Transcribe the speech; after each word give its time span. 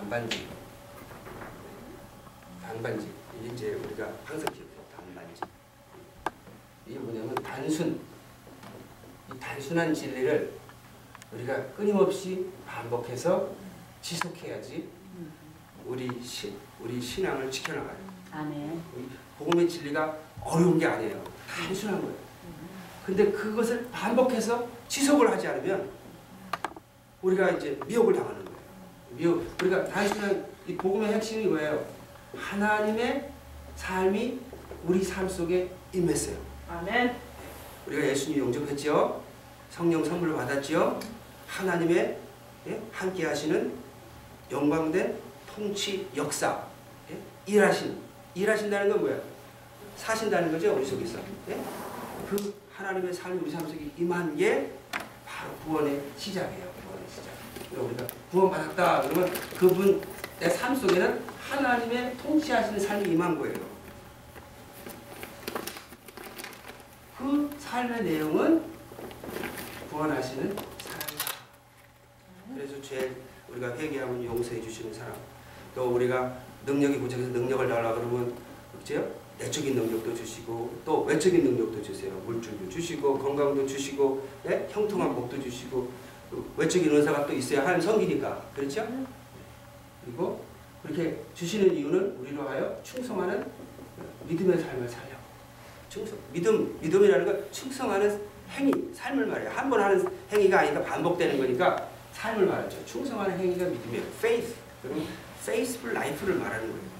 반반지. 0.00 0.48
반반지. 2.62 3.10
이게 3.38 3.52
이제 3.52 3.74
우리가 3.74 4.10
항상 4.24 4.50
기억해요. 4.50 4.80
반반지. 4.96 5.42
이게 6.86 6.98
뭐냐면 6.98 7.34
단순. 7.34 8.00
이 9.30 9.38
단순한 9.38 9.92
진리를 9.92 10.58
우리가 11.32 11.66
끊임없이 11.72 12.50
반복해서 12.66 13.50
지속해야지 14.00 14.88
우리 15.84 16.22
시, 16.22 16.56
우리 16.80 16.98
신앙을 16.98 17.50
지켜나가요. 17.50 17.98
아멘. 18.32 18.82
이 18.96 19.06
복음의 19.38 19.68
진리가 19.68 20.16
어려운 20.42 20.78
게 20.78 20.86
아니에요. 20.86 21.22
단순한 21.46 22.00
거예요. 22.00 22.16
근데 23.04 23.30
그것을 23.30 23.86
반복해서 23.90 24.66
지속을 24.88 25.30
하지 25.30 25.46
않으면 25.46 25.90
우리가 27.20 27.50
이제 27.50 27.78
미혹을 27.86 28.14
당하는 28.14 28.42
거예요. 28.46 28.49
미혹. 29.10 29.44
우리가 29.60 29.84
단순한 29.84 30.46
이 30.66 30.76
복음의 30.76 31.12
핵심이 31.14 31.46
뭐예요? 31.46 31.84
하나님의 32.36 33.30
삶이 33.76 34.40
우리 34.84 35.02
삶 35.02 35.28
속에 35.28 35.70
임했어요. 35.92 36.36
아멘. 36.68 37.16
우리가 37.86 38.08
예수님 38.08 38.40
영접했죠. 38.40 39.22
성령 39.70 40.04
선물을 40.04 40.34
받았죠. 40.34 40.98
하나님의 41.46 42.18
예? 42.68 42.80
함께 42.92 43.26
하시는 43.26 43.72
영광된 44.50 45.16
통치 45.46 46.08
역사 46.16 46.62
예? 47.10 47.16
일하신 47.46 47.96
일하신다는 48.34 48.90
건 48.90 49.00
뭐야? 49.00 49.18
사신다는 49.96 50.52
거죠 50.52 50.74
우리 50.74 50.84
속에서 50.84 51.18
예? 51.48 51.60
그 52.28 52.54
하나님의 52.72 53.12
삶이 53.12 53.40
우리 53.42 53.50
삶 53.50 53.66
속에 53.66 53.90
임한 53.98 54.36
게 54.36 54.70
바로 55.26 55.52
구원의 55.64 56.00
시작이에요 56.16 56.69
우리가 57.76 58.06
구원받았다 58.30 59.02
그러면 59.02 59.30
그분 59.58 60.00
내 60.40 60.48
삶 60.56 60.74
속에는 60.74 61.22
하나님의 61.50 62.16
통치하시는 62.16 62.80
삶이 62.80 63.10
임한 63.10 63.38
거예요 63.38 63.56
그 67.18 67.50
삶의 67.58 68.02
내용은 68.04 68.62
구원하시는 69.90 70.56
사랑 70.78 71.00
그래서 72.54 72.80
죄 72.82 73.14
우리가 73.50 73.76
회개하면 73.76 74.24
용서해 74.24 74.62
주시는 74.62 74.94
사람 74.94 75.14
또 75.74 75.90
우리가 75.94 76.36
능력이 76.66 76.98
부족해서 76.98 77.30
능력을 77.30 77.68
달라 77.68 77.94
그러면 77.94 78.34
그죠? 78.78 79.06
내적인 79.38 79.74
능력도 79.74 80.14
주시고 80.14 80.80
또 80.84 81.02
외적인 81.04 81.42
능력도 81.42 81.82
주세요. 81.82 82.12
물줄도 82.26 82.68
주시고 82.68 83.18
건강도 83.18 83.66
주시고 83.66 84.28
예? 84.46 84.68
형통한 84.70 85.14
복도 85.14 85.40
주시고 85.40 85.80
그 85.82 85.90
외적인 86.56 86.94
은사가 86.94 87.26
또 87.26 87.32
있어야 87.32 87.66
하는 87.66 87.80
성기니까 87.80 88.42
그렇죠? 88.54 88.86
그리고 90.04 90.44
그렇게 90.82 91.20
주시는 91.34 91.74
이유는 91.74 92.16
우리로 92.20 92.48
하여 92.48 92.78
충성하는 92.82 93.44
믿음의 94.28 94.58
삶을 94.58 94.88
살려 94.88 95.10
충성 95.88 96.16
믿음 96.32 96.78
믿음이라는 96.80 97.26
건 97.26 97.44
충성하는 97.50 98.20
행위 98.50 98.72
삶을 98.94 99.26
말해요. 99.26 99.50
한 99.50 99.68
번 99.70 99.80
하는 99.80 100.06
행위가 100.32 100.60
아니까 100.60 100.82
반복되는 100.82 101.38
거니까 101.38 101.88
삶을 102.12 102.46
말하죠. 102.46 102.84
충성하는 102.86 103.38
행위가 103.38 103.64
믿음이에요. 103.66 104.02
faith. 104.18 104.54
그러면 104.82 105.06
faithful 105.42 105.96
life를 105.96 106.34
말하는 106.36 106.66
거예요. 106.68 106.90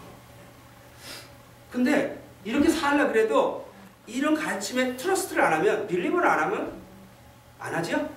근데 1.71 2.21
이렇게 2.45 2.69
살려 2.69 3.07
그래도 3.09 3.69
이런 4.07 4.35
가르침에 4.35 4.97
트러스트를 4.97 5.43
안 5.43 5.53
하면 5.55 5.87
빌리브를 5.87 6.27
안 6.27 6.41
하면 6.41 6.73
안 7.59 7.75
하죠? 7.77 8.09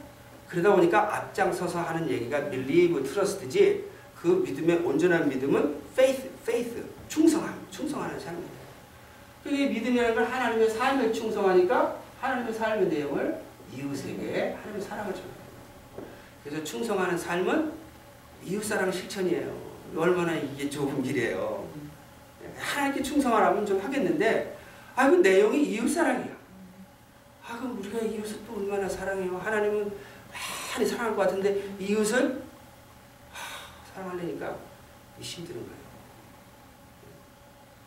그러다 0.54 0.76
보니까 0.76 1.16
앞장서서 1.16 1.82
하는 1.82 2.08
얘기가 2.08 2.48
believe, 2.52 3.04
trust지 3.04 3.86
그 4.16 4.28
믿음의 4.46 4.86
온전한 4.86 5.28
믿음은 5.28 5.78
faith, 5.94 6.30
faith, 6.44 6.84
충성함, 7.08 7.66
충성하는 7.72 8.20
삶이에요. 8.20 8.54
그게 9.44 9.68
믿음이라는 9.68 10.14
건 10.14 10.26
하나님의 10.26 10.70
삶에 10.70 11.12
충성하니까 11.12 11.98
하나님의 12.22 12.54
삶의 12.54 12.88
내용을 12.88 13.42
이웃에게 13.76 14.54
하나님의 14.54 14.82
사랑을 14.82 15.12
전합니다. 15.12 15.44
그래서 16.44 16.64
충성하는 16.64 17.18
삶은 17.18 17.74
이웃사랑 18.46 18.92
실천이에요. 18.92 19.74
얼마나 19.96 20.36
이게 20.36 20.70
좋은 20.70 21.02
길이에요. 21.02 21.68
하나님께 22.60 23.02
충성하라면 23.02 23.66
좀 23.66 23.82
하겠는데, 23.82 24.56
아, 24.96 25.10
그 25.10 25.16
내용이 25.16 25.64
이웃사랑이야. 25.64 26.34
아, 27.48 27.58
그럼 27.58 27.80
우리가 27.80 28.00
이웃을 28.00 28.38
또 28.46 28.58
얼마나 28.58 28.88
사랑해요? 28.88 29.38
하나님은 29.38 30.13
많이 30.74 30.86
사랑할 30.86 31.16
것 31.16 31.24
같은데, 31.24 31.76
이웃을 31.80 32.44
하, 33.32 33.94
사랑하려니까 33.94 34.58
힘드는 35.20 35.62
거예요. 35.62 35.84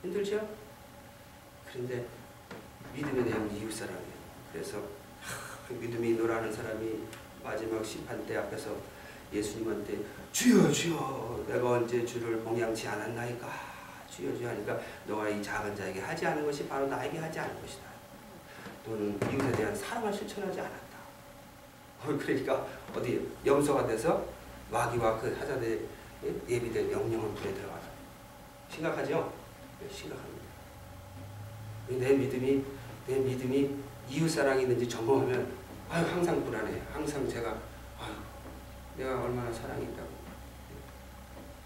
힘들죠? 0.03 0.49
그런데 1.69 2.07
믿음의 2.95 3.25
내용이 3.25 3.61
이웃 3.61 3.73
사랑이에요. 3.73 4.07
그래서 4.53 4.79
하, 5.21 5.75
믿음이 5.75 6.13
노라는 6.13 6.53
사람이 6.53 7.01
마지막 7.43 7.85
심판 7.85 8.25
때 8.25 8.37
앞에서 8.37 8.77
예수님한테 9.33 9.99
주여 10.31 10.71
주여 10.71 11.45
내가 11.49 11.73
언제 11.73 12.07
주를 12.07 12.39
봉양치 12.41 12.87
않았나이까 12.87 13.49
주여 14.09 14.37
주여 14.37 14.49
하니까 14.51 14.79
너가 15.07 15.29
이 15.29 15.43
작은 15.43 15.75
자에게 15.75 16.01
하지 16.01 16.25
않은 16.27 16.47
것이 16.47 16.69
바로 16.69 16.87
나에게 16.87 17.19
하지 17.19 17.41
않은 17.41 17.61
것이다. 17.61 17.83
너는 18.87 19.19
이웃에 19.33 19.53
대한 19.53 19.75
사랑을 19.75 20.13
실천하지 20.13 20.61
않았다. 20.61 20.86
어, 22.03 22.19
그러니까 22.19 22.67
어디 22.95 23.29
염소가 23.45 23.87
돼서 23.87 24.25
마귀와 24.71 25.21
그 25.21 25.35
하자들의 25.39 25.81
예비된 26.49 26.91
영령을 26.91 27.35
불에 27.35 27.53
들어가다. 27.55 27.87
심각하죠? 28.71 29.33
네, 29.81 29.89
심각합니다. 29.93 30.47
내 31.89 32.13
믿음이 32.15 32.65
내 33.07 33.19
믿음이 33.19 33.77
이웃 34.09 34.29
사랑이 34.29 34.63
있는지 34.63 34.89
점검하면 34.89 35.53
아유 35.89 36.05
항상 36.07 36.45
불안해. 36.45 36.83
항상 36.93 37.29
제가 37.29 37.51
아유 37.99 38.13
내가 38.97 39.23
얼마나 39.23 39.53
사랑이 39.53 39.85
있다고 39.85 40.09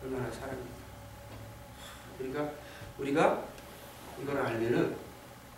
얼마나 0.02 0.30
사랑이 0.30 0.60
있다. 0.60 0.70
그러니까 2.18 2.52
우리가 2.98 3.44
이걸 4.22 4.38
알면은 4.38 4.96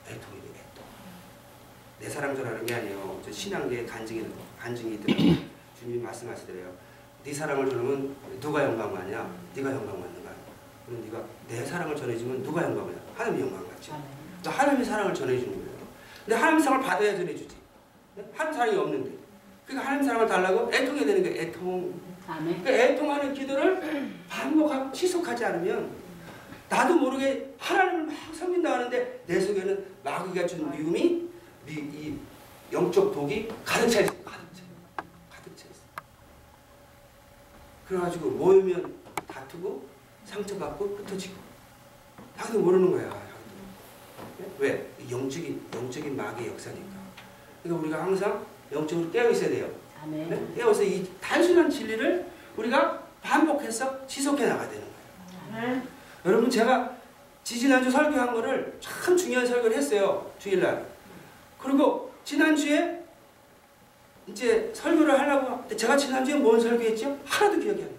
애통이 0.07 0.41
돼 0.43 0.49
애통. 0.49 0.85
내 1.99 2.09
사랑 2.09 2.37
전하는 2.37 2.65
게 2.65 2.75
아니에요. 2.75 3.21
저 3.25 3.33
신앙계의 3.33 3.87
간증이 3.87 4.21
간증이 4.63 4.95
있더라고. 4.95 5.43
주님이 5.79 5.99
말씀하시더래요. 6.03 6.73
네 7.25 7.33
사랑을 7.33 7.69
전하면 7.69 8.15
누가 8.41 8.65
영광 8.65 8.93
받냐? 8.93 9.29
네가 9.55 9.71
영광 9.73 10.01
받는 10.01 10.23
거야. 10.23 10.35
그럼 10.87 11.05
네가 11.05 11.25
내 11.49 11.65
사랑을 11.65 11.97
전해주면 11.97 12.43
누가 12.43 12.63
영광 12.63 12.87
받냐? 12.87 13.01
하나님이 13.17 13.43
영광 13.43 13.69
받지. 13.69 13.91
아멘. 13.91 14.05
또 14.43 14.51
하나님의 14.51 14.85
사랑을 14.85 15.15
전해주는 15.15 15.53
거예요. 15.53 15.73
근데 16.25 16.35
하나님의 16.37 16.65
사랑을 16.65 16.87
받아야 16.87 17.17
전해주지. 17.17 17.57
하나님 18.35 18.59
사랑이 18.59 18.77
없는데. 18.79 19.11
그러니까 19.67 19.89
하나님 19.89 20.07
사랑을 20.07 20.27
달라고 20.29 20.73
애통해야 20.73 21.07
되는 21.07 21.23
거예요. 21.23 21.43
애통. 21.43 22.01
아멘. 22.29 22.63
그 22.63 22.71
애통하는 22.71 23.35
기도를 23.35 24.13
반복하고 24.29 24.93
지속하지 24.93 25.45
않으면 25.45 25.91
나도 26.69 26.95
모르게 26.97 27.55
하나님을 27.59 28.07
막 28.07 28.15
섬긴다 28.35 28.73
하는데 28.73 29.25
내 29.27 29.41
속에는 29.41 29.87
마귀가 30.05 30.47
준 30.47 30.71
미움이 30.71 31.31
미, 31.67 31.73
이 31.75 32.19
영적 32.73 33.13
독이 33.13 33.49
가득 33.65 33.89
차 33.89 34.01
있어. 34.01 34.13
가득 35.31 35.57
차 35.57 35.67
있어. 35.69 35.83
그래가지고 37.93 38.31
모이면 38.31 38.95
다투고 39.29 39.87
상처받고 40.25 40.97
흩어지고 40.97 41.35
나도 42.39 42.59
모르는 42.61 42.91
거야. 42.91 43.23
왜? 44.59 44.91
영적인 45.11 45.61
영적인 45.75 46.17
마귀의 46.17 46.53
역사니까. 46.53 46.87
그러니까 47.63 47.83
우리가 47.83 48.03
항상 48.03 48.47
영적으로 48.73 49.11
깨어 49.11 49.29
있어야 49.31 49.51
돼요. 49.51 49.71
아멘. 50.03 50.31
네? 50.31 50.55
깨어서 50.57 50.83
이 50.83 51.07
단순한 51.21 51.69
진리를 51.69 52.27
우리가 52.57 53.03
반복해서 53.21 54.07
지속해 54.07 54.47
나가야 54.47 54.71
되는 54.71 54.85
거예요. 54.87 55.67
아멘. 55.67 55.89
여러분 56.25 56.49
제가 56.49 56.97
지지난주 57.45 57.91
설교한 57.91 58.33
거를 58.33 58.79
참 58.81 59.15
중요한 59.15 59.47
설교를 59.47 59.77
했어요. 59.77 60.33
주일날. 60.39 60.87
그리고 61.59 62.11
지난주에 62.25 63.02
이제 64.27 64.73
설교를 64.75 65.19
하려고 65.19 65.57
할때 65.57 65.77
제가 65.77 65.97
지난주에 65.97 66.37
뭔 66.37 66.61
설교했죠? 66.61 67.19
하나도 67.25 67.59
기억이 67.59 67.83
안 67.83 67.89
나요. 67.89 67.99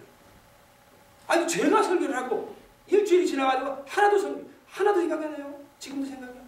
아니 1.28 1.48
제가 1.48 1.84
설교를 1.84 2.16
하고 2.16 2.56
일주일이 2.88 3.28
지나가지고 3.28 3.84
하나도 3.88 4.20
설교 4.20 4.50
하나도 4.68 5.00
생각이 5.02 5.26
안 5.26 5.32
나요. 5.34 5.60
지금도 5.80 6.06
생각이 6.06 6.32
안 6.32 6.36
나요. 6.38 6.48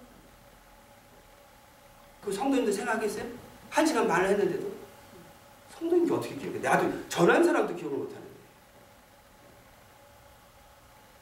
그 2.23 2.31
성도님들 2.31 2.73
생각했어요? 2.73 3.25
한 3.69 3.85
시간 3.85 4.07
말을 4.07 4.29
했는데도 4.29 4.71
성도님이 5.77 6.11
어떻게 6.11 6.35
기억해? 6.35 6.59
나도 6.59 7.09
전한 7.09 7.43
사람도 7.43 7.75
기억을 7.75 7.97
못하는데 7.97 8.25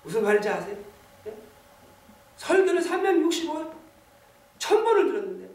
무슨 0.03 0.23
말인지 0.23 0.49
아세요? 0.49 0.77
네? 1.23 1.35
설교를 2.37 2.81
365일 2.81 3.73
천 4.59 4.83
번을 4.83 5.05
들었는데 5.05 5.49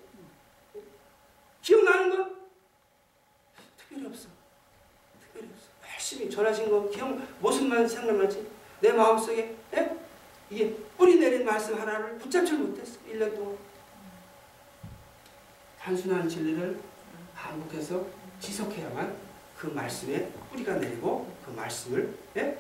기억나는 1.63 2.11
거 2.11 2.31
특별히 3.77 4.07
없어. 4.07 4.29
특별히 5.21 5.49
없어. 5.53 5.69
열심히 5.93 6.28
전하신 6.39 6.71
거 6.71 6.89
기억 6.89 7.19
무슨 7.41 7.89
생각나지? 7.89 8.47
내 8.81 8.93
마음속에 8.93 9.57
예? 9.75 9.97
이게 10.49 10.73
뿌리 10.97 11.19
내린 11.19 11.45
말씀 11.45 11.77
하나를 11.77 12.17
붙잡지 12.19 12.53
못했어 12.53 13.01
1년 13.11 13.35
동안 13.35 13.57
단순한 15.81 16.29
진리를 16.29 16.79
반복해서 17.35 18.07
지속해야만 18.39 19.17
그 19.59 19.67
말씀에 19.67 20.31
뿌리가 20.53 20.77
내리고 20.77 21.29
그 21.45 21.51
말씀을 21.51 22.15
예? 22.37 22.57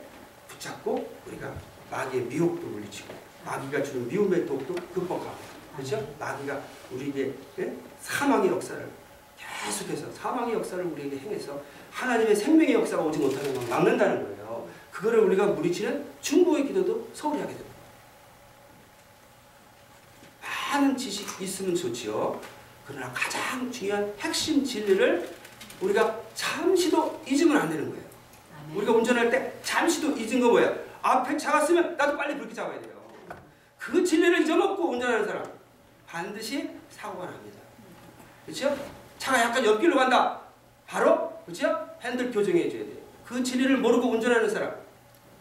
붙잡고 0.49 1.09
우리가 1.29 1.55
마귀의 1.89 2.25
미혹도 2.25 2.67
물리치고 2.67 3.15
마귀가 3.45 3.81
주는 3.85 4.09
미움의 4.09 4.45
독도 4.45 4.75
극복하고 4.93 5.37
그렇죠? 5.77 6.15
마귀가 6.19 6.61
우리에게 6.91 7.33
예? 7.61 7.77
사망의 8.01 8.51
역사를 8.51 8.91
계속해서 9.37 10.11
사망의 10.11 10.55
역사를 10.55 10.85
우리에게 10.85 11.19
행해서 11.19 11.63
하나님의 11.91 12.35
생명의 12.35 12.75
역사가 12.75 13.03
오지 13.03 13.19
못하는 13.19 13.55
걸 13.55 13.69
막는다는 13.69 14.23
거예요. 14.23 14.69
그거를 14.93 15.21
우리가 15.21 15.47
물리치는 15.47 16.05
중보의 16.21 16.67
기도도 16.67 17.09
소홀히 17.13 17.41
하게 17.41 17.55
됩니다. 17.55 17.69
많은 20.73 20.97
지식 20.97 21.41
있으면 21.41 21.75
좋지요. 21.75 22.41
그러나 22.87 23.11
가장 23.13 23.71
중요한 23.71 24.13
핵심 24.19 24.65
진리를 24.65 25.37
우리가 25.81 26.21
잠시도 26.35 27.23
잊으면 27.27 27.57
안 27.57 27.69
되는 27.69 27.89
거예요. 27.91 28.05
아멘. 28.65 28.77
우리가 28.77 28.93
운전할 28.93 29.31
때 29.31 29.53
잠시도 29.63 30.17
잊은 30.17 30.41
거 30.41 30.51
뭐야? 30.51 30.75
앞에 31.03 31.37
차가 31.37 31.65
쓰면 31.65 31.97
나도 31.97 32.17
빨리 32.17 32.37
불기 32.37 32.55
잡아야 32.55 32.81
돼요. 32.81 32.99
그 33.79 34.05
진리를 34.05 34.43
잊어먹고 34.43 34.91
운전하는 34.91 35.27
사람 35.27 35.45
반드시 36.07 36.71
사고가 36.91 37.27
납니다. 37.27 37.59
그렇죠? 38.45 38.77
차가 39.19 39.41
약간 39.41 39.65
옆길로 39.65 39.97
간다. 39.97 40.41
바로 40.87 41.38
그렇죠? 41.49 41.89
핸들 42.03 42.31
교정해 42.31 42.69
줘야 42.69 42.85
돼요. 42.85 42.99
그 43.25 43.43
진리를 43.43 43.79
모르고 43.79 44.11
운전하는 44.11 44.49
사람 44.51 44.77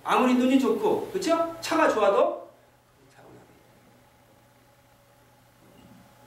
아무리 0.05 0.35
눈이 0.35 0.57
좋고 0.57 1.09
그렇죠? 1.11 1.53
차가 1.59 1.89
좋아도 1.89 2.49
사고 3.13 3.27
납니다. 3.27 3.43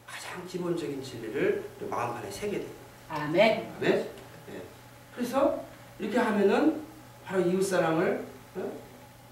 가장 0.06 0.46
기본적인 0.46 1.02
진리를 1.02 1.64
마음판에 1.88 2.30
새게 2.30 2.58
돼요. 2.58 2.70
아멘. 3.08 3.72
아멘. 3.78 4.08
예. 4.52 4.62
그래서 5.16 5.64
이렇게 5.98 6.18
하면은 6.18 6.82
바로 7.24 7.40
이웃 7.40 7.62
사랑을 7.62 8.26
어? 8.56 8.72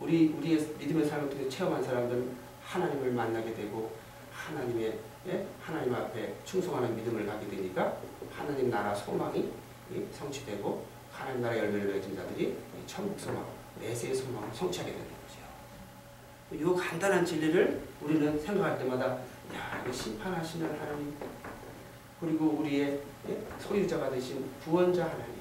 우리 0.00 0.28
우리의 0.28 0.66
믿음의 0.78 1.06
삶을 1.06 1.28
통해 1.28 1.46
체험한 1.48 1.82
사람들은 1.82 2.36
하나님을 2.64 3.10
만나게 3.12 3.52
되고 3.52 3.92
하나님의 4.32 4.98
예? 5.26 5.46
하나님 5.60 5.94
앞에 5.94 6.34
충성하는 6.46 6.96
믿음을 6.96 7.26
갖게 7.26 7.48
되니까 7.48 7.98
하나님 8.34 8.70
나라 8.70 8.94
소망이 8.94 9.40
예? 9.40 9.67
성취되고 10.12 10.86
하나님 11.12 11.42
나라 11.42 11.58
열매를 11.58 11.94
맺은 11.94 12.14
자들이 12.14 12.48
이 12.48 12.86
천국 12.86 13.18
소망, 13.18 13.44
내세의 13.80 14.14
소망을 14.14 14.48
성취하게 14.52 14.92
되는 14.92 15.06
거죠. 15.06 15.18
이 16.52 16.78
간단한 16.78 17.24
진리를 17.24 17.82
우리는 18.00 18.38
생각할 18.40 18.78
때마다 18.78 19.18
야, 19.54 19.84
심판하시는 19.90 20.78
하나님 20.78 21.14
그리고 22.20 22.46
우리의 22.60 23.00
예? 23.28 23.42
소유자가 23.58 24.10
되신 24.10 24.44
구원자 24.64 25.04
하나님 25.04 25.34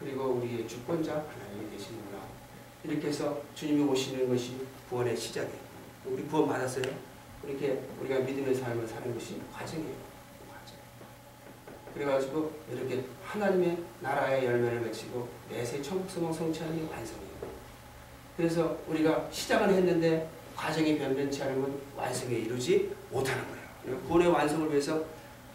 그리고 0.00 0.24
우리의 0.34 0.66
주권자 0.68 1.12
하나님이 1.12 1.70
되시는구나 1.70 2.22
이렇게 2.84 3.08
해서 3.08 3.42
주님이 3.54 3.82
오시는 3.84 4.28
것이 4.28 4.66
구원의 4.88 5.16
시작이에요 5.16 5.68
우리 6.06 6.22
구원 6.24 6.48
받았어요 6.48 6.84
이렇게 7.46 7.82
우리가 8.00 8.20
믿음의 8.20 8.54
삶을 8.54 8.86
사는 8.86 9.12
것이 9.14 9.40
과정이에요 9.52 9.94
과정. 9.94 10.07
그래가지고 11.94 12.52
이렇게 12.70 13.04
하나님의 13.24 13.78
나라의 14.00 14.46
열매를 14.46 14.80
맺히고 14.80 15.28
내세 15.50 15.80
천국 15.82 16.08
소망 16.10 16.32
성취하는 16.32 16.76
게 16.76 16.82
완성이에요 16.82 17.28
그래서 18.36 18.76
우리가 18.86 19.26
시작은 19.30 19.70
했는데 19.74 20.28
과정이 20.56 20.98
변변치 20.98 21.42
않으면 21.42 21.80
완성에 21.96 22.34
이루지 22.34 22.90
못하는 23.10 23.42
거예요 23.48 23.98
구원의 24.02 24.28
완성을 24.28 24.70
위해서 24.70 25.02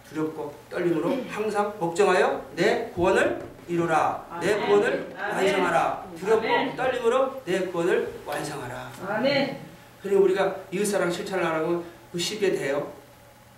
두렵고 0.09 0.53
떨림으로 0.69 1.15
항상 1.29 1.77
걱정하여 1.79 2.45
내 2.55 2.89
구원을 2.93 3.53
이루라. 3.67 4.39
내 4.41 4.53
아멘. 4.53 4.67
구원을 4.67 5.15
아멘. 5.17 5.35
완성하라. 5.37 6.07
두렵고 6.19 6.45
아멘. 6.45 6.75
떨림으로 6.75 7.41
내 7.45 7.59
구원을 7.67 8.13
완성하라. 8.25 8.91
아멘. 9.07 9.59
그리고 10.01 10.23
우리가 10.23 10.55
이웃사랑 10.71 11.09
실천을 11.09 11.45
하라고 11.45 11.83
그 12.11 12.19
쉽게 12.19 12.51
돼요. 12.51 12.91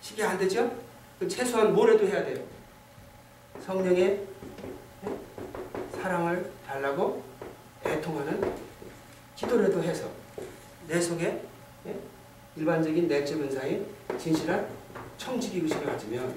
쉽게 0.02 0.24
안 0.24 0.38
되죠? 0.38 0.72
그 1.20 1.28
최소한 1.28 1.74
뭐라도 1.74 2.06
해야 2.08 2.24
돼요. 2.24 2.38
성령의 3.66 4.22
사랑을 5.92 6.52
달라고 6.68 7.24
애통하는 7.84 8.54
기도라도 9.36 9.82
해서 9.82 10.08
내 10.88 11.02
속에 11.02 11.42
예? 11.88 12.00
일반적인 12.56 13.08
내적 13.08 13.42
은사인 13.42 13.88
진실한 14.20 14.68
청지기 15.18 15.62
의식을 15.62 15.84
가지면 15.84 16.36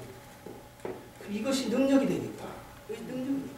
그 0.82 1.30
이것이 1.30 1.68
능력이 1.68 2.06
되니까 2.06 2.46
능력이 2.88 3.50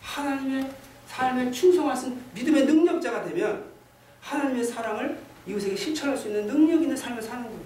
하나님의 0.00 0.70
삶에 1.06 1.52
충성하신 1.52 2.20
믿음의 2.34 2.66
능력자가 2.66 3.24
되면 3.24 3.66
하나님의 4.20 4.64
사랑을 4.64 5.16
이웃에게 5.46 5.76
실천할 5.76 6.16
수 6.16 6.26
있는 6.26 6.46
능력 6.48 6.82
있는 6.82 6.96
삶을 6.96 7.22
사는 7.22 7.44
거예요. 7.44 7.64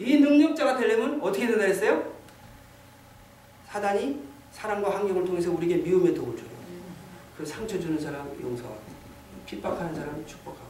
이 0.00 0.20
능력자가 0.20 0.76
되려면 0.76 1.20
어떻게 1.22 1.46
된다 1.46 1.64
했어요? 1.64 2.17
사단이 3.70 4.18
사랑과 4.50 4.96
환경을 4.96 5.24
통해서 5.26 5.50
우리에게 5.52 5.82
미움의 5.82 6.14
독을 6.14 6.36
줘요. 6.36 6.48
그 7.36 7.44
상처 7.44 7.78
주는 7.78 8.00
사람 8.00 8.26
용서하고 8.40 8.80
핍박하는 9.46 9.94
사람 9.94 10.26
축복하고 10.26 10.68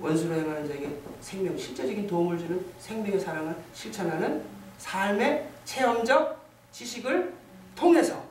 원수로 0.00 0.34
행하는 0.34 0.68
자에게 0.68 0.98
생명, 1.20 1.56
실제적인 1.56 2.06
도움을 2.06 2.38
주는 2.38 2.64
생명의 2.78 3.18
사랑을 3.18 3.56
실천하는 3.72 4.44
삶의 4.78 5.48
체험적 5.64 6.44
지식을 6.70 7.32
통해서 7.74 8.22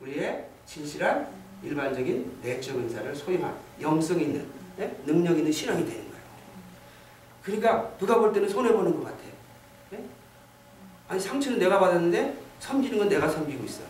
우리의 0.00 0.46
진실한 0.64 1.28
일반적인 1.62 2.38
내적 2.42 2.76
은사를 2.76 3.14
소유한 3.14 3.54
영성 3.80 4.20
있는 4.20 4.46
네? 4.76 4.96
능력 5.04 5.36
있는 5.36 5.52
신앙이 5.52 5.84
되는 5.84 6.00
거예요. 6.10 6.22
그러니까 7.42 7.96
누가 7.98 8.18
볼 8.18 8.32
때는 8.32 8.48
손해 8.48 8.72
보는 8.72 8.92
것 8.94 9.04
같아요. 9.04 9.30
네? 9.90 10.04
아니 11.08 11.20
상처는 11.20 11.58
내가 11.58 11.78
받았는데 11.78 12.45
섬기는 12.60 12.98
건 12.98 13.08
내가 13.08 13.28
섬기고 13.28 13.64
있어. 13.64 13.82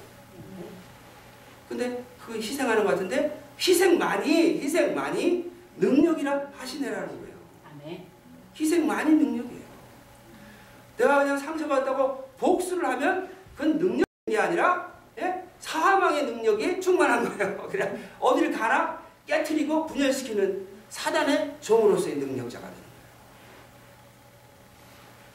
근데 1.69 2.05
그 2.25 2.35
희생하는 2.35 2.85
것 2.85 2.91
같은데 2.91 3.43
희생만이 3.59 4.61
희생만이 4.61 5.51
능력이라 5.79 6.53
하시네라는 6.57 7.09
거예요. 7.09 7.27
희생만이 8.59 9.11
능력이에요. 9.11 9.67
내가 10.97 11.19
그냥 11.19 11.39
상처받았다고 11.39 12.31
복수를 12.39 12.87
하면 12.87 13.31
그건 13.55 13.79
능력이 13.79 14.39
아니라 14.39 14.93
예? 15.19 15.45
사망의 15.61 16.25
능력이 16.25 16.81
충만한 16.81 17.25
거예요. 17.37 17.57
그냥 17.69 17.99
어디를 18.19 18.53
가나 18.53 19.03
깨트리고 19.27 19.87
분열시키는 19.87 20.67
사단의 20.89 21.57
종으로서의 21.61 22.17
능력자가 22.17 22.67
되는 22.67 22.83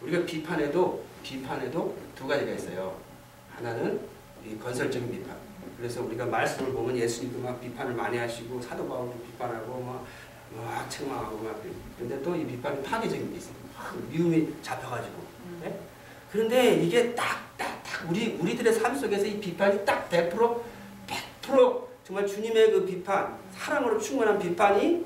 거예요. 0.01 0.17
우리가 0.17 0.25
비판에도 0.25 1.03
비판에도 1.23 1.95
두 2.15 2.27
가지가 2.27 2.51
있어요. 2.53 3.10
하나는 3.55 3.99
이 4.45 4.57
건설적인 4.57 5.11
비판. 5.11 5.35
그래서 5.77 6.03
우리가 6.03 6.25
말씀을 6.25 6.71
보면 6.73 6.95
예수님도 6.97 7.39
막 7.39 7.59
비판을 7.61 7.93
많이 7.93 8.17
하시고 8.17 8.61
사도 8.61 8.87
바울도 8.87 9.17
비판하고 9.25 9.81
막, 9.81 10.05
막 10.55 10.89
책망하고 10.89 11.37
막 11.39 11.61
근데 11.97 12.21
또 12.21 12.35
이 12.35 12.45
비판이 12.45 12.83
파괴적인 12.83 13.33
게. 13.33 13.39
막 13.75 13.95
미움이 14.09 14.55
잡혀가지고. 14.61 15.15
네? 15.61 15.79
그런데 16.31 16.75
이게 16.75 17.13
딱, 17.15 17.51
딱, 17.57 17.81
딱 17.83 18.09
우리 18.09 18.35
우리들의 18.39 18.73
삶 18.73 18.95
속에서 18.95 19.25
이 19.25 19.39
비판이 19.39 19.83
딱 19.85 20.09
100% 20.09 20.61
100% 21.41 21.81
정말 22.03 22.27
주님의 22.27 22.71
그 22.71 22.85
비판, 22.85 23.37
사랑으로 23.57 23.99
충만한 23.99 24.37
비판이 24.39 25.05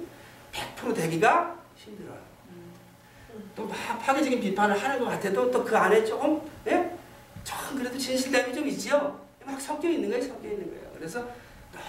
100% 0.51 0.95
되기가 0.95 1.55
힘들어요. 1.75 2.17
또막 3.55 3.75
파괴적인 4.01 4.39
비판을 4.41 4.77
하는 4.77 4.99
것 4.99 5.05
같아도 5.05 5.49
또 5.51 5.63
그 5.63 5.75
안에 5.77 6.03
조금, 6.03 6.41
예? 7.75 7.77
좀 7.77 7.77
그래도 7.77 7.97
진실감이 7.97 8.53
좀 8.53 8.67
있죠? 8.69 9.19
막 9.45 9.59
섞여 9.59 9.89
있는 9.89 10.09
거예요, 10.09 10.23
섞여 10.23 10.47
있는 10.47 10.69
거예요. 10.69 10.89
그래서 10.95 11.27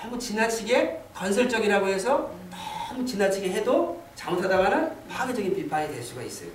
너무 0.03 0.19
지나치게 0.19 1.05
건설적이라고 1.15 1.87
해서 1.87 2.33
너무 2.51 3.05
지나치게 3.05 3.51
해도 3.53 4.03
잘못하다가는 4.15 5.09
파괴적인 5.09 5.55
비판이 5.55 5.89
될 5.93 6.03
수가 6.03 6.23
있어요. 6.23 6.51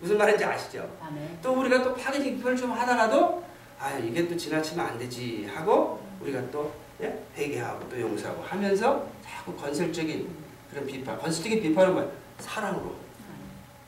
무슨 0.00 0.18
말인지 0.18 0.44
아시죠? 0.44 0.88
아멘. 1.00 1.38
또 1.42 1.54
우리가 1.54 1.82
또 1.82 1.94
파괴적인 1.94 2.36
비판을 2.36 2.56
좀 2.56 2.72
하다가도 2.72 3.42
아 3.80 3.92
이게 3.98 4.28
또 4.28 4.36
지나치면 4.36 4.86
안 4.86 4.98
되지 4.98 5.48
하고 5.52 6.00
우리가 6.20 6.50
또 6.50 6.72
예? 7.00 7.18
회개하고 7.36 7.88
또 7.88 8.00
용서하고 8.00 8.42
하면서 8.42 9.06
자꾸 9.24 9.56
건설적인 9.56 10.28
그런 10.70 10.86
비판 10.86 11.18
건설적인 11.18 11.60
비판은 11.62 11.94
뭐야? 11.94 12.08
사랑으로 12.38 12.94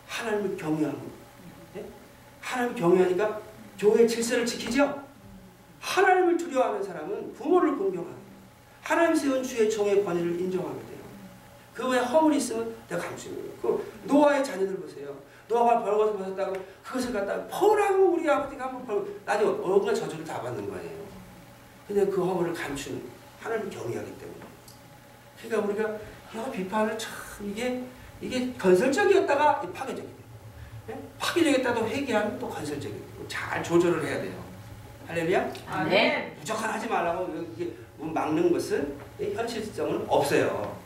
하나님을 0.08 0.56
경외하고 0.56 1.00
예? 1.76 1.84
하나님을 2.40 2.80
경외하니까 2.80 3.45
교회 3.78 4.06
질서를 4.06 4.46
지키죠? 4.46 5.02
하나님을 5.80 6.36
두려워하는 6.36 6.82
사람은 6.82 7.32
부모를 7.34 7.76
공경하게 7.76 8.14
돼요. 8.14 8.26
하나님 8.82 9.14
세운 9.14 9.42
주의 9.42 9.70
종의 9.70 10.04
권위를 10.04 10.40
인정하게 10.40 10.78
돼요. 10.80 10.96
그 11.74 11.88
외에 11.88 12.00
허물이 12.00 12.38
있으면 12.38 12.74
내가 12.88 13.02
감추는 13.02 13.36
거예요. 13.36 13.52
그 13.60 13.92
노아의 14.04 14.42
자녀들 14.44 14.76
보세요. 14.76 15.14
노아가 15.48 15.82
벌거벗 15.82 16.16
벗었다고 16.18 16.56
그것을 16.82 17.12
갖다가 17.12 17.46
퍼라고 17.46 18.14
우리 18.14 18.28
아버지가 18.28 18.64
한번 18.64 18.86
벌 18.86 19.06
나중에 19.24 19.48
온갖 19.48 19.94
저주를 19.94 20.24
다 20.24 20.40
받는 20.40 20.68
거예요. 20.68 21.06
근데 21.86 22.06
그 22.06 22.24
허물을 22.24 22.52
감추는 22.52 23.00
하나님 23.40 23.70
경외하기 23.70 24.18
때문에. 24.18 24.40
그러니까 25.40 25.68
우리가 25.68 26.48
이 26.48 26.50
비판을 26.50 26.98
참 26.98 27.12
이게 27.44 27.84
이게 28.20 28.52
건설적이었다가 28.54 29.60
파괴적이 29.60 30.08
돼요. 30.08 30.16
예? 30.90 30.98
파괴적이었다도 31.18 31.86
회개하면 31.86 32.38
또 32.38 32.48
건설적이고 32.48 33.05
잘 33.28 33.62
조절을 33.62 34.04
해야 34.04 34.20
돼요. 34.20 34.32
할렐루야? 35.06 35.52
아멘. 35.68 36.36
무조건 36.38 36.70
하지 36.70 36.86
말라고 36.88 37.46
이게 37.56 37.72
막는 37.98 38.52
것은 38.52 38.94
현실성은 39.18 40.04
없어요. 40.08 40.76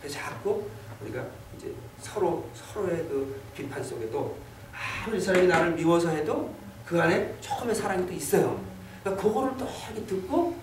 그래서 0.00 0.18
자꾸 0.18 0.66
우리가 1.02 1.24
이제 1.56 1.72
서로 2.00 2.48
서로의 2.54 2.96
그 3.08 3.40
비판 3.54 3.82
속에도 3.82 4.36
아무리 4.72 5.18
이 5.18 5.20
사람이 5.20 5.46
나를 5.46 5.72
미워서 5.72 6.08
해도 6.10 6.54
그 6.86 7.00
안에 7.00 7.34
조금의 7.40 7.74
사랑이 7.74 8.06
또 8.06 8.12
있어요. 8.12 8.60
그러니까 9.02 9.22
그거를 9.22 9.52
또 9.58 9.66
이렇게 9.92 10.06
듣고 10.06 10.56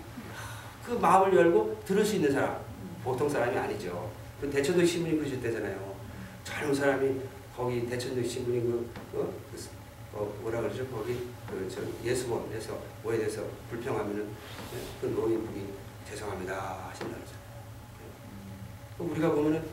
그 0.85 0.91
마음을 0.93 1.35
열고 1.35 1.81
들을 1.85 2.03
수 2.03 2.15
있는 2.15 2.31
사람 2.31 2.57
보통 3.03 3.29
사람이 3.29 3.55
아니죠. 3.57 4.09
그 4.41 4.49
대천도 4.49 4.85
신부님 4.85 5.19
그러셨대잖아요. 5.19 5.95
젊은 6.43 6.73
사람이 6.73 7.21
거기 7.55 7.87
대천도 7.87 8.23
신부님 8.23 8.63
그, 9.11 9.19
어? 9.19 9.21
그, 9.21 9.46
어, 10.17 10.33
뭐라 10.41 10.61
그러죠? 10.61 10.85
거기 10.87 11.27
그저 11.47 11.81
예수원에서 12.03 12.77
뭐에 13.03 13.17
대해서 13.19 13.43
불평하면은 13.69 14.23
예? 14.23 14.77
그 14.99 15.05
노인분이 15.07 15.67
죄송합니다 16.09 16.89
하신다 16.89 17.15
그러죠. 17.15 17.33
예. 18.99 19.03
우리가 19.03 19.31
보면은 19.31 19.63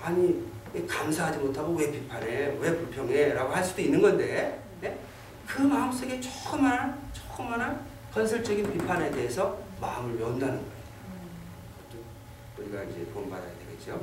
아니 0.00 0.44
감사하지 0.86 1.38
못하고 1.38 1.72
왜 1.74 1.90
비판해 1.90 2.56
왜 2.60 2.76
불평해라고 2.76 3.52
할 3.52 3.64
수도 3.64 3.82
있는 3.82 4.00
건데 4.00 4.62
예? 4.84 4.98
그 5.46 5.62
마음속에 5.62 6.20
조그마한 6.20 7.10
조그마한 7.12 7.84
건설적인 8.12 8.72
비판에 8.72 9.10
대해서 9.10 9.58
마음을 9.80 10.20
연다는 10.20 10.54
거예요. 10.54 10.74
우리가 12.58 12.84
이제 12.84 13.04
본받아야 13.12 13.50
되겠죠. 13.66 14.00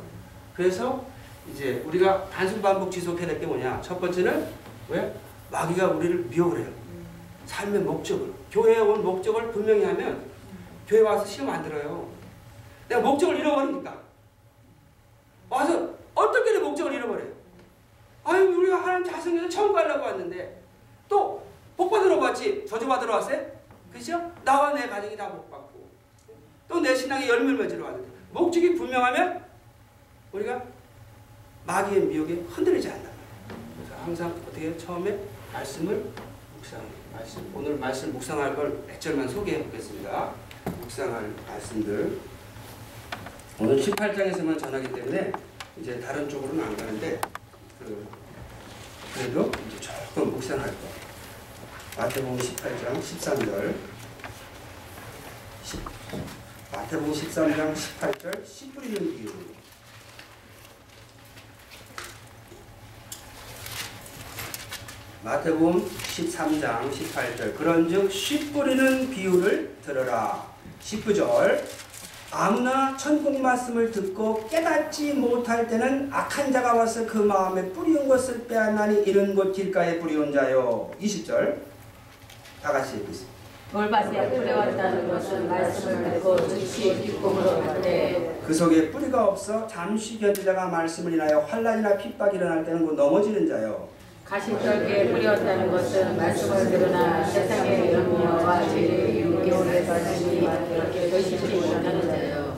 그래서 0.53 1.05
이제 1.49 1.81
우리가 1.85 2.29
단순 2.29 2.61
반복 2.61 2.91
지속해야 2.91 3.25
될 3.27 3.39
게 3.39 3.45
뭐냐? 3.45 3.81
첫 3.81 3.99
번째는 3.99 4.47
왜 4.89 5.15
마귀가 5.51 5.87
우리를 5.89 6.25
미혹을 6.25 6.59
해요. 6.59 6.69
삶의 7.45 7.81
목적을 7.81 8.33
교회에 8.51 8.79
온 8.79 9.03
목적을 9.03 9.51
분명히 9.51 9.83
하면 9.83 10.25
교회 10.87 11.01
와서 11.01 11.25
시험 11.25 11.49
안 11.49 11.61
들어요. 11.61 12.07
내가 12.87 13.01
목적을 13.01 13.37
잃어버리니까 13.37 13.97
와서 15.49 15.89
어떻게 16.15 16.51
내 16.53 16.59
목적을 16.59 16.93
잃어버려요? 16.93 17.31
아유 18.23 18.43
우리가 18.57 18.77
하나님 18.81 19.03
자성에서 19.11 19.49
처음 19.49 19.73
가려고 19.73 20.03
왔는데 20.05 20.61
또 21.09 21.43
복받으러 21.75 22.17
왔지 22.17 22.65
저주받으러 22.67 23.15
왔어요? 23.15 23.45
그죠? 23.91 24.31
나와 24.43 24.73
내 24.73 24.87
가정이 24.87 25.17
다 25.17 25.29
복받고 25.29 25.81
또 26.69 26.79
내 26.79 26.95
신앙의 26.95 27.27
열매를 27.27 27.57
맺으러 27.57 27.85
왔는데 27.85 28.07
목적이 28.31 28.75
분명하면 28.75 29.43
우리가 30.31 30.61
마귀의 31.65 32.01
미혹에 32.03 32.35
흔들리지 32.49 32.89
않는다. 32.89 33.09
그래서 33.77 34.03
항상 34.03 34.29
어떻게? 34.47 34.77
처음에 34.77 35.17
말씀을 35.53 36.05
묵상, 36.55 36.81
말씀 37.13 37.51
오늘 37.55 37.77
말씀 37.77 38.13
묵상할 38.13 38.55
걸 38.55 38.83
몇 38.87 38.99
절만 39.01 39.27
소개해 39.27 39.63
보겠습니다. 39.65 40.33
묵상할 40.65 41.33
말씀들 41.47 42.19
오늘 43.59 43.77
18장에서만 43.77 44.59
전하기 44.59 44.91
때문에 44.93 45.31
이제 45.79 45.99
다른 45.99 46.29
쪽으로는 46.29 46.63
안 46.63 46.77
가는데 46.77 47.19
그, 47.79 48.07
그래도 49.13 49.51
이제 49.67 49.79
조금 49.79 50.31
묵상할 50.31 50.67
거. 50.67 50.75
마태복음 51.97 52.37
18장 52.37 53.01
13절 53.01 53.75
10, 55.63 55.79
마태복음 56.71 57.11
13장 57.13 57.73
18절 57.75 58.45
씨 58.47 58.71
뿌리는 58.71 59.17
비유 59.17 59.29
마태복음 65.23 65.85
13장 65.85 66.89
18절. 66.91 67.55
그런즉 67.55 68.11
씨 68.11 68.51
뿌리는 68.51 69.07
비유를 69.11 69.75
들으라. 69.85 70.43
19절. 70.81 71.61
아무나 72.31 72.97
천국 72.97 73.39
말씀을 73.39 73.91
듣고 73.91 74.47
깨닫지 74.47 75.13
못할 75.13 75.67
때는 75.67 76.09
악한 76.11 76.51
자가 76.51 76.73
와서 76.73 77.05
그 77.05 77.19
마음에 77.19 77.69
뿌리운 77.69 78.07
것을 78.07 78.47
빼앗나니 78.47 79.03
이런 79.03 79.35
곧 79.35 79.51
길가에 79.51 79.99
뿌리운 79.99 80.33
자요. 80.33 80.89
20절. 80.99 81.57
다 82.63 82.71
같이 82.71 82.97
읽겠습니다. 82.97 83.31
돌밭에 83.71 84.29
뿌려왔다는 84.31 85.07
것은 85.07 85.47
말씀을 85.47 86.13
듣고 86.13 86.47
즉시 86.47 86.95
기쁨으로 86.99 87.61
받되 87.61 88.41
그 88.45 88.53
속에 88.53 88.91
뿌리가 88.91 89.27
없어 89.27 89.65
잠시 89.65 90.19
견디다가 90.19 90.67
말씀을 90.67 91.13
인하여 91.13 91.39
환란이나 91.39 91.95
핍박이 91.95 92.35
일어날 92.35 92.65
때는 92.65 92.85
곧 92.85 92.95
넘어지는 92.95 93.47
자요 93.47 93.87
가시떨기에 94.31 95.11
뿌렸다는 95.11 95.69
것은 95.69 96.15
말씀을 96.15 96.69
들으나 96.69 97.21
세상의 97.21 97.91
염려와 97.91 98.69
죄의 98.69 99.19
유혹에 99.19 99.85
빠지니 99.85 100.39
그렇게 100.39 101.09
결심치 101.09 101.55
못하는 101.55 102.01
자요 102.01 102.57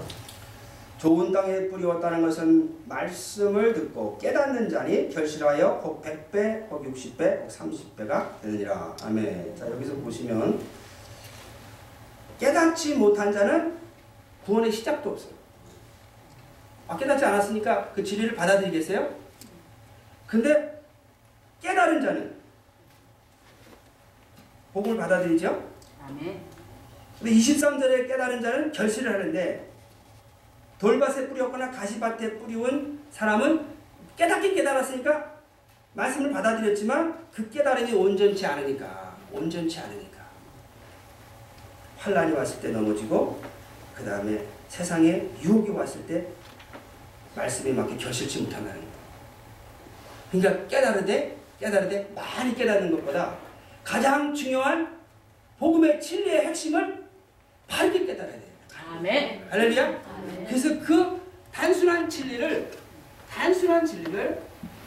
좋은 0.99 1.31
땅에 1.31 1.69
뿌리웠다는 1.69 2.21
것은 2.21 2.75
말씀을 2.87 3.73
듣고 3.73 4.19
깨닫는 4.19 4.69
자니 4.69 5.09
결실하여 5.09 5.79
곧 5.79 6.03
100배, 6.03 6.69
곧 6.69 6.83
60배, 6.93 7.41
곧 7.41 7.49
30배가 7.49 8.39
되느니라. 8.41 8.95
아멘. 9.03 9.55
자, 9.57 9.69
여기서 9.69 9.95
보시면 9.95 10.59
깨닫지 12.39 12.93
못한 12.95 13.33
자는 13.33 13.75
구원의 14.45 14.71
시작도 14.71 15.09
없어요. 15.09 15.33
아, 16.87 16.95
깨닫지 16.95 17.25
않았으니까 17.25 17.91
그 17.93 18.03
진리를 18.03 18.35
받아들이겠어요? 18.35 19.09
근데 20.27 20.72
깨달은 21.63 22.01
자는 22.01 22.35
복음을 24.73 24.97
받아들이죠? 24.97 25.71
아멘 26.05 26.41
근데 27.19 27.31
23절에 27.31 28.07
깨달은 28.07 28.41
자는 28.41 28.71
결실을 28.71 29.13
하는데 29.13 29.71
돌밭에 30.77 31.29
뿌렸거나 31.29 31.71
가시밭에 31.71 32.37
뿌리운 32.37 32.99
사람은 33.11 33.65
깨닫긴 34.17 34.55
깨달았으니까 34.55 35.33
말씀을 35.93 36.33
받아들였지만 36.33 37.27
그 37.31 37.49
깨달음이 37.49 37.93
온전치 37.93 38.45
않으니까 38.45 39.15
온전치 39.31 39.79
않으니까 39.79 40.17
환란이 41.97 42.33
왔을 42.33 42.59
때 42.61 42.69
넘어지고 42.69 43.41
그 43.95 44.03
다음에 44.03 44.45
세상에 44.67 45.29
유혹이 45.41 45.69
왔을 45.71 46.05
때 46.05 46.27
말씀에 47.35 47.71
맞게 47.71 47.95
결실치 47.95 48.41
못한다는 48.41 48.81
거예요. 48.81 48.93
그러니까 50.31 50.67
깨달으되 50.67 51.42
깨달으되 51.63 52.11
많이 52.13 52.53
깨닫는 52.55 52.91
것보다 52.91 53.37
가장 53.83 54.33
중요한 54.33 54.99
복음의 55.57 56.01
진리의 56.01 56.47
핵심을 56.47 57.03
바르게 57.67 58.05
깨달아야 58.05 58.33
돼요. 58.33 58.51
아멘 58.91 59.47
할렐루야. 59.49 59.85
아멘 59.85 60.45
그래서 60.45 60.79
그 60.81 61.21
단순한 61.53 62.09
진리를 62.09 62.71
단순한 63.29 63.85
진리를 63.85 64.41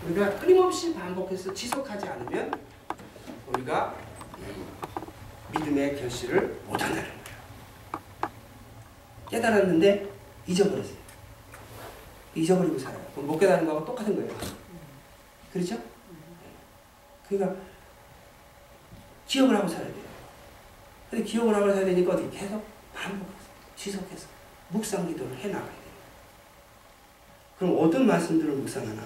우리가 0.04 0.38
끊임없이 0.38 0.94
반복해서 0.94 1.52
지속하지 1.54 2.06
않으면 2.06 2.52
우리가 3.48 3.94
이 4.38 5.58
믿음의 5.58 5.96
결실을 5.96 6.60
못한다는 6.66 7.02
거예요. 7.02 7.16
깨달았는데 9.30 10.08
잊어버렸어요. 10.46 10.96
잊어버리고 12.34 12.78
살아요. 12.78 13.00
못 13.14 13.38
깨달은 13.38 13.64
거하고 13.64 13.84
똑같은 13.86 14.14
거예요. 14.14 14.30
그렇죠? 15.52 15.95
그러니까 17.28 17.60
기억을 19.26 19.56
하고 19.56 19.68
살아야 19.68 19.86
돼요. 19.86 20.04
근데 21.10 21.24
기억을 21.24 21.54
하고 21.54 21.66
살아야 21.68 21.84
되니까 21.84 22.12
어떻게 22.12 22.38
계속 22.38 22.64
반복해서 22.94 23.46
지속해서 23.76 24.26
묵상 24.68 25.06
기도를 25.08 25.36
해 25.38 25.48
나가야 25.48 25.70
돼요. 25.70 25.86
그럼 27.58 27.76
어떤 27.78 28.06
말씀들을 28.06 28.52
묵상하나? 28.54 29.02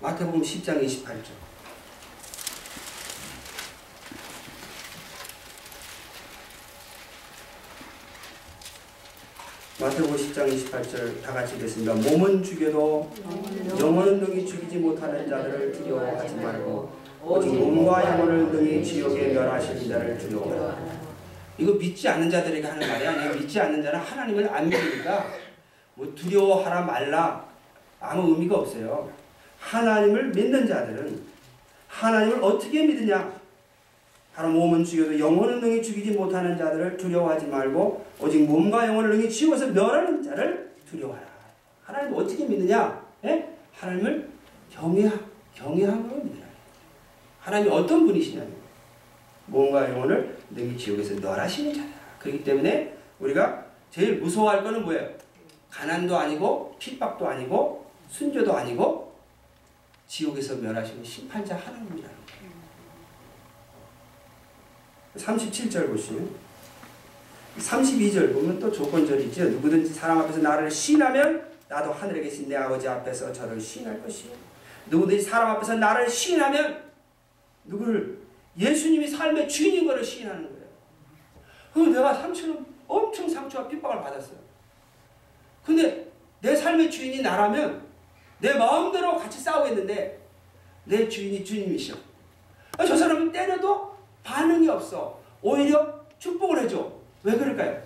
마태복음 0.00 0.40
10장 0.40 0.82
28절. 0.82 1.49
마태복음 9.80 10.14
10장 10.14 10.46
28절 10.46 11.22
다 11.22 11.32
같이 11.32 11.54
읽겠습니다. 11.56 11.94
몸은 11.94 12.42
죽여도 12.42 13.10
영혼은 13.78 14.20
능히 14.20 14.46
죽이지 14.46 14.76
못하는 14.76 15.26
자들을 15.26 15.72
두려워하지 15.72 16.34
말고 16.34 16.92
오직 17.24 17.54
몸과 17.54 18.04
영혼을 18.04 18.50
능히 18.52 18.84
지옥에 18.84 19.28
멸하시는 19.28 19.88
자를 19.88 20.18
두려워하라. 20.18 20.76
이거 21.56 21.72
믿지 21.72 22.06
않는 22.08 22.30
자들에게 22.30 22.66
하는 22.66 22.86
말이 22.86 23.06
아니에요. 23.06 23.34
믿지 23.34 23.58
않는 23.58 23.82
자는 23.82 23.98
하나님을 24.00 24.54
안 24.54 24.68
믿으니까 24.68 25.26
뭐 25.94 26.12
두려워하라 26.14 26.82
말라 26.82 27.46
아무 28.00 28.34
의미가 28.34 28.56
없어요. 28.56 29.10
하나님을 29.60 30.28
믿는 30.28 30.66
자들은 30.68 31.22
하나님을 31.88 32.44
어떻게 32.44 32.84
믿느냐? 32.84 33.39
바로 34.40 34.52
몸은 34.52 34.82
죽여도 34.82 35.18
영혼은 35.18 35.60
능히 35.60 35.82
죽이지 35.82 36.12
못하는 36.12 36.56
자들을 36.56 36.96
두려워하지 36.96 37.48
말고 37.48 38.06
오직 38.20 38.42
몸과 38.44 38.86
영혼을 38.86 39.10
능히 39.10 39.28
지워서 39.28 39.66
멸하는 39.66 40.22
자를 40.22 40.72
두려워하라. 40.88 41.26
하나님을 41.84 42.22
어떻게 42.22 42.46
믿느냐? 42.46 43.04
예? 43.26 43.50
하나님을 43.74 44.30
경외, 44.70 45.10
경외함으로 45.54 46.24
믿으라. 46.24 46.46
하나님이 47.40 47.70
어떤 47.70 48.06
분이시냐면 48.06 48.50
몸과 49.44 49.90
영혼을 49.90 50.38
능히 50.52 50.74
지옥에서 50.78 51.20
멸하시는 51.20 51.74
자다. 51.74 51.90
그렇기 52.18 52.42
때문에 52.42 52.96
우리가 53.18 53.66
제일 53.90 54.20
무서워할 54.20 54.64
거는 54.64 54.84
뭐예요? 54.84 55.06
가난도 55.68 56.16
아니고 56.16 56.76
핍박도 56.78 57.28
아니고 57.28 57.84
순조도 58.08 58.56
아니고 58.56 59.12
지옥에서 60.06 60.56
멸하시는 60.56 61.04
심판자 61.04 61.56
하나님이라는. 61.56 62.19
37절 65.16 65.88
보시면 65.88 66.30
32절 67.58 68.32
보면 68.32 68.58
또 68.58 68.70
조건절이 68.70 69.24
있죠. 69.24 69.44
누구든지 69.44 69.92
사람 69.92 70.18
앞에서 70.18 70.38
나를 70.38 70.70
시인하면 70.70 71.48
나도 71.68 71.92
하늘에 71.92 72.20
계신 72.22 72.48
내 72.48 72.56
아버지 72.56 72.88
앞에서 72.88 73.32
저를 73.32 73.60
시인할 73.60 74.02
것이요. 74.02 74.32
누구든지 74.86 75.22
사람 75.22 75.50
앞에서 75.50 75.76
나를 75.76 76.08
시인하면 76.08 76.82
누구를 77.64 78.18
예수님이 78.58 79.08
삶의 79.08 79.48
주인인 79.48 79.86
것을 79.86 80.04
시인하는 80.04 80.42
거예요. 80.42 80.66
그럼 81.72 81.92
내가 81.92 82.14
상처는 82.14 82.64
엄청 82.86 83.28
상처와 83.28 83.68
핍박을 83.68 84.00
받았어요. 84.02 84.38
근데 85.64 86.10
내 86.40 86.56
삶의 86.56 86.90
주인이 86.90 87.22
나라면 87.22 87.82
내 88.40 88.54
마음대로 88.54 89.18
같이 89.18 89.38
싸우겠는데 89.38 90.20
내 90.84 91.08
주인이 91.08 91.44
주님이셔. 91.44 91.94
아, 92.78 92.84
저 92.84 92.96
사람은 92.96 93.30
때려도 93.30 93.89
반응이 94.22 94.68
없어. 94.68 95.20
오히려 95.42 96.00
축복을 96.18 96.62
해줘. 96.62 96.92
왜 97.22 97.36
그럴까요? 97.36 97.82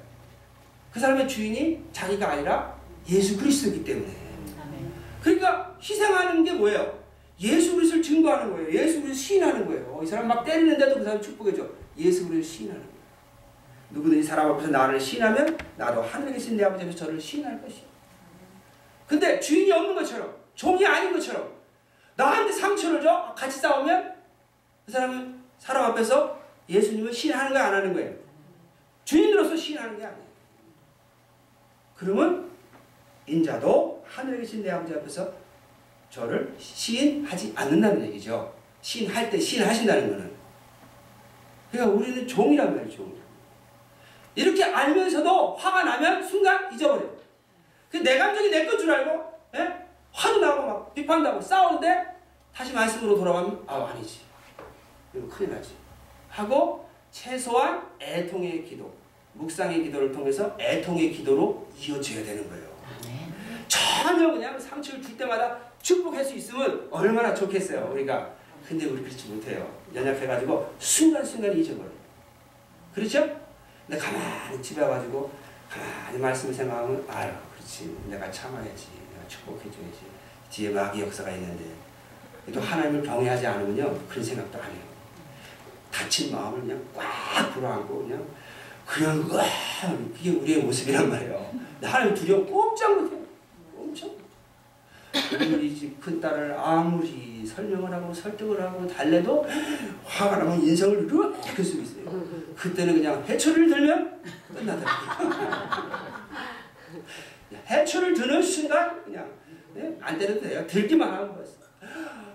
그 0.93 1.01
사람의 1.01 1.29
주인이 1.29 1.85
자기가 1.93 2.31
아니라 2.31 2.77
예수 3.09 3.39
그리스도이기 3.39 3.85
때문에. 3.85 4.25
그러니까 5.23 5.77
희생하는 5.81 6.45
게 6.45 6.53
뭐예요? 6.53 7.03
예수 7.41 7.75
그리스도를 7.75 8.03
증거하는 8.03 8.53
거예요. 8.53 8.73
예수 8.73 9.01
그리스도 9.01 9.15
시인하는 9.15 9.67
거예요. 9.67 10.01
이 10.03 10.07
사람 10.07 10.29
막 10.29 10.45
때리는데도 10.45 10.99
그 10.99 11.05
사람 11.05 11.21
축복해줘. 11.21 11.67
예수 11.99 12.29
그리스도 12.29 12.55
시인하는 12.55 12.83
거예요. 12.83 12.95
누구든지 13.91 14.27
사람 14.27 14.51
앞에서 14.53 14.69
나를 14.69 15.01
시인하면 15.01 15.57
나도 15.77 16.03
하늘에 16.03 16.33
계신 16.33 16.57
내 16.57 16.65
아버지 16.65 16.85
앞에서 16.85 16.99
저를 16.99 17.21
시인할 17.21 17.61
것이요. 17.63 17.85
근데 19.07 19.39
주인이 19.41 19.71
없는 19.71 19.95
것처럼 19.95 20.35
종이 20.55 20.85
아닌 20.87 21.13
것처럼 21.13 21.53
나한테 22.17 22.53
상처를 22.53 23.03
줘 23.03 23.35
같이 23.37 23.59
싸우면 23.59 24.15
그 24.87 24.93
사람은 24.93 25.34
사람 25.65 25.93
앞에서 25.93 26.39
예수님을 26.69 27.11
시인하는 27.11 27.55
거야 27.55 27.69
안 27.69 27.75
하는 27.75 27.95
거예요. 27.95 28.15
주인으로서 29.07 29.57
시인하는 29.57 29.97
게 29.99 30.05
아니에요. 30.05 30.25
그러면 31.97 32.51
인자도 33.27 34.05
하늘에 34.07 34.39
계신 34.41 34.63
내 34.63 34.71
아버지 34.71 34.93
앞에서 34.93 35.33
저를 36.11 36.55
시인하지 36.59 37.55
않는다는 37.57 38.05
얘기죠. 38.09 38.55
시인할 38.83 39.31
때 39.31 39.39
시인하신다는 39.41 40.11
거는. 40.11 40.35
그러니까 41.73 41.97
우리는 41.97 42.29
종이란 42.29 42.77
말이죠. 42.77 42.97
종. 42.99 43.15
이렇게 44.35 44.65
알면서도 44.65 45.55
화가 45.55 45.85
나면 45.85 46.23
순간 46.23 46.71
잊어버려요. 46.75 47.15
내 48.03 48.19
감정이 48.19 48.51
내 48.51 48.67
것 48.67 48.77
줄 48.77 48.91
알고 48.91 49.33
예? 49.57 49.87
화도 50.13 50.41
나고 50.41 50.67
막 50.67 50.95
비판도 50.95 51.27
하고 51.27 51.41
싸우는데 51.41 52.05
다시 52.55 52.75
말씀으로 52.75 53.17
돌아가면 53.17 53.65
아 53.67 53.83
아니지. 53.87 54.21
이거 55.15 55.29
큰일 55.29 55.51
나지. 55.51 55.75
하고 56.29 56.89
최소한 57.11 57.87
애통의 58.01 58.65
기도, 58.65 58.93
묵상의 59.35 59.85
기도를 59.85 60.13
통해서 60.13 60.57
애통의 60.59 61.13
기도로 61.13 61.69
이어져야 61.79 62.25
되는 62.25 62.49
거예요. 62.49 62.75
전혀 63.69 64.33
그냥 64.33 64.59
상처를 64.59 65.03
줄 65.03 65.17
때마다 65.17 65.59
축복할 65.81 66.25
수 66.25 66.35
있으면 66.35 66.89
얼마나 66.91 67.35
좋겠어요, 67.35 67.91
우리가. 67.93 68.31
근데 68.67 68.87
우리 68.87 69.03
그렇지 69.03 69.29
못해요. 69.29 69.71
연약해가지고 69.95 70.75
순간순간 70.79 71.57
잊어버려요. 71.57 71.93
그렇죠? 72.95 73.21
근데 73.87 74.01
가만히 74.01 74.63
집에 74.63 74.81
와가지고 74.81 75.31
가만히 75.69 76.19
말씀을 76.19 76.55
생각하면 76.55 77.05
아유 77.09 77.31
그렇지 77.55 77.95
내가 78.09 78.31
참아야지 78.31 78.89
내가 79.13 79.29
축복해줘야지 79.29 79.99
뒤에 80.51 80.71
마귀 80.71 81.03
역사가 81.03 81.31
있는데 81.33 81.65
또 82.53 82.61
하나님을 82.61 83.03
경외하지 83.03 83.47
않으면요 83.47 83.99
그런 84.09 84.25
생각도 84.25 84.63
안 84.63 84.71
해요. 84.71 84.94
다친 85.95 86.33
마음을 86.33 86.61
그냥 86.63 86.83
꽉 86.93 87.55
불어안고 87.55 88.03
그냥 88.03 88.27
그냥 88.85 89.25
와 89.31 89.45
그게 90.13 90.31
우리의 90.31 90.63
모습이란 90.65 91.09
말이에요. 91.09 91.55
하나님 91.83 92.15
두려워 92.15 92.45
꼼짝 92.45 93.01
못해요. 93.01 93.21
엄청. 93.79 94.11
우리 95.41 95.75
집 95.77 96.01
큰딸을 96.01 96.53
아무리 96.59 97.47
설명을 97.47 97.93
하고 97.93 98.13
설득을 98.13 98.61
하고 98.61 98.85
달래도 98.89 99.47
화가 100.05 100.39
나면 100.39 100.61
인성을 100.63 101.05
이렇게 101.05 101.63
쓰고 101.63 101.83
있어요. 101.83 102.25
그때는 102.57 102.95
그냥 102.95 103.25
해초를 103.25 103.69
들면 103.69 104.21
끝나더라고요. 104.53 105.31
해초를 107.71 108.15
드는 108.15 108.43
순간 108.43 109.05
그냥 109.05 109.31
네? 109.75 109.97
안 110.01 110.19
때려도 110.19 110.41
돼요. 110.41 110.67
들기만 110.67 111.09
하면 111.09 111.35
벌써. 111.35 111.53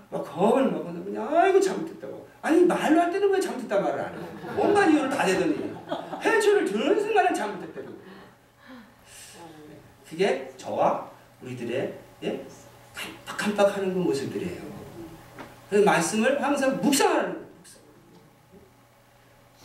막 0.09 0.23
겁을 0.23 0.71
먹고 0.71 1.03
그냥 1.03 1.27
아이고 1.35 1.59
잘못했다고. 1.59 2.18
아니 2.41 2.63
말로 2.65 3.01
할 3.01 3.11
때는 3.11 3.29
왜 3.31 3.39
잘못했단 3.39 3.83
말을 3.83 3.99
안 3.99 4.13
해요. 4.13 4.55
온갖 4.57 4.87
이유를 4.87 5.09
다 5.09 5.25
대더니 5.25 5.75
해초를 6.21 6.65
드는 6.65 6.99
순간은 6.99 7.33
잘못했다고. 7.33 7.87
그게 10.09 10.51
저와 10.57 11.09
우리들의 11.41 11.93
예? 12.23 12.45
깜빡깜빡하는 13.27 13.93
그 13.93 13.99
모습들이에요. 13.99 14.61
그래서 15.69 15.85
말씀을 15.85 16.41
항상 16.41 16.81
묵상하는 16.81 17.33
거예요. 17.33 17.49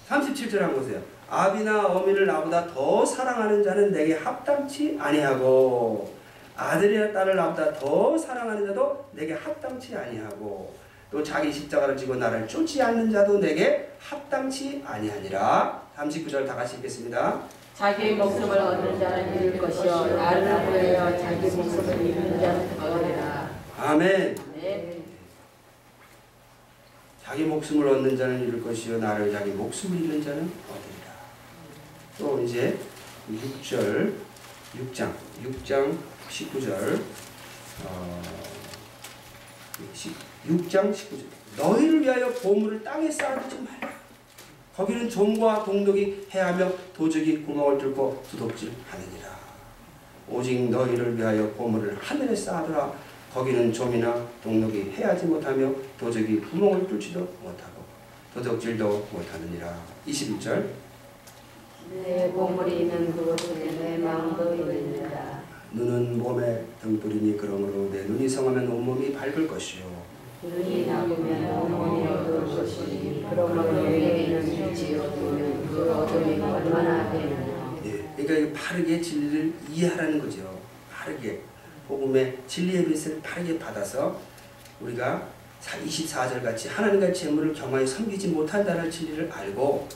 37절 0.08 0.58
한번 0.58 0.80
보세요. 0.80 1.02
아비나 1.30 1.86
어미를 1.86 2.26
나보다 2.26 2.66
더 2.66 3.04
사랑하는 3.04 3.62
자는 3.64 3.90
내게 3.90 4.14
합당치 4.14 4.98
아니하고 5.00 6.12
아들이나 6.56 7.12
딸을 7.12 7.34
나보다 7.36 7.72
더 7.72 8.16
사랑하는 8.18 8.66
자도 8.66 9.06
내게 9.12 9.32
합당치 9.32 9.96
아니하고 9.96 10.74
또 11.14 11.22
자기 11.22 11.52
십자가를 11.52 11.96
지고 11.96 12.16
나를 12.16 12.48
쫓지 12.48 12.82
않는 12.82 13.12
자도 13.12 13.38
내게 13.38 13.88
합당치 14.00 14.82
아니하니라. 14.84 15.80
39절 15.96 16.44
다 16.44 16.56
같이 16.56 16.78
읽겠습니다. 16.78 17.40
자기 17.72 18.10
목숨을 18.14 18.58
얻는 18.58 18.98
자는 18.98 19.32
잃을 19.36 19.58
것이요 19.58 20.06
나를 20.16 20.42
위하여 20.42 21.16
자기 21.16 21.36
목숨을 21.36 22.04
잃는 22.04 22.40
자는 22.40 22.80
얻으리라. 22.82 23.50
아멘. 23.78 24.36
네. 24.60 25.02
자기 27.22 27.44
목숨을 27.44 27.86
얻는 27.86 28.16
자는 28.16 28.48
잃을 28.48 28.60
것이요 28.60 28.98
나를 28.98 29.30
자기 29.30 29.52
목숨을 29.52 29.96
잃는 29.96 30.20
자는 30.20 30.50
얻으리라. 30.68 31.14
또 32.18 32.42
이제 32.42 32.76
6절 33.30 34.14
6장 34.76 35.12
6장 35.44 35.96
19절 36.28 37.00
어, 37.86 38.53
6장 40.48 40.92
19절 40.92 41.24
너희를 41.56 42.02
위하여 42.02 42.28
보물을 42.28 42.82
땅에 42.82 43.10
쌓아두지 43.10 43.56
말라. 43.62 43.92
거기는 44.76 45.08
좀과 45.08 45.64
동독이 45.64 46.26
해하며 46.32 46.70
도적이 46.92 47.42
구멍을 47.42 47.78
뚫고 47.78 48.22
두둑질하느니라. 48.30 49.34
오직 50.28 50.68
너희를 50.70 51.16
위하여 51.16 51.48
보물을 51.50 51.96
하늘에 52.00 52.34
쌓아두라. 52.34 52.92
거기는 53.32 53.72
좀이나 53.72 54.26
동록이 54.42 54.92
해하지 54.96 55.26
못하며 55.26 55.72
도적이 55.98 56.40
구멍을 56.40 56.86
뚫지도 56.86 57.20
못하고 57.42 57.82
도둑질도 58.32 59.08
못하느니라. 59.12 59.76
21절 60.06 60.66
내 61.90 62.30
보물이 62.32 62.80
있는 62.82 63.14
그곳에 63.14 63.54
내 63.54 63.98
마음도 63.98 64.54
있느니라. 64.54 65.33
눈은 65.74 66.18
몸에 66.18 66.64
등불이니 66.80 67.36
그러므로 67.36 67.90
내 67.90 68.04
눈이 68.04 68.28
성하면 68.28 68.68
온몸이 68.68 69.12
밝을 69.12 69.48
것이요 69.48 69.84
눈이 70.42 70.86
나쁘면 70.86 71.50
온몸이 71.50 72.06
어두울 72.06 72.46
것이니 72.46 73.26
그러므로 73.28 73.72
너에게 73.72 74.22
있는 74.22 74.44
빛이 74.44 74.96
어두우면 74.96 75.68
그 75.68 75.92
어둠이 75.92 76.40
얼마나 76.40 77.10
되느냐. 77.10 77.80
예, 77.84 78.22
그러니까 78.22 78.60
바르게 78.60 79.00
진리를 79.00 79.52
이해하라는 79.72 80.20
거죠. 80.20 80.60
바르게 80.92 81.40
복음의 81.88 82.38
진리의 82.46 82.84
빛을 82.86 83.20
바르게 83.20 83.58
받아서 83.58 84.20
우리가 84.80 85.26
24절 85.60 86.42
같이 86.42 86.68
하나님과 86.68 87.12
재물을 87.12 87.52
겸하여 87.52 87.86
섬기지 87.86 88.28
못한다는 88.28 88.90
진리를 88.90 89.30
알고 89.32 89.88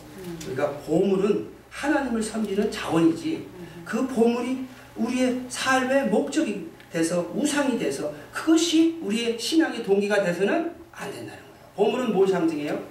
우리가 0.47 0.71
보물은 0.79 1.49
하나님을 1.71 2.23
섬기는 2.23 2.71
자원이지 2.71 3.47
그 3.85 4.07
보물이 4.07 4.67
우리의 4.99 5.43
삶의 5.49 6.09
목적이 6.09 6.69
돼서 6.91 7.31
우상이 7.35 7.79
돼서 7.79 8.13
그것이 8.33 8.99
우리의 9.03 9.39
신앙의 9.39 9.83
동기가 9.83 10.23
돼서는 10.23 10.75
안 10.93 11.11
된다는 11.11 11.43
거예요. 11.43 11.65
보물은 11.77 12.13
뭘 12.13 12.27
상징해요? 12.27 12.83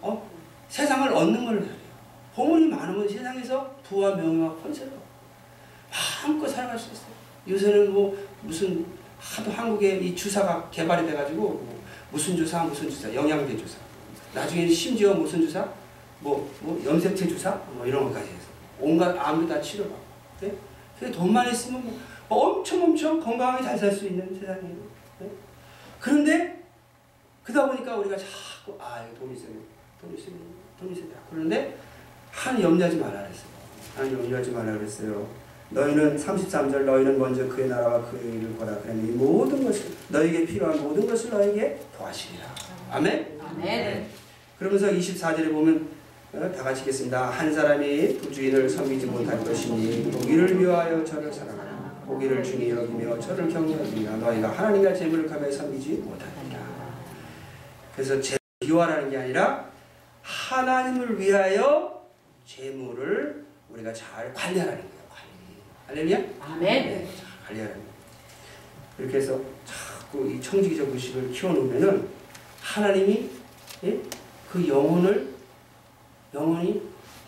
어? 0.00 0.30
세상을 0.68 1.12
얻는 1.12 1.44
걸 1.44 1.54
말해요. 1.56 1.84
보물이 2.34 2.66
많으면 2.66 3.08
세상에서 3.08 3.74
부와 3.88 4.16
명예와 4.16 4.56
권세로 4.56 4.90
마음껏 5.90 6.48
살아갈 6.48 6.78
수 6.78 6.92
있어요. 6.92 7.14
요새는 7.48 7.92
뭐 7.92 8.16
무슨 8.42 8.84
하도 9.18 9.50
한국에 9.50 9.98
이 9.98 10.14
주사가 10.14 10.68
개발이 10.70 11.06
돼가지고 11.06 11.40
뭐 11.40 11.82
무슨 12.10 12.36
주사 12.36 12.64
무슨 12.64 12.90
주사 12.90 13.12
영양제 13.14 13.56
주사 13.56 13.78
나중에는 14.34 14.72
심지어 14.72 15.14
무슨 15.14 15.40
주사 15.40 15.66
뭐, 16.20 16.50
뭐 16.60 16.82
염색체 16.84 17.28
주사 17.28 17.52
뭐 17.72 17.86
이런 17.86 18.04
것까지 18.04 18.26
해서 18.28 18.46
온갖 18.80 19.16
암을 19.16 19.46
다 19.48 19.60
치료받고 19.60 19.98
네? 20.40 20.52
그래 21.04 21.12
돈만 21.12 21.50
있으면 21.52 21.82
뭐 21.82 21.98
엄청 22.58 22.82
엄청 22.82 23.20
건강하게 23.20 23.62
잘 23.62 23.78
살 23.78 23.92
수 23.92 24.06
있는 24.06 24.26
세상이에요. 24.40 24.76
네? 25.20 25.30
그런데 26.00 26.62
그러다 27.44 27.66
보니까 27.70 27.96
우리가 27.96 28.16
자꾸 28.16 28.76
아 28.80 29.04
이거 29.06 29.18
돈 29.20 29.34
있으면 29.36 29.60
돈 30.00 30.16
있으면 30.16 30.38
돈 30.80 30.90
있으면 30.92 31.10
그런데 31.30 31.76
한 32.30 32.60
염려하지 32.60 32.96
말라 32.96 33.20
그랬어요. 33.22 33.48
한 33.96 34.12
염려하지 34.12 34.50
말라 34.52 34.72
그랬어요. 34.78 35.28
너희는 35.70 36.16
33절 36.16 36.84
너희는 36.84 37.18
먼저 37.18 37.46
그의 37.48 37.68
나라와 37.68 38.02
그의 38.10 38.36
일을 38.36 38.56
거라 38.56 38.78
그러니 38.78 39.08
이 39.08 39.10
모든 39.12 39.64
것을 39.64 39.90
너에게 40.08 40.46
필요한 40.46 40.82
모든 40.82 41.06
것을 41.06 41.30
너에게 41.30 41.78
도와시리라. 41.96 42.46
아멘. 42.92 43.40
아멘. 43.40 44.06
그러면서 44.58 44.86
24절에 44.90 45.52
보면 45.52 45.76
어, 45.76 45.93
다 46.34 46.64
같이 46.64 46.80
읽겠습니다. 46.80 47.30
한 47.30 47.54
사람이 47.54 48.18
부주인을 48.18 48.68
섬기지 48.68 49.06
못할 49.06 49.38
것이니 49.44 50.10
보기를 50.10 50.56
미워하여 50.56 51.04
저를 51.04 51.32
사랑하라. 51.32 52.02
보기를 52.06 52.42
중히 52.42 52.70
여기며 52.70 53.18
저를 53.20 53.48
경외하리라. 53.48 54.16
너희가 54.16 54.50
하나님과 54.50 54.92
재물을 54.94 55.28
가며 55.28 55.50
섬기지 55.50 56.02
못하리라. 56.04 56.58
그래서 57.94 58.20
재 58.20 58.36
비워라는 58.58 59.10
게 59.10 59.16
아니라 59.16 59.70
하나님을 60.22 61.20
위하여 61.20 62.04
재물을 62.44 63.44
우리가 63.70 63.92
잘 63.92 64.34
관리하라는 64.34 64.80
거예요. 64.80 65.04
관리. 65.08 66.08
할렐루야? 66.08 66.18
아멘. 66.40 67.06
잘 67.16 67.46
관리하라는 67.46 67.80
거예요. 67.80 67.94
이렇게 68.98 69.18
해서 69.18 69.40
자꾸 69.64 70.28
이 70.28 70.40
청지기적 70.40 70.92
의식을 70.92 71.30
키워놓으면은 71.30 72.08
하나님이 72.60 73.30
예? 73.84 74.00
그 74.50 74.66
영혼을 74.66 75.33
영혼이 76.34 76.82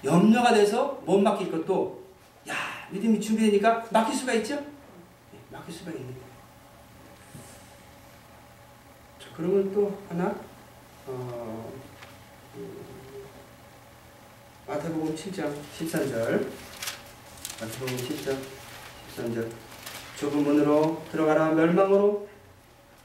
염려가 0.04 0.52
돼서 0.52 1.00
못 1.06 1.18
맡길 1.18 1.50
것도 1.50 2.02
야 2.48 2.54
믿음이 2.90 3.20
준비되니까 3.20 3.86
맡길 3.90 4.14
수가 4.14 4.34
있죠? 4.34 4.56
네, 4.56 5.38
맡길 5.50 5.72
수가 5.72 5.92
있는 5.92 6.06
거예요. 6.06 6.26
자, 9.20 9.28
그러면 9.36 9.72
또 9.72 9.96
하나 10.08 10.34
어, 11.06 11.72
음, 12.56 12.76
마태복음 14.66 15.14
7장 15.14 15.54
13절. 15.78 16.46
마태복음 17.60 17.96
7장 17.96 18.36
13절. 19.16 19.48
좁은 20.18 20.42
문으로 20.42 21.02
들어가라. 21.12 21.50
멸망으로 21.50 22.28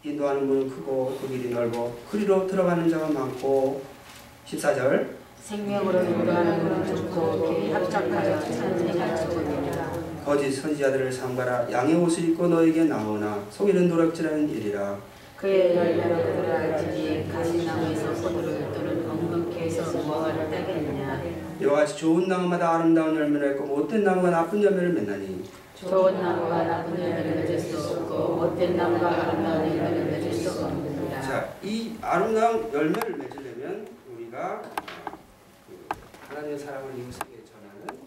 인도하는 0.04 0.48
문은 0.48 0.70
크고 0.70 1.20
그 1.22 1.28
길이 1.28 1.50
넓어. 1.50 1.96
그리로 2.10 2.48
들어가는 2.48 2.90
자가 2.90 3.10
많고. 3.10 3.84
14절 4.48 5.21
생명으로 5.41 6.04
인도하는 6.04 6.86
좋고 6.95 7.47
길이 7.49 7.71
합작하여 7.71 8.39
찬생할 8.39 9.17
적으니라. 9.17 9.91
거짓 10.23 10.51
선지자들을 10.51 11.12
삼가라 11.12 11.71
양의 11.71 11.95
옷을 11.95 12.30
입고 12.30 12.47
너에게 12.47 12.84
나오나 12.84 13.43
속이는 13.49 13.89
도락질하는 13.89 14.47
일이라 14.49 14.97
그의 15.36 15.75
열매로 15.75 16.15
그를 16.17 16.51
알지니 16.51 17.32
가시나무에서 17.34 18.12
포도를 18.21 18.71
또는 18.71 19.10
엉겅퀴에서 19.10 19.97
무화과를 19.97 20.51
따겠느냐. 20.51 21.23
이와 21.60 21.77
같이 21.77 21.97
좋은 21.97 22.27
나무마다 22.27 22.75
아름다운 22.75 23.15
열매를 23.15 23.49
맺고 23.49 23.65
못된 23.65 24.04
나무가 24.04 24.30
나쁜 24.30 24.62
열매를 24.62 24.93
맺나니 24.93 25.43
좋은 25.75 26.21
나무가 26.21 26.63
나쁜 26.63 26.99
열매를 27.01 27.36
맺을 27.38 27.58
수 27.60 27.93
없고 27.93 28.36
못된 28.36 28.77
나무가 28.77 29.10
아름다운 29.10 29.67
열매를 29.67 30.06
맺을 30.06 30.32
수 30.32 30.63
없느니라. 30.63 31.21
자, 31.21 31.49
이 31.63 31.95
아름다운 31.99 32.71
열매를 32.71 33.17
맺으려면 33.17 33.88
우리가 34.15 34.62
하나님의 36.41 36.58
사랑을 36.58 36.97
이웃에게 36.97 37.43
전하는 37.45 38.01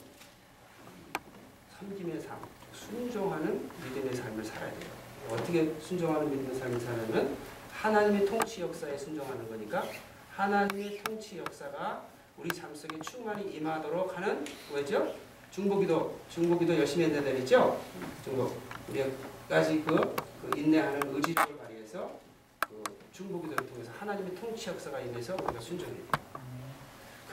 섬김의 1.78 2.20
삶, 2.20 2.36
순종하는 2.72 3.70
믿음의 3.84 4.12
삶을 4.12 4.44
살아야 4.44 4.70
돼요. 4.72 4.90
어떻게 5.30 5.72
순종하는 5.80 6.28
믿음의 6.30 6.56
삶을 6.56 6.80
살려면 6.80 7.36
하나님의 7.72 8.26
통치 8.26 8.62
역사에 8.62 8.98
순종하는 8.98 9.48
거니까 9.48 9.84
하나님의 10.32 11.04
통치 11.04 11.38
역사가 11.38 12.06
우리 12.36 12.52
삶 12.52 12.74
속에 12.74 12.98
충만히 13.00 13.54
임하도록 13.54 14.16
하는 14.16 14.44
뭐죠? 14.70 15.14
중보기도, 15.52 16.18
중보기도 16.28 16.76
열심히 16.76 17.06
해야 17.06 17.22
되겠죠? 17.22 17.80
중보. 18.24 18.50
우리까지 18.88 19.84
그, 19.86 20.16
그 20.42 20.58
인내하는 20.58 21.14
의지력을 21.14 21.56
발휘해서 21.56 22.18
그 22.58 22.82
중보기도를 23.12 23.68
통해서 23.68 23.92
하나님의 24.00 24.34
통치 24.34 24.70
역사가 24.70 24.98
임해서 24.98 25.34
우리가 25.34 25.60
순종해야 25.60 25.94
돼요. 25.94 26.23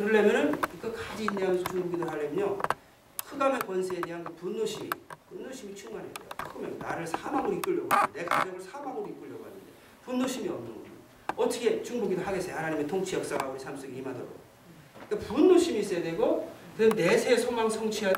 그러려면은 0.01 0.59
끝까지 0.81 1.25
인내하면서 1.25 1.63
중보기도를 1.65 2.11
하려면요. 2.11 2.57
흑암의 3.23 3.59
권세에 3.59 4.01
대한 4.01 4.23
그 4.23 4.33
분노심이, 4.33 4.89
분노심이 5.29 5.75
충만해야 5.75 6.11
돼요. 6.11 6.27
크면 6.37 6.79
나를 6.79 7.05
사망으로 7.05 7.53
이끌려고 7.53 7.87
하는데, 7.91 8.19
내 8.19 8.25
가정을 8.25 8.59
사망으로 8.59 9.07
이끌려고 9.07 9.43
하는데 9.43 9.61
분노심이 10.03 10.49
없는 10.49 10.65
거예요. 10.65 10.91
어떻게 11.35 11.83
중보기도 11.83 12.23
하겠어요? 12.23 12.55
하나님의 12.55 12.87
통치 12.87 13.15
역사가 13.15 13.47
우리 13.47 13.59
삶 13.59 13.77
속에 13.77 13.93
임하도록. 13.93 14.27
그러니까 15.07 15.33
분노심이 15.33 15.79
있어야 15.79 16.01
되고 16.01 16.51
그 16.77 16.83
내세 16.95 17.37
소망 17.37 17.69
성취하는 17.69 18.15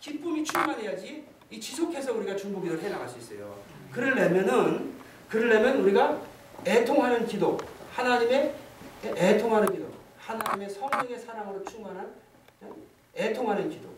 기쁨이 0.00 0.42
충만해야지 0.42 1.24
이 1.50 1.60
지속해서 1.60 2.14
우리가 2.14 2.34
중보기도를 2.34 2.82
해나갈 2.82 3.06
수 3.06 3.18
있어요. 3.18 3.58
그러려면은 3.92 4.94
그러려면 5.28 5.80
우리가 5.82 6.18
애통하는 6.66 7.26
기도, 7.26 7.58
하나님의 7.92 8.54
애통하는 9.04 9.72
기도, 9.72 9.79
하나님의 10.30 10.70
성령의 10.70 11.18
사랑으로 11.18 11.64
충만한 11.64 12.14
애통하는 13.16 13.68
기도. 13.68 13.88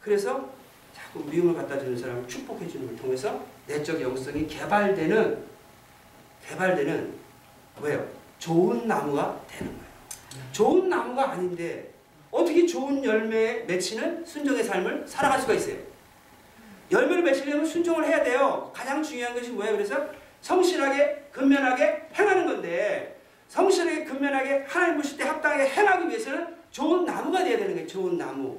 그래서 0.00 0.48
자꾸 0.94 1.24
미움을 1.24 1.54
갖다 1.54 1.78
주는 1.78 1.96
사람을 1.96 2.26
축복해 2.26 2.66
주는 2.66 2.86
걸 2.86 2.96
통해서 2.96 3.44
내적 3.66 4.00
영성이 4.00 4.46
개발되는 4.46 5.44
개발되는 6.48 7.14
뭐예요? 7.80 8.08
좋은 8.38 8.88
나무가 8.88 9.40
되는 9.46 9.72
거예요. 9.72 9.84
좋은 10.52 10.88
나무가 10.88 11.32
아닌데 11.32 11.90
어떻게 12.30 12.66
좋은 12.66 13.04
열매에 13.04 13.64
맺히는 13.64 14.24
순종의 14.24 14.64
삶을 14.64 15.06
살아갈 15.06 15.40
수가 15.40 15.54
있어요? 15.54 15.76
열매를 16.90 17.22
맺히려면 17.22 17.66
순종을 17.66 18.06
해야 18.06 18.22
돼요. 18.22 18.70
가장 18.74 19.02
중요한 19.02 19.34
것이 19.34 19.50
뭐예요? 19.50 19.72
그래서 19.76 20.08
성실하게 20.40 21.28
근면하게 21.32 22.08
행하는 22.14 22.46
건데 22.46 23.13
성실하게 23.54 24.04
근면하게 24.04 24.64
하나님 24.66 24.96
보실 24.96 25.16
때 25.16 25.22
합당하게 25.22 25.68
행하기 25.68 26.08
위해서는 26.08 26.56
좋은 26.72 27.04
나무가 27.04 27.44
돼야 27.44 27.56
되는 27.56 27.72
거예요. 27.74 27.86
좋은 27.86 28.18
나무. 28.18 28.58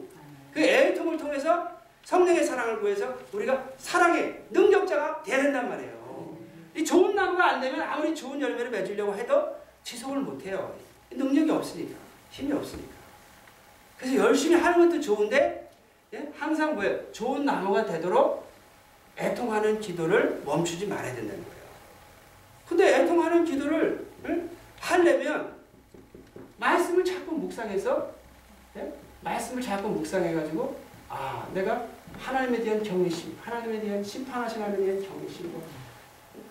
그 0.54 0.62
애통을 0.62 1.18
통해서 1.18 1.70
성령의 2.06 2.46
사랑을 2.46 2.80
구해서 2.80 3.14
우리가 3.34 3.72
사랑의 3.78 4.44
능력자가 4.52 5.22
돼야 5.24 5.44
된단 5.44 5.68
말이에요. 5.68 6.38
이 6.78 6.86
좋은 6.86 7.14
나무가 7.14 7.52
안 7.52 7.62
되면 7.62 7.82
아무리 7.82 8.16
좋은 8.16 8.40
열매를 8.40 8.72
맺으려고 8.72 9.14
해도 9.16 9.58
지속을 9.84 10.20
못 10.20 10.42
해요. 10.46 10.74
능력이 11.12 11.52
없으니까. 11.52 11.98
힘이 12.32 12.54
없으니까. 12.54 12.96
그래서 13.98 14.16
열심히 14.16 14.56
하는 14.56 14.88
것도 14.88 15.02
좋은데 15.02 15.70
예? 16.14 16.32
항상 16.38 16.76
뭐예요? 16.76 17.12
좋은 17.12 17.44
나무가 17.44 17.86
되도록 17.86 18.50
애통하는 19.18 19.82
기도를 19.82 20.42
멈추지 20.46 20.88
말아야 20.88 21.14
된다는 21.14 21.44
거예요. 21.44 21.66
근데 22.68 23.02
애통하는 23.02 23.44
기도를 23.44 24.06
응? 24.26 24.55
하려면 24.86 25.56
말씀을 26.58 27.04
자꾸 27.04 27.36
묵상해서 27.36 28.12
예? 28.78 28.94
말씀을 29.22 29.62
자꾸 29.62 29.90
묵상해가지고 29.90 30.80
아 31.10 31.50
내가 31.54 31.88
하나님에 32.20 32.62
대한 32.64 32.84
경외심, 32.84 33.38
하나님에 33.42 33.82
대한 33.82 34.04
심판하신 34.04 34.62
하나님에 34.62 34.86
대한 34.86 35.10
경외심으로 35.10 35.62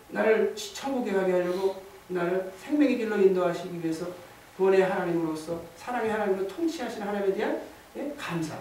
나를 0.09 0.55
천국에 0.57 1.13
가게 1.13 1.33
하려고 1.33 1.83
나를 2.09 2.53
생명의 2.61 2.99
길로 2.99 3.17
인도하시기 3.17 3.83
위해서 3.83 4.09
구원의 4.57 4.83
하나님으로서 4.83 5.63
사랑의 5.77 6.11
하나님으로 6.11 6.49
통치하시는 6.49 7.07
하나님에 7.07 7.35
대한 7.35 7.63
예? 7.97 8.13
감사 8.19 8.59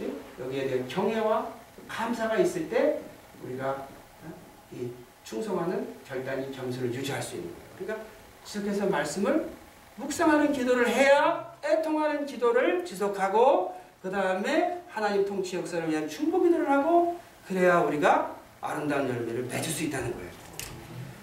예? 0.00 0.10
여기에 0.42 0.68
대한 0.68 0.88
경외와 0.88 1.52
감사가 1.86 2.38
있을 2.38 2.70
때 2.70 3.00
우리가 3.44 3.70
어? 3.70 4.34
이 4.72 4.90
충성하는 5.24 5.96
결단이 6.06 6.50
겸손을 6.52 6.94
유지할 6.94 7.22
수 7.22 7.36
있는 7.36 7.50
거예요. 7.50 7.68
그러니까 7.78 8.19
지속해서 8.44 8.86
말씀을 8.86 9.48
묵상하는 9.96 10.52
기도를 10.52 10.88
해야 10.88 11.54
애통하는 11.64 12.26
기도를 12.26 12.84
지속하고 12.84 13.78
그 14.02 14.10
다음에 14.10 14.82
하나님 14.88 15.24
통치 15.24 15.56
역사를 15.56 15.88
위한 15.88 16.08
충고 16.08 16.42
기도를 16.42 16.70
하고 16.70 17.18
그래야 17.46 17.78
우리가 17.80 18.34
아름다운 18.60 19.08
열매를 19.08 19.44
맺을 19.44 19.70
수 19.70 19.84
있다는 19.84 20.12
거예요. 20.14 20.30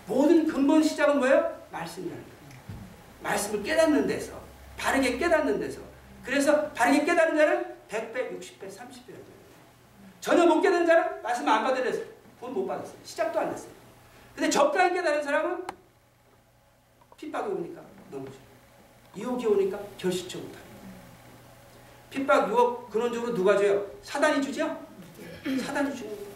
모든 0.05 0.47
근본 0.47 0.83
시작은 0.83 1.19
뭐예요? 1.19 1.57
말씀이라는 1.71 2.23
거예요. 2.23 2.37
말씀을 3.23 3.63
깨닫는 3.63 4.07
데서 4.07 4.33
바르게 4.77 5.17
깨닫는 5.17 5.59
데서 5.59 5.81
그래서 6.23 6.69
바르게 6.71 7.03
깨닫는 7.05 7.35
자는 7.37 7.75
100배, 7.89 8.39
60배, 8.39 8.67
30배 8.67 9.13
전혀 10.21 10.45
못 10.45 10.61
깨닫는 10.61 10.85
자는 10.85 11.21
말씀 11.21 11.47
안 11.47 11.63
받으려서 11.63 11.99
돈 12.39 12.53
못 12.53 12.65
받았어요. 12.67 12.97
시작도 13.03 13.39
안 13.39 13.51
했어요. 13.51 13.71
근데 14.35 14.49
적당히 14.49 14.93
깨닫는 14.93 15.23
사람은 15.23 15.65
핍박이 17.17 17.49
오니까 17.51 17.81
넘어져요. 18.11 18.47
유혹이 19.15 19.45
오니까 19.47 19.79
결실치 19.97 20.37
못해요. 20.37 20.67
핍박, 22.09 22.49
유혹 22.49 22.89
근원적으로 22.89 23.33
누가 23.33 23.57
줘요? 23.57 23.85
사단이 24.03 24.41
주죠? 24.41 24.85
사단이 25.43 25.95
주는 25.95 26.15
거예요. 26.15 26.27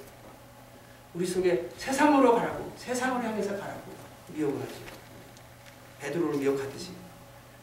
우리 1.14 1.26
속에 1.26 1.70
세상으로 1.78 2.36
가라고 2.36 2.74
세상을 2.78 3.24
향해서 3.24 3.58
가라고 3.58 3.82
미혹을 4.30 4.62
하죠. 4.62 4.76
베드로를 6.00 6.40
미혹하듯이. 6.40 6.92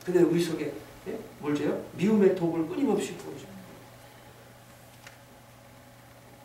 근데 0.04 0.20
우리 0.20 0.42
속에 0.42 0.72
예? 1.08 1.18
뭘 1.40 1.54
줘요? 1.54 1.84
미움의 1.94 2.36
독을 2.36 2.68
끊임없이 2.68 3.16
부어줘. 3.16 3.46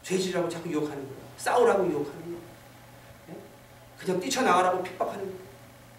죄질이라고 0.02 0.50
자꾸 0.50 0.70
유혹하는 0.70 1.02
거예요. 1.04 1.24
싸우라고 1.38 1.86
유혹하는 1.88 2.22
거예요. 2.24 2.40
예? 3.30 3.38
그냥 3.98 4.20
뛰쳐나가라고 4.20 4.82
핍박하는. 4.84 5.34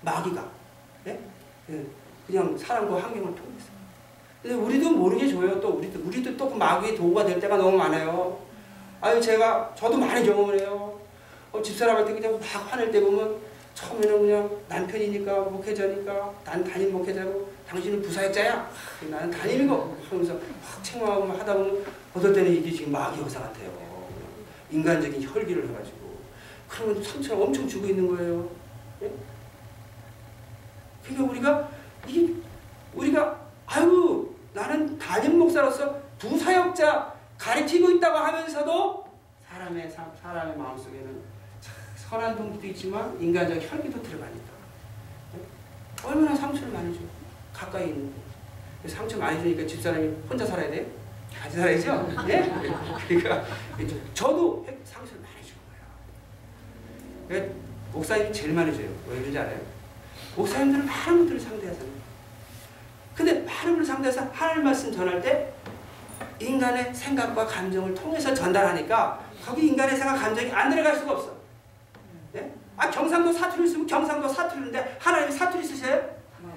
마귀가. 0.02 0.53
예? 1.06 1.18
예. 1.70 1.84
그냥 2.26 2.56
사람과 2.56 2.96
환경을 2.96 3.34
통해서. 3.34 3.66
근데 4.42 4.56
우리도 4.56 4.90
모르게 4.90 5.28
줘요. 5.28 5.60
또 5.60 5.70
우리도 5.70 6.00
우리도 6.06 6.36
또그 6.36 6.56
마귀의 6.56 6.96
도구가 6.96 7.24
될 7.24 7.40
때가 7.40 7.56
너무 7.56 7.76
많아요. 7.76 8.38
아유 9.00 9.20
제가 9.20 9.74
저도 9.76 9.96
많이 9.96 10.24
경험을 10.24 10.60
해요. 10.60 10.98
어, 11.52 11.62
집사람한테 11.62 12.14
그냥 12.14 12.32
막 12.32 12.40
화낼 12.72 12.90
때 12.90 13.00
보면 13.00 13.36
처음에는 13.74 14.20
그냥 14.20 14.50
남편이니까 14.68 15.40
목회자니까 15.40 16.34
난 16.44 16.64
담임 16.64 16.92
목회자고 16.92 17.52
당신은 17.68 18.02
부사역자야. 18.02 18.70
하, 18.70 19.06
나는 19.08 19.30
담임이고 19.30 19.96
하면서 20.08 20.34
막 20.34 20.42
책망하고 20.82 21.26
막 21.26 21.40
하다 21.40 21.54
보면 21.54 21.84
어떨 22.14 22.32
때는 22.32 22.52
이게 22.52 22.70
지금 22.70 22.92
마귀 22.92 23.20
역사 23.20 23.40
같아요. 23.40 23.72
인간적인 24.70 25.22
혈기를 25.22 25.68
해가지고 25.68 25.96
그러면 26.68 27.02
상처를 27.02 27.42
엄청 27.42 27.68
주고 27.68 27.86
있는 27.86 28.08
거예요. 28.08 28.48
예? 29.02 29.10
그러니까 31.04 31.24
우리가 31.30 31.68
이게 32.06 32.34
우리가 32.94 33.40
아유 33.66 34.34
나는 34.52 34.98
담임 34.98 35.38
목사로서 35.38 36.00
부사역자 36.18 37.14
가르치고 37.38 37.90
있다고 37.92 38.16
하면서도 38.16 39.04
사람의 39.48 39.90
삶, 39.90 40.10
사람의 40.20 40.56
마음 40.56 40.76
속에는 40.78 41.20
선한 41.96 42.36
동기도 42.36 42.66
있지만 42.68 43.20
인간적 43.20 43.56
혈기도 43.70 44.02
들어가니까. 44.02 44.44
예? 45.36 46.06
얼마나 46.06 46.34
상처를 46.36 46.72
많이 46.72 46.94
줘. 46.94 47.00
가까이 47.52 47.88
있는 47.88 48.12
데 48.82 48.88
상처 48.88 49.16
많이 49.18 49.40
주니까 49.40 49.66
집사람이 49.66 50.08
혼자 50.28 50.44
살아야 50.44 50.70
돼? 50.70 50.86
같이 51.40 51.56
살아야죠? 51.56 52.08
예? 52.28 52.52
그러니까 53.08 53.44
저도 54.12 54.66
상처를 54.84 55.22
많이 55.22 55.34
그러니까 57.28 57.54
목사님이 57.92 58.32
제일 58.32 58.52
많이 58.52 58.74
줘요. 58.74 58.88
왜 59.08 59.18
그런지 59.18 59.38
알아요? 59.38 59.73
목사님들은 60.36 60.86
많은 60.86 61.18
분들을 61.18 61.40
상대하잖아요 61.40 61.94
근데 63.14 63.32
많은 63.40 63.72
분을 63.72 63.84
상대해서 63.84 64.22
하나님 64.32 64.64
말씀 64.64 64.92
전할 64.92 65.22
때 65.22 65.52
인간의 66.40 66.92
생각과 66.92 67.46
감정을 67.46 67.94
통해서 67.94 68.34
전달하니까 68.34 69.20
거기 69.44 69.68
인간의 69.68 69.96
생각, 69.96 70.16
감정이 70.16 70.50
안 70.50 70.68
들어갈 70.70 70.96
수가 70.96 71.12
없어. 71.12 71.36
네? 72.32 72.52
아 72.76 72.90
경상도 72.90 73.32
사투리 73.32 73.68
쓰면 73.68 73.86
경상도 73.86 74.28
사투리인데 74.28 74.96
하나님이 75.00 75.30
사투리 75.32 75.64
쓰세요? 75.64 76.10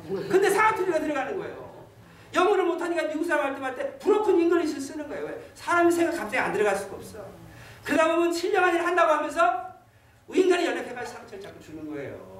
근데 0.07 0.49
사투리가 0.49 0.99
들어가는 0.99 1.37
거예요. 1.37 1.85
영어를 2.33 2.65
못하니까 2.65 3.03
미국 3.03 3.25
사람 3.25 3.45
할 3.45 3.53
때 3.55 3.59
말때 3.61 3.97
broken 3.99 4.39
English를 4.39 4.81
쓰는 4.81 5.07
거예요. 5.07 5.25
왜? 5.27 5.51
사람의 5.53 5.91
생각, 5.91 6.17
감정이 6.17 6.41
안 6.41 6.53
들어갈 6.53 6.75
수가 6.75 6.95
없어. 6.95 7.19
그러다 7.83 8.15
보면 8.15 8.33
신령한 8.33 8.73
일을 8.73 8.85
한다고 8.85 9.13
하면서 9.13 9.67
인간이 10.33 10.65
연약해가지고 10.65 11.17
상처를 11.17 11.43
자꾸 11.43 11.59
주는 11.63 11.87
거예요. 11.87 12.36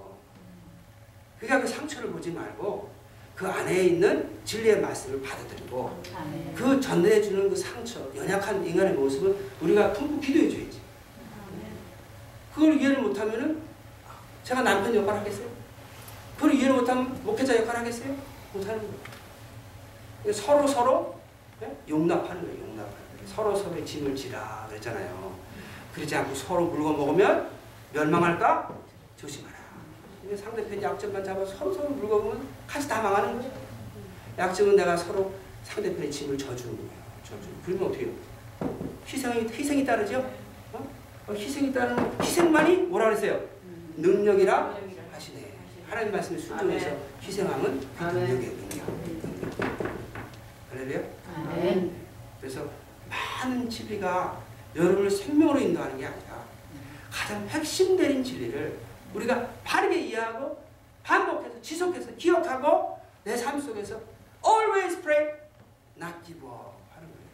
그러니까 1.39 1.61
그 1.61 1.67
상처를 1.67 2.11
보지 2.11 2.31
말고 2.31 2.89
그 3.35 3.47
안에 3.47 3.83
있는 3.83 4.29
진리의 4.45 4.81
말씀을 4.81 5.21
받아들이고 5.21 6.03
그 6.55 6.81
전해주는 6.81 7.49
그 7.49 7.55
상처, 7.55 7.99
연약한 8.15 8.65
인간의 8.65 8.93
모습을 8.93 9.35
우리가 9.61 9.93
품고 9.93 10.19
기도해 10.19 10.49
줘야지. 10.49 10.81
그걸 12.53 12.73
이해를 12.81 13.01
못하면은 13.01 13.61
제가 14.43 14.63
남편 14.63 14.95
역할 14.95 15.19
하겠어요? 15.19 15.47
그걸 16.35 16.55
이해를 16.55 16.75
못하면 16.77 17.23
목회자 17.23 17.57
역할 17.57 17.77
하겠어요? 17.77 18.15
못하는 18.53 18.79
거예요. 18.79 20.33
서로 20.33 20.67
서로 20.67 21.19
예? 21.61 21.77
용납하는 21.87 22.41
거예요. 22.41 22.59
용납하는 22.61 22.95
거예요. 23.17 23.27
서로 23.27 23.55
서로의 23.55 23.85
짐을 23.85 24.15
지라 24.15 24.65
그랬잖아요. 24.69 25.35
그러지 25.93 26.15
않고 26.15 26.33
서로 26.33 26.65
물건 26.65 26.97
먹으면 26.97 27.49
멸망할까? 27.93 28.71
조심하라. 29.19 29.56
상대편 30.35 30.81
약점만 30.81 31.23
잡아서 31.23 31.55
서로 31.55 31.73
서로 31.73 31.89
물어보면 31.89 32.47
같이 32.67 32.87
다 32.87 33.01
망하는 33.01 33.35
거죠. 33.37 33.51
약점은 34.37 34.75
내가 34.75 34.95
서로 34.97 35.33
상대편의 35.63 36.11
짐을 36.11 36.37
져주는 36.37 36.75
거예요. 36.75 36.91
져주는. 37.23 37.55
그러면 37.65 37.87
어떻게 37.89 38.05
해요? 38.05 38.13
희생이, 39.05 39.47
희생이 39.49 39.85
따르죠? 39.85 40.19
어? 40.73 40.89
어, 41.27 41.33
희생이 41.33 41.71
따르는, 41.73 42.21
희생만이 42.21 42.77
뭐라 42.83 43.05
그랬어요? 43.05 43.41
능력이라 43.95 44.77
하시네. 45.13 45.53
하나님 45.89 46.11
말씀에 46.11 46.37
순종해서 46.37 46.89
희생하면 47.21 47.87
그 47.97 48.03
능력이에요, 48.03 48.51
능력. 48.51 48.85
할렐루야? 50.71 51.01
그래서 52.39 52.69
많은 53.09 53.69
진리가 53.69 54.41
여러분을 54.75 55.09
생명으로 55.09 55.59
인도하는 55.59 55.97
게 55.97 56.05
아니라 56.05 56.43
가장 57.09 57.47
핵심적인 57.47 58.23
진리를 58.23 58.77
우리가 59.17 59.47
바르게 59.63 59.99
이해하고 59.99 60.63
반복해서 61.03 61.61
지속해서 61.61 62.15
기억하고 62.15 62.99
내 63.23 63.35
삶 63.35 63.59
속에서 63.59 63.99
always 64.45 65.01
pray, 65.01 65.33
not 65.97 66.13
give 66.25 66.47
up 66.47 66.77
하는 66.95 67.07
거예요. 67.09 67.27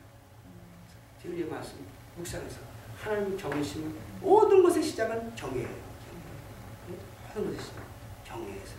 진리의 1.21 1.47
말씀 1.49 1.85
묵상해서 2.15 2.57
하나님 2.97 3.37
경외심을 3.37 3.91
모든 4.21 4.63
것의 4.63 4.81
시작은 4.83 5.35
경외예요. 5.35 5.83
모든 7.35 7.45
것의 7.47 7.59
시작 7.59 7.83
경외해서 8.23 8.73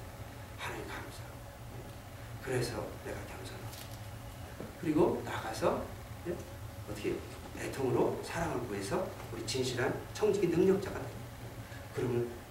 하나님 0.59 0.87
감사하고 0.87 1.35
그래서 2.43 2.87
내가 3.05 3.19
겸손하고 3.27 3.64
그리고 4.81 5.23
나가서 5.25 5.85
예? 6.29 6.35
어떻게 6.90 7.14
애통으로 7.59 8.21
사랑을 8.25 8.67
구해서 8.67 9.07
우리 9.33 9.47
진실한 9.47 9.95
청지기 10.14 10.49
능력자가 10.49 10.99
돼요. 10.99 11.09
그러면 11.95 12.23
내, 12.23 12.43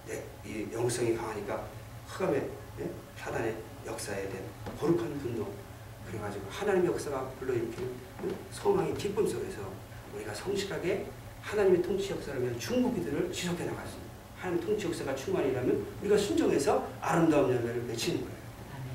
이 0.44 0.66
영성이 0.72 1.16
강하니까 1.16 1.66
흑암의 2.08 2.50
예? 2.80 2.90
사단의 3.16 3.56
역사에 3.86 4.28
대한 4.28 4.44
거룩한 4.78 5.18
분노 5.20 5.46
그래가지고 6.06 6.44
하나님의 6.50 6.90
역사가 6.92 7.30
불러일으키는 7.38 7.90
예? 8.26 8.34
소망의 8.50 8.94
기쁨 8.94 9.26
속에서 9.26 9.60
우리가 10.14 10.34
성실하게 10.34 11.06
하나님의 11.42 11.82
통치 11.82 12.12
역사를 12.12 12.40
위한 12.42 12.58
중국이들을 12.58 13.32
지속해 13.32 13.64
나갔습니다. 13.64 14.04
하나님 14.38 14.64
통치 14.64 14.86
역사가 14.86 15.14
충만이라면 15.14 15.86
우리가 16.02 16.16
순종해서 16.16 16.86
아름다운 17.00 17.50
열매를 17.54 17.82
맺히는 17.82 18.20
거예요. 18.20 18.34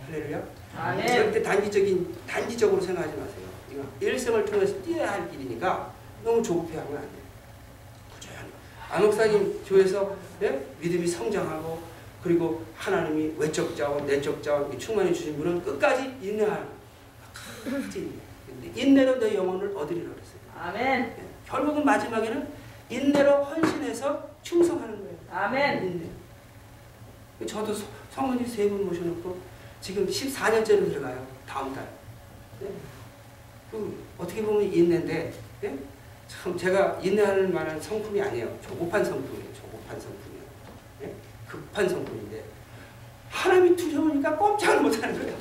할렐루야. 0.06 0.44
아멘. 0.76 1.08
절대 1.08 1.42
단기적인 1.44 2.16
단기적으로 2.28 2.82
생각하지 2.82 3.18
마세요. 3.18 3.50
이거 3.72 3.84
일생을 4.00 4.46
통해서 4.46 4.80
뛰어야 4.82 5.12
할 5.14 5.30
길이니까 5.30 5.94
너무 6.24 6.42
조급해하면 6.42 6.98
안 6.98 7.02
돼요. 7.02 7.20
꾸준히. 8.90 8.96
안목사님 8.96 9.62
교회에서 9.66 10.16
예? 10.42 10.66
믿음이 10.80 11.06
성장하고 11.08 11.82
그리고 12.24 12.64
하나님이 12.76 13.34
외적 13.38 13.76
자원, 13.76 14.06
내적 14.06 14.42
자원 14.44 14.78
충만해 14.78 15.14
주신 15.14 15.38
분은 15.38 15.64
끝까지 15.64 16.18
인내하는 16.22 16.68
끝까지 17.64 18.00
인내. 18.00 18.82
인내로 18.82 19.20
내 19.20 19.36
영혼을 19.36 19.76
얻으리라 19.76 20.10
그랬어요. 20.12 20.40
아멘. 20.58 21.02
예. 21.18 21.24
결국은 21.48 21.86
마지막에는 21.86 22.48
인내로 22.90 23.44
헌신해서 23.44 24.30
충성하는 24.42 24.98
거예요. 25.00 25.18
아멘. 25.32 25.86
인내. 25.86 27.46
저도 27.46 27.74
서- 27.74 27.86
성원이 28.12 28.46
세분 28.46 28.86
모셔놓고 28.88 29.38
지금 29.80 30.06
14년째로 30.08 30.90
들어가요. 30.92 31.26
다음 31.48 31.74
달. 31.74 31.88
네? 32.60 32.68
그 33.72 34.04
어떻게 34.18 34.42
보면 34.44 34.64
인내인데 34.64 35.34
예? 35.64 35.78
참 36.30 36.56
제가 36.56 37.00
인내하는 37.02 37.52
만한 37.52 37.82
성품이 37.82 38.22
아니에요. 38.22 38.58
조급한 38.62 39.04
성품이에요. 39.04 39.52
조급한 39.54 40.00
성품이에요. 40.00 40.44
예? 41.02 41.14
급한 41.48 41.90
성품인데 41.90 42.44
하나님이 43.30 43.76
두려우니까 43.76 44.38
꼼짝을 44.38 44.82
못하는 44.82 45.20
거예요. 45.20 45.38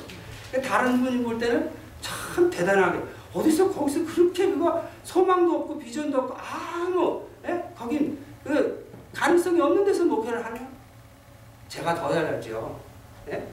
다른 0.63 1.03
분이 1.03 1.23
볼 1.23 1.37
때는 1.37 1.71
참 2.01 2.49
대단하게 2.49 3.01
어디서 3.33 3.71
거기서 3.71 4.03
그렇게 4.05 4.47
그거 4.47 4.83
소망도 5.03 5.59
없고 5.59 5.77
비전도 5.77 6.17
없고 6.17 6.35
아무 6.35 7.23
예? 7.45 7.63
거긴 7.77 8.17
그 8.43 8.89
가능성이 9.13 9.61
없는 9.61 9.85
데서 9.85 10.05
목회를 10.05 10.43
하네요. 10.43 10.67
제가 11.67 11.93
더 11.93 12.11
잘났죠. 12.11 12.79
예? 13.29 13.47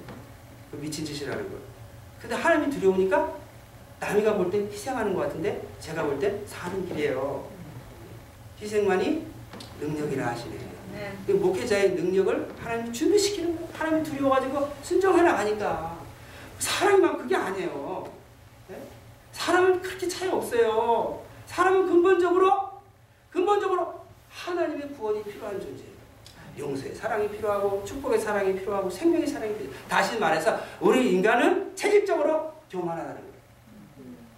그 0.71 0.77
미친 0.79 1.05
짓이라는 1.05 1.51
거. 1.51 1.57
근데 2.19 2.35
하나님이 2.35 2.73
두려우니까 2.73 3.46
남이가 4.01 4.35
볼 4.37 4.51
때 4.51 4.59
희생하는 4.71 5.15
것 5.15 5.23
같은데 5.23 5.67
제가 5.81 6.03
볼 6.05 6.19
때 6.19 6.41
사는 6.47 6.87
길이에요. 6.89 7.47
희생만이 8.61 9.27
능력이라 9.81 10.27
하시네. 10.29 10.57
그 11.27 11.33
목회자의 11.33 11.91
능력을 11.91 12.49
하나님 12.59 12.93
준비시키는 12.93 13.55
거예요. 13.57 13.69
하나님 13.75 14.03
두려워가지고 14.05 14.69
순종하려 14.83 15.31
하니까 15.35 15.99
사람이만 16.59 17.19
그게 17.19 17.37
아니에요. 17.37 18.11
예? 18.71 18.77
사람은 19.33 19.83
그렇게 19.83 20.09
차이 20.09 20.29
없어요. 20.31 21.23
사람은 21.47 21.87
근본적으로 21.87 22.53
근본적으로 23.31 24.01
하나님의 24.31 24.89
구원이 24.95 25.23
필요한 25.25 25.61
존재예요. 25.61 25.97
용서의 26.59 26.95
사랑이 26.95 27.29
필요하고 27.29 27.85
축복의 27.85 28.19
사랑이 28.19 28.55
필요하고 28.59 28.89
생명의 28.89 29.27
사랑이 29.27 29.55
필요. 29.59 29.71
다시 29.89 30.19
말해서 30.19 30.59
우리 30.81 31.13
인간은 31.13 31.77
체질적으로 31.77 32.51
교만하다는 32.71 33.15
거예요. 33.17 33.36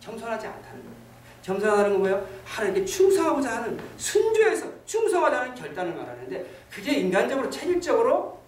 겸손하지 0.09 0.47
않다는 0.47 0.83
거예요. 0.83 0.99
겸손하다는 1.43 1.91
건 1.93 1.99
뭐예요? 2.01 2.29
하나님께 2.45 2.85
충성하고자 2.85 3.57
하는 3.57 3.79
순주에서 3.97 4.67
충성하자는 4.87 5.55
결단을 5.55 5.95
말하는데 5.95 6.47
그게 6.71 6.95
인간적으로 6.95 7.49
체질적으로 7.51 8.41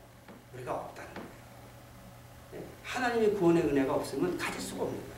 우리가 0.55 0.73
없다는 0.73 1.14
거예요. 1.14 1.29
네? 2.53 2.64
하나님의 2.83 3.35
구원의 3.35 3.62
은혜가 3.64 3.94
없으면 3.94 4.37
가질 4.37 4.61
수가 4.61 4.83
없는 4.83 4.99
거예요. 4.99 5.11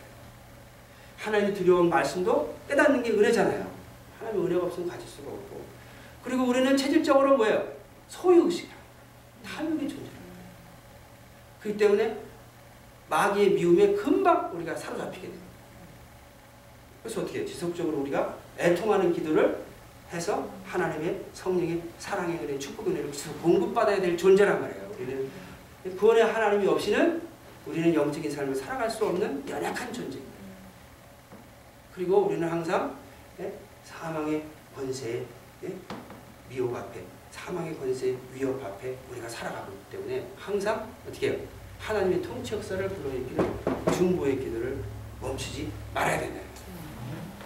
하나님이 1.19 1.55
두려운 1.55 1.89
말씀도 1.89 2.55
깨닫는 2.69 3.03
게 3.03 3.11
은혜잖아요. 3.11 3.67
하나님의 4.19 4.47
은혜가 4.47 4.67
없으면 4.67 4.89
가질 4.89 5.09
수가 5.09 5.31
없고 5.31 5.63
그리고 6.25 6.45
우리는 6.45 6.77
체질적으로 6.77 7.37
뭐예요? 7.37 7.67
소유의식이라 8.09 8.75
탐욕이 9.45 9.89
존재합니다. 9.89 10.23
그렇기 11.61 11.79
때문에 11.79 12.19
마귀의 13.09 13.51
미움에 13.51 13.93
금방 13.95 14.51
우리가 14.55 14.75
사로잡히게 14.75 15.29
돼요. 15.29 15.42
그래서 17.03 17.23
어떻게? 17.23 17.45
지속적으로 17.45 17.99
우리가 17.99 18.37
애통하는 18.59 19.13
기도를 19.13 19.63
해서 20.13 20.49
하나님의 20.65 21.25
성령의 21.33 21.83
사랑의 21.99 22.39
은혜, 22.39 22.59
축복의 22.59 22.93
은혜를 22.93 23.13
지속 23.13 23.43
공급받아야 23.43 24.01
될 24.01 24.17
존재란 24.17 24.61
말이에요. 24.61 24.91
우리는 24.95 25.31
구원의 25.97 26.25
하나님이 26.25 26.67
없이는 26.69 27.23
우리는 27.67 27.95
영적인 27.95 28.31
삶을 28.31 28.55
살아갈 28.55 28.91
수 28.91 29.07
없는 29.07 29.49
연약한 29.49 29.93
존재입니다. 29.93 30.33
그리고 31.95 32.19
우리는 32.27 32.49
항상 32.49 32.97
예? 33.41 33.53
사망의 33.85 34.45
권세의 34.77 35.27
예? 35.65 35.75
미혹 36.49 36.75
앞에 36.75 37.03
사망의 37.31 37.77
권세 37.79 38.15
위협 38.35 38.63
앞에 38.63 38.97
우리가 39.11 39.29
살아가고 39.29 39.73
있기 39.73 39.97
때문에 39.97 40.27
항상 40.37 40.89
어떻게 41.09 41.31
해요? 41.31 41.39
하나님의 41.81 42.23
통치 42.23 42.55
역사를 42.55 42.89
불러일으키는 42.89 43.59
중보의 43.97 44.39
기도를 44.39 44.79
멈추지 45.21 45.73
말아야 45.95 46.21
된다. 46.21 46.52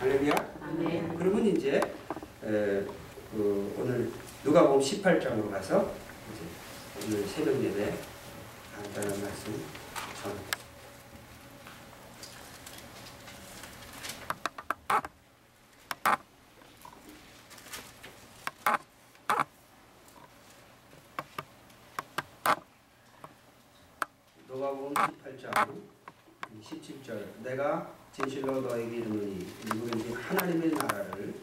할렐루야. 0.00 0.34
아멘. 0.60 1.16
그러면 1.16 1.46
이제 1.46 1.76
에, 1.78 2.84
그 3.32 3.74
오늘 3.78 4.10
누가복음 4.44 4.80
18장으로 4.80 5.50
가서 5.50 5.92
이제 6.32 7.06
오늘 7.06 7.26
새벽 7.26 7.62
예배 7.62 7.94
간단한 8.74 9.22
말씀 9.22 9.52
전. 10.22 10.32
누가복음 24.48 24.94
18장 24.94 25.95
17절 26.66 27.42
내가 27.42 27.88
진실로 28.12 28.60
너에게 28.60 28.96
이르노니 28.96 29.46
누구든지 29.66 30.12
하나님의 30.14 30.70
나라를 30.70 31.34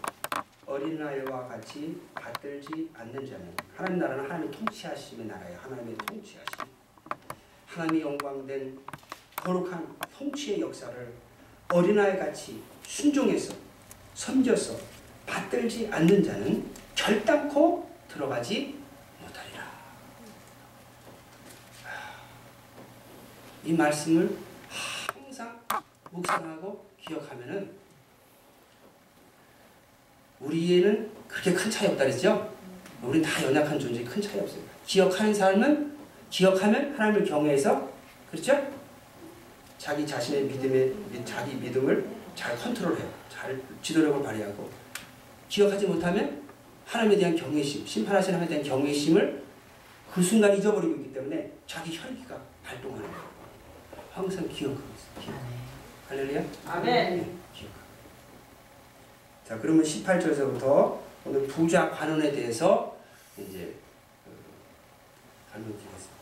어린아이와 0.66 1.48
같이 1.48 2.02
받들지 2.14 2.90
않는 2.94 3.14
자는 3.26 3.56
하나님 3.76 4.00
나라는 4.00 4.24
하나님의 4.26 4.52
통치하심의 4.52 5.28
나라예요. 5.28 5.60
하나님의 5.60 5.96
통치하심. 5.98 6.66
하나님의 7.68 8.02
영광된 8.02 8.80
거룩한 9.36 9.96
통치의 10.18 10.62
역사를 10.62 11.14
어린아이 11.70 12.18
같이 12.18 12.62
순종해서 12.86 13.54
섬겨서 14.14 14.78
받들지 15.26 15.88
않는 15.92 16.24
자는 16.24 16.72
결단코 16.96 17.90
들어가지 18.08 18.80
못하리라. 19.22 19.64
이 23.64 23.74
말씀을 23.74 24.53
묵상하고 26.14 26.86
기억하면은 27.02 27.72
우리에는 30.40 31.12
그렇게 31.28 31.54
큰 31.54 31.72
차이 31.72 31.88
없다 31.88 32.04
그랬죠? 32.04 32.54
우리는 33.02 33.28
다 33.28 33.44
연약한 33.44 33.80
존재 33.80 34.04
큰 34.04 34.22
차이 34.22 34.40
없어요. 34.40 34.62
기억하는 34.86 35.34
삶은 35.34 35.98
기억하면 36.30 36.94
하나님을 36.94 37.26
경외해서 37.26 37.90
그렇죠? 38.32 38.74
자기 39.78 40.06
자신의 40.06 40.44
믿음에 40.46 40.94
자기 41.26 41.56
믿음을 41.56 42.08
잘 42.36 42.56
컨트롤해요. 42.58 43.12
잘 43.30 43.62
지도력을 43.82 44.24
발휘하고 44.24 44.70
기억하지 45.50 45.88
못하면 45.88 46.44
하나님에 46.86 47.18
대한 47.18 47.36
경외심, 47.36 47.86
심판하시는 47.86 48.40
하나님에 48.40 48.62
대한 48.62 48.80
경외심을 48.80 49.44
그 50.14 50.22
순간 50.22 50.56
잊어버리고 50.58 50.96
있기 50.96 51.14
때문에 51.14 51.52
자기 51.66 51.98
혈기가 51.98 52.40
발동하는 52.64 53.04
거예요. 53.04 53.34
항상 54.12 54.48
기억하고 54.48 54.82
있어요. 54.96 55.26
기억. 55.26 55.63
할렐루야. 56.14 56.44
아멘. 56.68 57.26
자, 59.48 59.58
그러면 59.60 59.84
18절에서부터 59.84 60.98
오늘 61.26 61.48
부자 61.48 61.90
관원에 61.90 62.32
대해서 62.32 62.96
이제 63.36 63.74
설명드리겠습니다. 65.52 66.14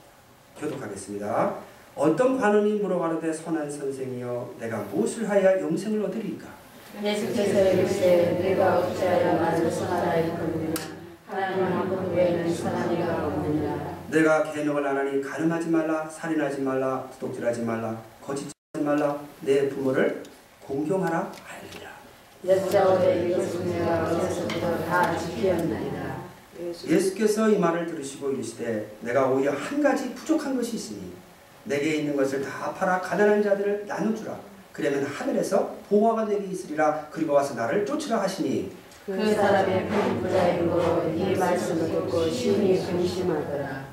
교독하겠습니다. 0.58 1.56
어떤 1.95 2.39
관원이 2.39 2.80
물어가로되 2.80 3.34
선한 3.34 3.69
선생이여 3.69 4.56
내가 4.62 4.77
무엇을 4.84 5.30
하여 5.30 5.60
영생을 5.60 6.06
얻으리까? 6.06 6.47
예수께서 7.04 7.73
이르시되 7.73 8.39
내가 8.41 8.80
어찌하여 8.80 9.41
말을 9.41 9.69
선하라이거니와 9.69 10.73
하나님 11.27 11.65
한분 11.65 12.15
외에는 12.15 12.56
선한 12.56 12.93
이가 12.93 13.27
없느니라. 13.27 13.97
내가 14.10 14.54
계명을 14.54 14.88
안 14.88 14.97
하니 14.99 15.21
가늠하지 15.21 15.67
말라, 15.67 16.08
살인하지 16.08 16.62
말라, 16.62 17.10
도둑질하지 17.19 17.63
말라, 17.63 18.01
거짓하지 18.21 18.61
말라, 18.79 19.19
내 19.41 19.69
부모를 19.69 20.23
공경하라 20.62 21.31
지키었나이다. 25.19 26.21
예수께서 26.88 27.49
이 27.49 27.57
말을 27.57 27.86
들으시고 27.88 28.31
이르시되 28.31 28.95
내가 29.01 29.27
오히려 29.27 29.51
한 29.51 29.81
가지 29.81 30.13
부족한 30.13 30.55
것이 30.55 30.75
있으니 30.75 31.12
내게 31.63 31.95
있는 31.97 32.15
것을 32.15 32.41
다 32.41 32.73
팔아 32.73 33.01
가난한 33.01 33.43
자들을 33.43 33.86
나눠주라. 33.88 34.39
그러면 34.71 35.03
하늘에서 35.05 35.75
보화가 35.89 36.25
되게 36.25 36.47
있으리라. 36.47 37.07
그리고 37.12 37.34
와서 37.34 37.53
나를 37.55 37.86
쫓으라 37.86 38.21
하시니. 38.21 38.71
그 39.05 39.34
사람의 39.34 39.89
큰 39.89 40.21
부자이고 40.21 41.13
이 41.15 41.36
말씀을 41.36 41.89
듣고 41.91 42.29
심히 42.29 42.84
근심하더라. 42.86 43.90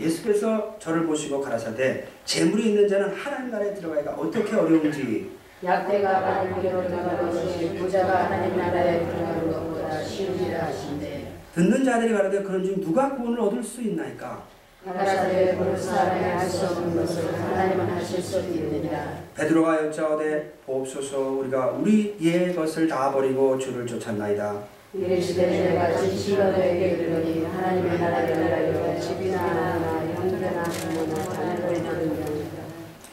예수께서 0.00 0.76
저를 0.78 1.06
보시고 1.06 1.40
가라사대 1.40 2.04
재물이 2.24 2.70
있는 2.70 2.88
자는 2.88 3.14
하나님 3.14 3.50
나라에 3.50 3.74
들어가기가 3.74 4.12
어떻게 4.12 4.54
어려운지 4.56 5.30
약대가 5.62 6.20
바늘기로 6.20 6.88
들어가는 6.88 7.30
것이 7.30 7.76
부자가 7.78 8.24
하나님 8.24 8.56
나라에 8.56 9.04
들어가는 9.06 9.52
것보다 9.52 10.02
쉬우니라 10.02 10.64
하신대. 10.66 11.26
듣는 11.54 11.84
자들이 11.84 12.12
가라되 12.14 12.42
그런 12.42 12.64
중 12.64 12.80
누가 12.80 13.14
구원을 13.14 13.40
얻을 13.40 13.62
수 13.62 13.82
있나이까 13.82 14.42
가라사대 14.84 15.58
그 15.58 15.76
사람이 15.76 16.20
할수 16.24 16.66
없는 16.66 16.96
것을 16.96 17.34
하나님은 17.34 17.90
하실 17.90 18.22
수 18.22 18.38
있느니라. 18.40 19.18
베드로가 19.36 19.86
여짜오되 19.86 20.54
보옵소서 20.64 21.18
우리가 21.20 21.66
우리의 21.72 22.54
것을 22.54 22.88
다 22.88 23.12
버리고 23.12 23.58
주를 23.58 23.86
쫓았나이다 23.86 24.62
이르시되 24.92 25.46
내가 25.46 25.96
진실로 25.96 26.50
너에게 26.50 26.88
이르노니 26.88 27.44
하나님의 27.44 27.98
나라를 28.00 28.52
알려 28.52 29.00
집이나 29.00 29.78
형제나 30.14 30.64
부모나 30.64 31.22
자녀를 31.32 31.82
경우다. 31.84 32.60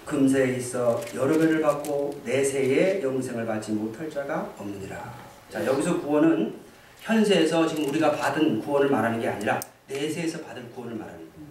금세에 0.04 0.56
있어 0.56 1.00
여러 1.14 1.38
배를 1.38 1.62
받고 1.62 2.22
내세에 2.26 3.04
영생을 3.04 3.46
받지 3.46 3.74
못할 3.74 4.10
자가 4.10 4.52
없느니라. 4.58 5.14
자 5.52 5.64
여기서 5.64 6.02
구원은 6.02 6.56
현세에서 7.02 7.68
지금 7.68 7.88
우리가 7.90 8.12
받은 8.12 8.60
구원을 8.60 8.90
말하는 8.90 9.22
게 9.22 9.28
아니라 9.28 9.60
내세에서 9.88 10.42
받을 10.42 10.68
구원을 10.72 10.96
말하는 10.96 11.20
거예요. 11.20 11.48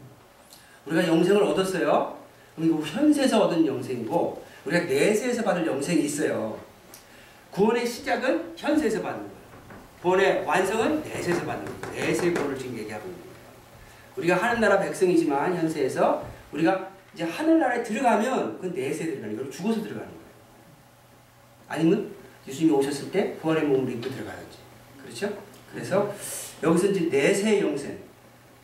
우리가 0.86 1.06
영생을 1.06 1.40
얻었어요. 1.44 2.16
그럼 2.56 2.68
이거 2.68 2.80
현세에서 2.80 3.44
얻은 3.44 3.64
영생이고 3.64 4.42
우리가 4.64 4.86
내세에서 4.86 5.44
받을 5.44 5.64
영생이 5.64 6.04
있어요. 6.04 6.58
구원의 7.52 7.86
시작은 7.86 8.54
현세에서 8.56 9.02
받는 9.02 9.20
거예요. 9.20 9.35
구원의 10.06 10.44
완성은 10.44 11.02
내세에서 11.02 11.44
받는 11.44 11.80
거예요. 11.80 12.06
내세의 12.06 12.32
구원을 12.32 12.56
지금 12.56 12.78
얘기하고 12.78 13.06
있는 13.06 13.20
거예요. 13.22 13.34
우리가 14.16 14.36
하늘나라 14.36 14.78
백성이지만 14.78 15.56
현세에서 15.56 16.24
우리가 16.52 16.92
이제 17.12 17.24
하늘나라에 17.24 17.82
들어가면 17.82 18.60
그 18.60 18.66
내세에 18.66 19.06
들어가는 19.06 19.36
거예요. 19.36 19.50
죽어서 19.50 19.82
들어가는 19.82 20.06
거예요. 20.06 20.22
아니면 21.66 22.12
예수님이 22.46 22.72
오셨을 22.76 23.10
때 23.10 23.36
부활의 23.38 23.64
몸을 23.64 23.94
입고 23.94 24.08
들어가야지. 24.08 24.58
그렇죠? 25.02 25.42
그래서 25.72 26.14
여기서 26.62 26.86
이제 26.88 27.08
내세 27.10 27.60
영생. 27.60 27.98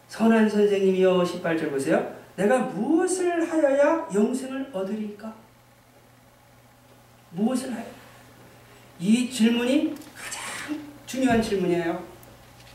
선한 0.06 0.48
선생님이여 0.48 1.24
18절 1.24 1.70
보세요. 1.70 2.14
내가 2.36 2.58
무엇을 2.58 3.50
하여야 3.50 4.08
영생을 4.14 4.70
얻으리까? 4.72 5.34
무엇을 7.30 7.74
하여? 7.74 7.84
이 9.00 9.28
질문이 9.28 9.92
가장 10.14 10.41
중요한 11.12 11.42
질문이에요. 11.42 12.02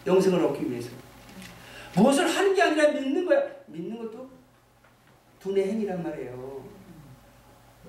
영생을 0.06 0.46
얻기 0.46 0.70
위해서. 0.70 0.92
무엇을 1.96 2.28
하는 2.28 2.54
게 2.54 2.62
아니라 2.62 2.90
믿는 2.90 3.26
거야. 3.26 3.42
믿는 3.66 3.98
것도 3.98 4.30
두뇌 5.40 5.66
행위란 5.66 6.04
말이에요. 6.04 6.64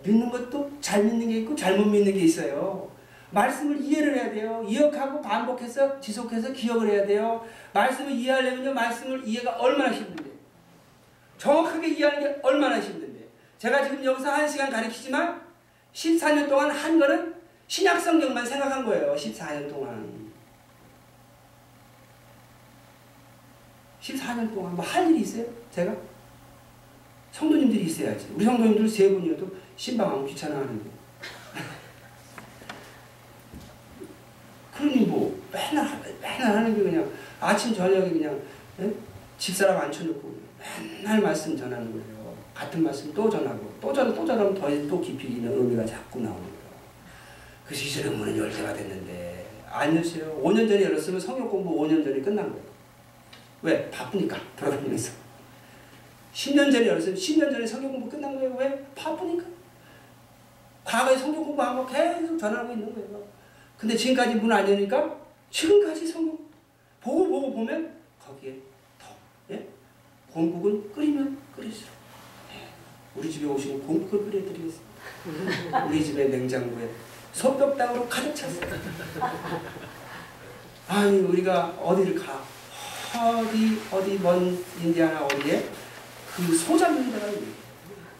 믿는 0.02 0.30
것도 0.30 0.70
잘 0.80 1.04
믿는 1.04 1.28
게 1.28 1.40
있고 1.40 1.54
잘못 1.54 1.84
믿는 1.88 2.14
게 2.14 2.20
있어요. 2.20 2.90
말씀을 3.30 3.78
이해를 3.78 4.14
해야 4.14 4.32
돼요. 4.32 4.64
이역하고 4.66 5.20
반복해서 5.20 6.00
지속해서 6.00 6.54
기억을 6.54 6.88
해야 6.88 7.06
돼요. 7.06 7.46
말씀을 7.74 8.12
이해하려면요. 8.12 8.72
말씀을 8.72 9.28
이해가 9.28 9.58
얼마나 9.58 9.92
힘든데. 9.92 10.30
정확하게 11.36 11.88
이해하는 11.88 12.20
게 12.20 12.40
얼마나 12.42 12.80
힘든데. 12.80 13.28
제가 13.58 13.84
지금 13.84 14.02
여기서 14.02 14.30
한 14.30 14.48
시간 14.48 14.70
가르치지만 14.70 15.42
14년 15.92 16.48
동안 16.48 16.70
한 16.70 16.98
거는 16.98 17.34
신약 17.66 18.00
성경만 18.00 18.46
생각한 18.46 18.86
거예요. 18.86 19.14
14년 19.14 19.68
동안. 19.68 20.27
14년 24.08 24.52
동안 24.54 24.74
뭐 24.74 24.84
할 24.84 25.10
일이 25.10 25.20
있어요? 25.20 25.44
제가? 25.74 25.94
성도님들이 27.32 27.84
있어야지. 27.84 28.28
우리 28.34 28.44
성도님들 28.44 28.88
세 28.88 29.10
분이어도 29.10 29.46
신방하고 29.76 30.24
귀찮아하는데. 30.24 30.84
그러니 34.74 35.06
뭐 35.06 35.38
맨날 35.52 36.00
맨날 36.20 36.56
하는 36.56 36.74
게 36.74 36.82
그냥 36.82 37.08
아침 37.40 37.72
저녁에 37.74 38.10
그냥 38.10 38.40
예? 38.80 38.92
집사람 39.38 39.80
앉혀놓고 39.82 40.34
맨날 41.02 41.20
말씀 41.20 41.56
전하는 41.56 41.92
거예요. 41.92 42.18
같은 42.54 42.82
말씀 42.82 43.12
또 43.14 43.30
전하고 43.30 43.72
또 43.80 43.92
전, 43.92 44.12
또 44.14 44.26
전하면 44.26 44.54
더, 44.54 44.68
또 44.88 45.00
깊이 45.00 45.28
있는 45.28 45.52
의미가 45.52 45.86
자꾸 45.86 46.18
나오는 46.20 46.40
거예요. 46.40 46.58
그래서 47.64 47.84
이전에 47.84 48.16
문은 48.16 48.36
열 48.36 48.50
개가 48.50 48.72
됐는데 48.72 49.46
안 49.70 49.94
열었어요. 49.94 50.42
5년 50.42 50.68
전에 50.68 50.82
열었으면 50.84 51.20
성역 51.20 51.48
공부 51.50 51.80
5년 51.82 52.02
전에 52.02 52.20
끝난 52.20 52.50
거예요. 52.50 52.77
왜? 53.62 53.90
바쁘니까 53.90 54.38
돌아다니면서. 54.56 55.12
10년 56.32 56.70
전에 56.70 56.86
열었으면 56.86 57.16
10년 57.16 57.50
전에 57.50 57.66
성경 57.66 57.90
공부 57.92 58.08
끝난 58.08 58.34
거예요. 58.36 58.54
왜? 58.56 58.84
바쁘니까. 58.94 59.44
과거에 60.84 61.16
성경 61.16 61.44
공부하고 61.44 61.86
계속 61.86 62.38
전하고 62.38 62.72
있는 62.72 62.94
거예요. 62.94 63.22
근데 63.76 63.96
지금까지 63.96 64.36
문 64.36 64.50
안 64.52 64.68
여니까 64.68 65.16
지금까지 65.50 66.06
성경 66.06 66.38
보고 67.00 67.28
보고 67.28 67.52
보면 67.52 67.94
거기에 68.24 68.56
더 68.98 69.06
예? 69.50 69.66
공국은 70.32 70.92
끓이면 70.92 71.38
끓일수록 71.54 71.90
예. 72.54 72.68
우리 73.14 73.30
집에 73.30 73.46
오시면 73.46 73.86
공국을 73.86 74.30
끓여드리겠습니다. 74.30 75.84
우리 75.86 76.04
집에 76.04 76.24
냉장고에 76.24 76.88
소벽당으로 77.32 78.08
가득 78.08 78.34
찼어요. 78.34 78.66
아니 80.88 81.18
우리가 81.20 81.66
어디를 81.80 82.14
가 82.16 82.42
어디 83.16 83.80
어디 83.90 84.18
먼 84.18 84.62
인디아나 84.82 85.24
어디에 85.24 85.68
그 86.36 86.54
소잡는 86.56 87.10
데가 87.12 87.26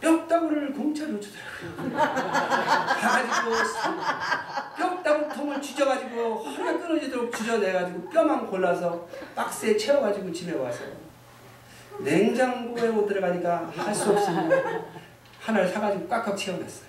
뼈다구를 0.01 0.73
공짜로 0.73 1.19
주더라고요. 1.21 1.89
뼈다구통을 4.77 5.61
쥐져가지고 5.61 6.37
허리가 6.45 6.79
끊어지도록 6.79 7.35
쥐져내가지고 7.37 8.09
뼈만 8.11 8.47
골라서 8.47 9.07
박스에 9.35 9.77
채워가지고 9.77 10.33
집에 10.33 10.53
와서 10.55 10.81
냉장고에 12.01 12.89
못 12.91 13.07
들어가니까 13.07 13.71
할 13.77 13.95
수 13.95 14.11
없이 14.13 14.29
하나를 15.41 15.69
사가지고 15.69 16.09
꽉꽉 16.09 16.37
채워놨어요. 16.37 16.89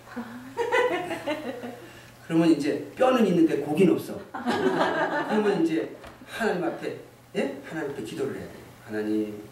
그러면 2.28 2.50
이제 2.52 2.92
뼈는 2.96 3.26
있는데 3.28 3.58
고기는 3.58 3.94
없어. 3.94 4.20
그러면 4.32 5.64
이제 5.64 5.96
하나님 6.28 6.64
앞에 6.64 6.98
예? 7.36 7.62
하나님 7.68 7.92
앞에 7.92 8.04
기도를 8.04 8.36
해야 8.36 8.46
돼요. 8.46 8.64
하나님 8.86 9.44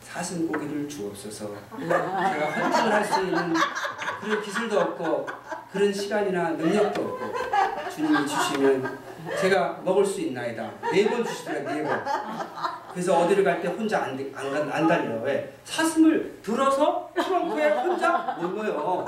사슴 0.00 0.46
고기를 0.50 0.88
주옵소서. 0.88 1.52
제가 1.78 2.50
헌팅을 2.52 2.92
할 2.92 3.04
수 3.04 3.20
있는 3.22 3.54
그런 4.20 4.42
기술도 4.42 4.80
없고 4.80 5.26
그런 5.76 5.92
시간이나 5.92 6.50
능력도 6.50 7.02
없고 7.02 7.90
주님이 7.94 8.26
주시면 8.26 8.98
제가 9.40 9.80
먹을 9.84 10.04
수 10.06 10.20
있나이다. 10.22 10.70
네 10.92 11.06
번 11.08 11.22
주시더라 11.24 11.60
네 11.72 11.82
번. 11.84 12.02
그래서 12.92 13.18
어디를 13.18 13.44
갈 13.44 13.60
때 13.60 13.68
혼자 13.68 14.04
안, 14.04 14.32
안, 14.34 14.72
안 14.72 14.88
달려요. 14.88 15.20
왜? 15.22 15.52
사슴을 15.64 16.38
들어서 16.42 17.10
트렁크에 17.14 17.68
혼자 17.72 18.36
못 18.40 18.54
넣어요. 18.54 19.04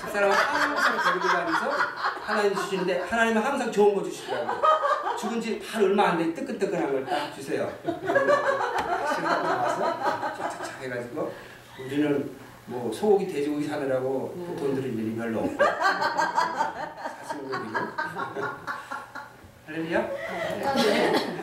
집사람은 0.00 0.34
항상 0.34 0.96
데리고 1.04 1.28
다니면서 1.28 1.70
하나님 2.22 2.54
주시는데 2.54 3.02
하나님은 3.02 3.42
항상 3.42 3.70
좋은 3.70 3.94
거 3.94 4.02
주시더라고요. 4.02 4.62
죽은 5.18 5.40
지한 5.42 5.82
얼마 5.84 6.10
안 6.10 6.18
돼 6.18 6.32
뜨끈뜨끈한 6.32 6.90
걸 6.90 7.04
딱 7.04 7.34
주세요. 7.34 7.70
신고 7.84 9.28
나와서 9.28 10.34
착착착 10.38 10.82
해가지고 10.84 11.30
우리는 11.84 12.30
뭐 12.68 12.92
소고기 12.92 13.26
돼지고기 13.26 13.66
사느라고 13.66 14.34
돈 14.58 14.74
들일 14.74 14.98
일이 14.98 15.16
별로 15.16 15.40
없고 15.40 15.56
사슴고기로 17.24 17.78
할렐루야? 19.66 20.08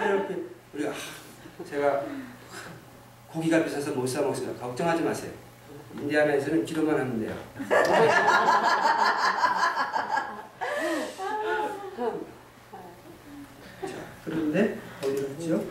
이렇게 0.06 0.44
우리가 0.74 0.94
제가 1.68 2.04
고기가 3.32 3.64
비싸서 3.64 3.92
못 3.92 4.08
사 4.08 4.22
먹습니다. 4.22 4.60
걱정하지 4.62 5.04
마세요. 5.04 5.32
인디아나에서는 5.96 6.66
기도만 6.66 7.00
하면 7.00 7.20
돼요. 7.20 7.36
자, 13.82 13.94
그런데 14.24 14.78
어디로 15.04 15.28
갔죠? 15.30 15.64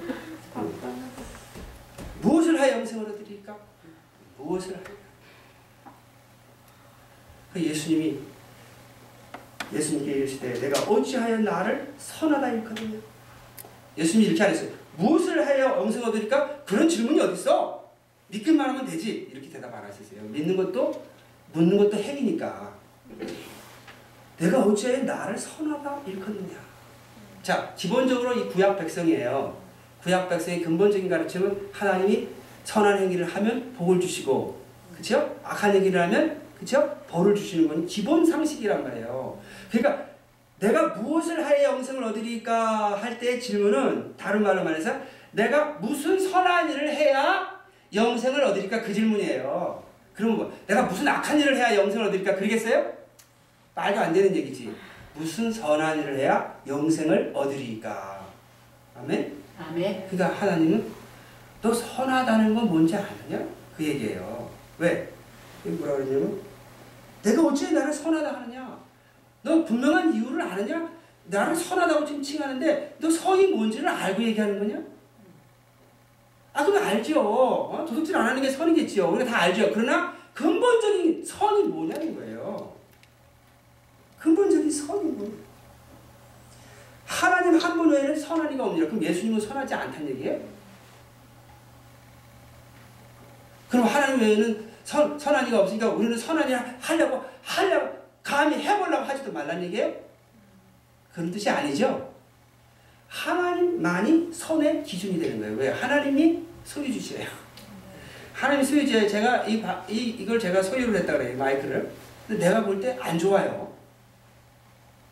무엇을 2.21 2.61
하여 2.61 2.79
영생을 2.79 3.07
얻으리까? 3.11 3.57
무엇을 4.39 4.77
하여? 4.77 4.85
그 7.55 7.63
예수님이 7.63 8.19
예수님께 9.73 10.11
이르시되 10.11 10.61
내가 10.61 10.81
어찌하여 10.83 11.39
나를 11.39 11.95
선하다 11.97 12.51
일거든요. 12.51 12.99
예수님이 13.97 14.31
이렇게 14.31 14.43
안 14.43 14.51
했어요. 14.51 14.71
무엇을 14.97 15.47
하여 15.47 15.77
영생 15.79 16.03
얻으리까? 16.03 16.65
그런 16.65 16.89
질문이 16.89 17.21
어딨어? 17.21 17.85
믿기만 18.29 18.71
하면 18.71 18.85
되지. 18.85 19.29
이렇게 19.31 19.49
대답 19.49 19.73
안 19.73 19.85
하시세요. 19.85 20.21
믿는 20.23 20.57
것도 20.57 21.05
묻는 21.53 21.79
것도 21.79 21.97
행위니까. 21.97 22.75
내가 24.37 24.65
어찌하여 24.65 25.05
나를 25.05 25.39
선하다 25.39 26.01
일컫느냐. 26.07 26.59
자, 27.43 27.73
기본적으로 27.77 28.33
이 28.35 28.49
구약 28.49 28.77
백성이에요. 28.79 29.57
구약 30.03 30.29
백성의 30.29 30.63
근본적인 30.63 31.09
가르침은 31.09 31.69
하나님이 31.73 32.29
선한 32.65 32.99
행위를 32.99 33.27
하면 33.27 33.73
복을 33.75 34.01
주시고, 34.01 34.61
그쵸? 34.97 35.39
악한 35.45 35.77
얘기를 35.77 36.01
하면, 36.01 36.44
그쵸? 36.65 36.99
벌을 37.09 37.35
주시는 37.35 37.69
건 37.69 37.87
기본 37.87 38.25
상식이란 38.25 38.83
말이에요. 38.83 39.39
그러니까 39.71 40.07
내가 40.59 40.89
무엇을 40.95 41.45
하여 41.45 41.65
영생을 41.65 42.03
얻으리까 42.05 42.97
할 42.97 43.19
때의 43.19 43.39
질문은 43.39 44.17
다른 44.17 44.43
말로 44.43 44.65
말해서 44.65 44.93
내가 45.33 45.73
무슨 45.73 46.19
선한 46.19 46.71
일을 46.71 46.89
해야 46.89 47.61
영생을 47.93 48.43
얻으리까 48.43 48.81
그 48.81 48.95
질문이에요. 48.95 49.85
그러면 50.15 50.37
뭐 50.39 50.59
내가 50.67 50.85
무슨 50.85 51.07
악한 51.07 51.39
일을 51.39 51.57
해야 51.57 51.77
영생을 51.77 52.07
얻으리까 52.07 52.35
그러겠어요? 52.37 52.93
말도 53.75 54.01
안 54.01 54.13
되는 54.13 54.35
얘기지. 54.35 54.75
무슨 55.15 55.53
선한 55.53 56.01
일을 56.01 56.19
해야 56.19 56.59
영생을 56.67 57.33
얻으리까. 57.35 58.25
아멘? 58.97 59.37
아멘. 59.59 60.07
그러니까 60.09 60.41
하나님은 60.41 60.91
너 61.61 61.75
선하다는 61.75 62.55
건 62.55 62.69
뭔지 62.69 62.97
아느냐? 62.97 63.45
그 63.77 63.85
얘기예요. 63.85 64.49
왜? 64.79 65.09
뭐라 65.65 65.97
그러냐면 65.97 66.44
내가 67.25 67.43
어찌 67.43 67.73
나를 67.73 67.93
선하다 67.93 68.35
하느냐? 68.35 68.79
너 69.43 69.65
분명한 69.65 70.15
이유를 70.15 70.41
아느냐? 70.43 70.91
나를 71.27 71.57
선하다고 71.57 72.05
지금 72.05 72.23
칭하는데 72.23 72.97
너 73.01 73.11
성이 73.11 73.47
뭔지를 73.49 73.89
알고 73.89 74.23
얘기하는 74.23 74.59
거냐? 74.59 74.83
아, 76.53 76.65
그건 76.65 76.83
알죠. 76.83 77.21
어? 77.21 77.85
도둑질 77.87 78.15
안 78.17 78.27
하는 78.29 78.43
게 78.43 78.51
선이겠지요. 78.51 79.09
우리가 79.11 79.31
다 79.31 79.39
알죠. 79.43 79.71
그러나 79.73 80.15
근본적인 80.35 81.25
선이 81.25 81.65
뭐냐는 81.65 82.15
거예요. 82.15 82.75
근본적인 84.19 84.71
선이 84.71 85.11
뭐냐. 85.13 85.35
하나님 87.07 87.59
한 87.59 87.77
분 87.77 87.91
외에는 87.91 88.19
선한 88.19 88.53
이가 88.53 88.65
없느냐. 88.65 88.87
그럼 88.87 89.03
예수님은 89.03 89.41
선하지 89.41 89.75
않다는 89.75 90.09
얘기예요? 90.11 90.41
그럼 93.69 93.87
하나님 93.87 94.21
외에는 94.21 94.74
선, 94.85 95.19
선한 95.19 95.49
이가 95.49 95.61
없으니까 95.61 95.89
우리는 95.89 96.17
선한 96.17 96.49
일 96.49 96.57
하려고, 96.81 97.25
하려고, 97.43 98.05
감히 98.23 98.57
해보려고 98.63 99.05
하지도 99.05 99.33
말라는 99.33 99.63
얘기예요? 99.65 99.93
그런 101.13 101.31
뜻이 101.31 101.49
아니죠. 101.49 102.13
하나님만이 103.09 104.33
선의 104.33 104.83
기준이 104.83 105.19
되는 105.19 105.39
거예요. 105.39 105.57
왜? 105.57 105.69
하나님이 105.71 106.43
소유주시래요. 106.65 107.29
하나님이 108.33 108.65
소유주예요. 108.65 109.09
제가 109.09 109.45
이, 109.45 109.63
바- 109.63 109.85
이, 109.89 109.97
이걸 110.19 110.39
제가 110.39 110.61
소유를 110.63 110.97
했다 111.01 111.13
그래요. 111.17 111.37
마이크를. 111.39 111.91
근데 112.27 112.49
내가 112.49 112.65
볼 112.65 112.81
때 112.81 112.97
안 113.01 113.19
좋아요. 113.19 113.73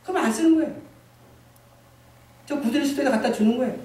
그럼 0.03 0.25
안 0.25 0.33
쓰는 0.33 0.57
거예요. 0.57 0.75
저 2.47 2.59
구들이 2.59 2.85
수도에 2.85 3.05
갖다 3.05 3.31
주는 3.33 3.57
거예요. 3.57 3.79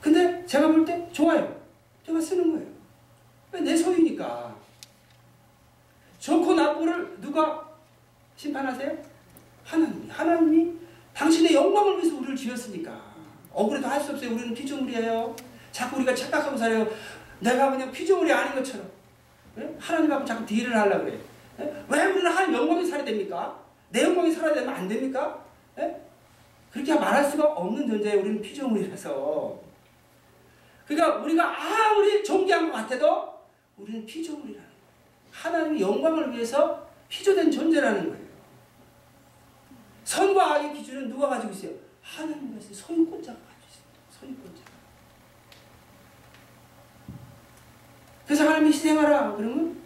근데 0.00 0.44
제가 0.46 0.68
볼 0.68 0.84
때 0.84 1.08
좋아요. 1.12 1.60
제가 2.06 2.20
쓰는 2.20 2.52
거예요. 2.52 2.73
왜내 3.54 3.76
소유니까. 3.76 4.52
좋고 6.18 6.54
나쁘를 6.54 7.20
누가 7.20 7.64
심판하세요? 8.36 8.98
하나님이. 9.64 10.10
하나님이 10.10 10.72
당신의 11.14 11.54
영광을 11.54 11.98
위해서 11.98 12.16
우리를 12.16 12.34
지었으니까. 12.34 13.00
억울해도 13.52 13.86
할 13.86 14.00
수 14.00 14.10
없어요. 14.12 14.32
우리는 14.32 14.52
피조물이에요. 14.52 15.36
자꾸 15.70 15.96
우리가 15.96 16.12
착각하고 16.14 16.56
살아요. 16.56 16.86
내가 17.38 17.70
그냥 17.70 17.92
피조물이 17.92 18.32
아닌 18.32 18.54
것처럼. 18.56 18.90
예? 19.58 19.76
하나님하고 19.78 20.24
자꾸 20.24 20.44
딜을 20.44 20.76
하려고 20.76 21.04
그래. 21.04 21.18
예? 21.60 21.84
왜 21.88 22.04
우리는 22.06 22.26
하나님 22.28 22.54
영광이 22.54 22.84
살아야 22.84 23.04
됩니까? 23.04 23.56
내 23.90 24.02
영광이 24.02 24.32
살아야 24.32 24.54
되면 24.54 24.74
안 24.74 24.88
됩니까? 24.88 25.38
예? 25.78 26.00
그렇게 26.72 26.92
말할 26.92 27.30
수가 27.30 27.44
없는 27.44 27.86
존재에 27.86 28.14
우리는 28.14 28.40
피조물이라서. 28.42 29.60
그러니까 30.88 31.18
우리가 31.22 31.54
아무리 31.56 32.24
존귀한 32.24 32.70
것 32.72 32.76
같아도 32.78 33.33
우리는 33.76 34.06
피조물이라는 34.06 34.68
거예요. 34.68 34.74
하나님의 35.30 35.80
영광을 35.80 36.32
위해서 36.32 36.88
피조된 37.08 37.50
존재라는 37.50 38.08
거예요. 38.10 38.24
선과 40.04 40.54
악의 40.54 40.74
기준은 40.74 41.08
누가 41.08 41.28
가지고 41.28 41.52
있어요? 41.52 41.72
하나님과 42.02 42.58
있어요. 42.58 42.74
소유권자가 42.74 43.38
가지고 43.38 43.66
있어요. 43.70 43.84
소유권자. 44.20 44.62
그래서 48.26 48.44
하나님이 48.44 48.68
희생하라 48.70 49.36
그러면 49.36 49.76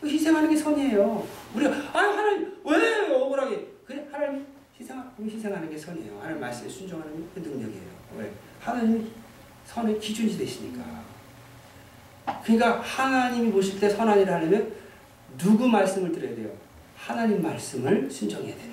그 0.00 0.08
희생하는 0.08 0.50
게 0.50 0.56
선이에요. 0.56 1.26
우리가 1.54 1.70
아 1.92 1.98
하나님 1.98 2.56
왜 2.64 3.12
억울하게 3.14 3.68
그래 3.86 4.06
하나님 4.10 4.46
희생하고 4.78 5.24
희생하는 5.24 5.70
게 5.70 5.76
선이에요. 5.78 6.18
하나님 6.20 6.40
말씀에 6.40 6.68
순종하는 6.68 7.16
게 7.34 7.40
그 7.40 7.48
능력이에요. 7.48 7.90
왜 8.18 8.32
하나님이 8.60 9.10
선의 9.64 9.98
기준이 9.98 10.36
되시니까. 10.36 11.11
그러니까 12.44 12.80
하나님이 12.80 13.50
보실 13.52 13.80
때 13.80 13.88
선한이라 13.88 14.34
하려면 14.34 14.72
누구 15.38 15.66
말씀을 15.68 16.12
들어야 16.12 16.34
돼요? 16.34 16.50
하나님 16.96 17.42
말씀을 17.42 18.10
순종해야 18.10 18.54
돼요. 18.54 18.72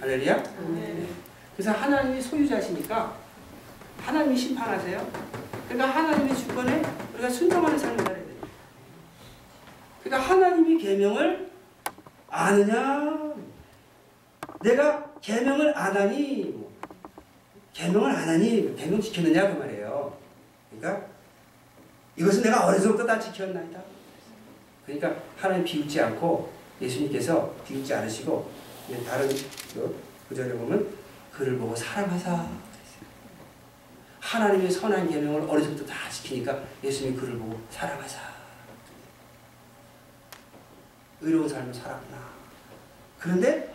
할렐루야. 0.00 0.42
아멘. 0.58 1.08
그래서 1.54 1.72
하나님이 1.72 2.20
소유자시니까 2.20 3.16
하나님이 3.98 4.36
심판하세요. 4.36 5.10
그러니까 5.68 5.96
하나님의 5.96 6.36
주권에 6.36 6.82
우리가 7.14 7.28
순종하는 7.30 7.78
삶을 7.78 7.98
살아야 7.98 8.16
돼요. 8.16 8.36
그러니까 10.02 10.30
하나님이 10.30 10.78
계명을 10.78 11.50
아느냐? 12.28 13.34
내가 14.62 15.12
계명을 15.20 15.76
안 15.76 15.96
하니 15.96 16.44
뭐, 16.54 16.72
계명을 17.72 18.10
안 18.10 18.28
하니 18.28 18.74
계명 18.76 19.00
지켰느냐 19.00 19.54
그 19.54 19.58
말이에요. 19.58 20.16
그러니까 20.70 21.06
이것은 22.16 22.42
내가 22.42 22.66
어려서부터 22.66 23.04
다 23.04 23.18
지켰나이다. 23.18 23.80
그러니까 24.84 25.14
하나님 25.36 25.64
비웃지 25.64 26.00
않고 26.00 26.52
예수님께서 26.80 27.54
비웃지 27.66 27.92
않으시고 27.94 28.50
다른 29.06 29.28
그 29.74 30.02
구절에 30.28 30.52
보면 30.54 30.88
그를 31.32 31.58
보고 31.58 31.74
사랑하사. 31.74 32.48
하나님의 34.20 34.70
선한 34.70 35.08
계명을 35.08 35.48
어려서부터 35.48 35.86
다 35.86 36.10
지키니까 36.10 36.60
예수님이 36.82 37.16
그를 37.16 37.38
보고 37.38 37.60
사랑하사 37.70 38.20
의로운 41.20 41.48
삶을 41.48 41.72
살았구나. 41.72 42.18
그런데 43.18 43.74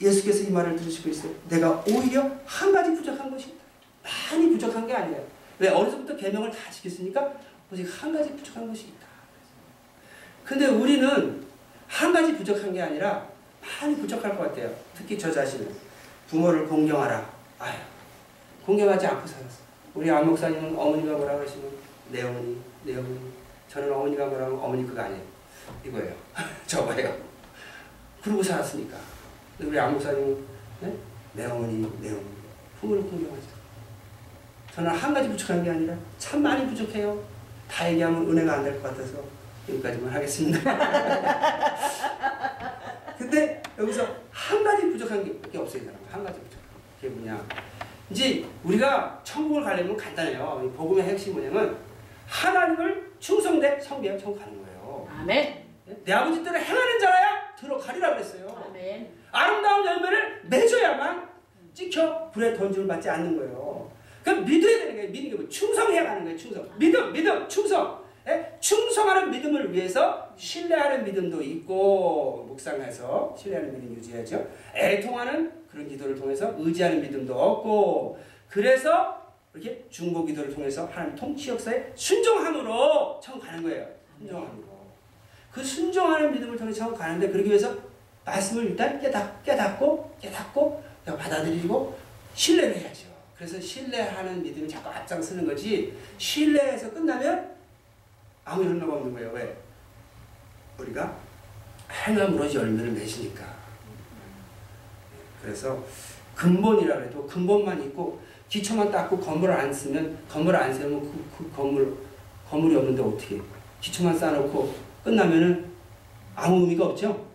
예수께서 0.00 0.44
이 0.44 0.50
말을 0.50 0.76
들으시고 0.76 1.08
있어요. 1.10 1.32
내가 1.48 1.82
오히려 1.88 2.30
한 2.44 2.72
가지 2.72 2.94
부족한 2.94 3.30
것이 3.30 3.48
있다. 3.48 3.64
많이 4.02 4.50
부족한 4.50 4.86
게 4.86 4.92
아니에요. 4.92 5.35
왜 5.58 5.68
어려서부터 5.68 6.16
계명을 6.16 6.50
다 6.50 6.70
지켰으니까 6.70 7.34
오직 7.72 7.84
한 7.84 8.12
가지 8.12 8.34
부족한 8.36 8.68
것이 8.68 8.88
있다. 8.88 9.06
근데 10.44 10.66
우리는 10.66 11.44
한 11.88 12.12
가지 12.12 12.36
부족한 12.36 12.72
게 12.72 12.80
아니라 12.82 13.26
많이 13.80 13.96
부족할 13.96 14.36
것 14.36 14.44
같아요. 14.44 14.72
특히 14.94 15.18
저 15.18 15.30
자신은 15.30 15.68
부모를 16.28 16.66
공경하라. 16.66 17.30
아유, 17.58 17.78
공경하지 18.64 19.06
않고 19.06 19.26
살았어. 19.26 19.66
우리 19.94 20.10
안 20.10 20.26
목사님은 20.26 20.76
어머니가 20.76 21.16
뭐라고 21.16 21.42
하시면 21.42 21.70
내 22.10 22.22
어머니, 22.22 22.60
내 22.84 22.96
어머니. 22.96 23.18
저는 23.68 23.92
어머니가 23.92 24.26
뭐라고 24.26 24.52
하면 24.52 24.64
어머니 24.64 24.86
그거 24.86 25.00
아니에요. 25.00 25.22
이거예요. 25.84 26.14
저거예요. 26.66 27.16
그러고 28.22 28.42
살았으니까. 28.42 28.96
우리 29.60 29.78
안 29.78 29.92
목사님은 29.92 30.44
네? 30.82 30.96
내 31.32 31.46
어머니, 31.46 31.78
내 32.00 32.10
어머니. 32.10 32.26
부모를 32.80 33.02
공경하죠. 33.04 33.55
저는 34.76 34.90
한 34.90 35.14
가지 35.14 35.28
부족한 35.30 35.64
게 35.64 35.70
아니라 35.70 35.94
참 36.18 36.42
많이 36.42 36.66
부족해요. 36.66 37.18
다 37.70 37.90
얘기하면 37.90 38.28
은혜가 38.28 38.52
안 38.54 38.64
될 38.64 38.74
것 38.74 38.82
같아서 38.90 39.18
여기까지만 39.68 40.12
하겠습니다. 40.12 40.58
근데 43.16 43.62
여기서 43.78 44.06
한 44.30 44.62
가지 44.62 44.82
부족한 44.90 45.24
게 45.50 45.58
없어요. 45.58 45.82
한 46.10 46.22
가지 46.22 46.38
부족한 46.40 46.66
게 47.00 47.08
뭐냐. 47.08 47.42
이제 48.10 48.44
우리가 48.62 49.18
천국을 49.24 49.64
가려면 49.64 49.96
간단해요. 49.96 50.62
이 50.64 50.68
복음의 50.76 51.04
핵심 51.04 51.32
뭐냐면 51.32 51.76
하나님을 52.28 53.12
충성되 53.18 53.80
섬겨야 53.80 54.18
천국 54.18 54.38
가는 54.40 54.62
거예요. 54.62 55.08
아멘. 55.20 55.64
내 56.04 56.12
아버지 56.12 56.44
뜻을 56.44 56.60
행하는 56.62 56.98
자라야 57.00 57.54
들어가리라 57.58 58.10
그랬어요. 58.10 58.46
아멘. 58.68 59.08
아름다운 59.32 59.86
열매를 59.86 60.42
맺어야만 60.44 61.26
찍혀 61.72 62.30
불에 62.30 62.52
던짐을 62.54 62.86
받지 62.86 63.08
않는 63.08 63.38
거예요. 63.38 63.85
그럼 64.26 64.44
믿어야 64.44 64.78
되는 64.78 64.96
거예요. 64.96 65.10
믿는 65.10 65.30
게 65.30 65.36
뭐? 65.36 65.48
충성해야 65.48 66.10
하는 66.10 66.24
거예요. 66.24 66.36
충성. 66.36 66.68
믿음, 66.76 67.12
믿음, 67.12 67.48
충성. 67.48 68.04
예? 68.26 68.56
충성하는 68.58 69.30
믿음을 69.30 69.72
위해서 69.72 70.28
신뢰하는 70.36 71.04
믿음도 71.04 71.40
있고 71.40 72.44
묵상해서 72.48 73.36
신뢰하는 73.38 73.72
믿음 73.72 73.94
유지하죠. 73.96 74.44
애통하는 74.74 75.52
그런 75.70 75.88
기도를 75.88 76.16
통해서 76.16 76.52
의지하는 76.58 77.00
믿음도 77.02 77.40
없고 77.40 78.18
그래서 78.48 79.32
이렇게 79.54 79.84
중보 79.90 80.24
기도를 80.24 80.52
통해서 80.52 80.86
하나님 80.86 81.14
통치 81.14 81.50
역사에 81.50 81.92
순종함으로 81.94 83.20
천국 83.22 83.46
가는 83.46 83.62
거예요. 83.62 83.86
순종함으로. 84.18 84.66
그 85.52 85.62
순종하는 85.62 86.32
믿음을 86.32 86.56
통해 86.56 86.72
천국 86.72 86.98
가는데 86.98 87.28
그러기 87.28 87.48
위해서 87.48 87.72
말씀을 88.24 88.64
일단 88.64 89.00
깨닫, 89.00 89.44
깨닫고 89.44 90.16
깨닫고 90.20 90.82
받아들이고 91.04 91.96
신뢰를 92.34 92.76
해야죠. 92.78 93.05
그래서 93.36 93.60
신뢰하는 93.60 94.42
믿음이 94.42 94.68
자꾸 94.68 94.88
앞장서는 94.88 95.46
거지 95.46 95.96
신뢰해서 96.16 96.90
끝나면 96.90 97.54
아무 98.44 98.64
효과가 98.64 98.94
없는 98.94 99.12
거예요. 99.12 99.30
왜? 99.32 99.56
우리가 100.78 101.16
행함으로 101.90 102.52
열매를 102.52 102.92
맺으니까. 102.92 103.44
그래서 105.42 105.84
근본이라 106.34 107.00
해도 107.00 107.26
근본만 107.26 107.82
있고 107.84 108.20
기초만 108.48 108.90
닦고 108.90 109.18
건물을 109.18 109.54
안 109.54 109.72
쓰면 109.72 110.18
건물을 110.28 110.58
안 110.58 110.72
세우면 110.72 111.00
그, 111.00 111.24
그 111.36 111.52
건물 111.54 111.96
건물이 112.48 112.76
없는데 112.76 113.02
어떻게 113.02 113.40
기초만 113.80 114.16
쌓아놓고 114.16 114.74
끝나면은 115.04 115.72
아무 116.34 116.60
의미가 116.60 116.86
없죠. 116.86 117.26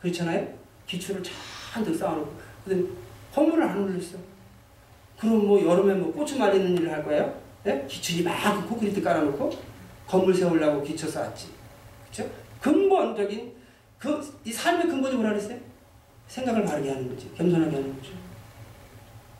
그렇잖아요. 0.00 0.46
기초를 0.86 1.22
잔뜩 1.72 1.94
쌓아놓고 1.96 2.34
근데 2.64 2.90
건물을 3.32 3.62
안 3.62 3.78
올렸어. 3.78 4.33
그럼 5.18 5.46
뭐 5.46 5.64
여름에 5.64 5.94
뭐 5.94 6.12
고추 6.12 6.38
말리는 6.38 6.76
일을 6.76 6.92
할 6.92 7.04
거예요? 7.04 7.34
네? 7.62 7.84
기초지 7.88 8.22
막 8.22 8.68
콘크리트 8.68 9.00
깔아놓고 9.02 9.50
건물 10.06 10.34
세우려고 10.34 10.82
기초 10.82 11.08
쌓았지. 11.08 11.48
그렇죠? 12.12 12.30
근본적인 12.60 13.52
그 13.98 14.20
이 14.44 14.52
삶의 14.52 14.86
근본이 14.88 15.14
뭐라 15.14 15.30
그랬어요? 15.30 15.58
생각을 16.28 16.64
바르게 16.64 16.90
하는 16.90 17.08
거지. 17.08 17.30
겸손하게 17.34 17.76
하는 17.76 17.96
거죠. 17.96 18.12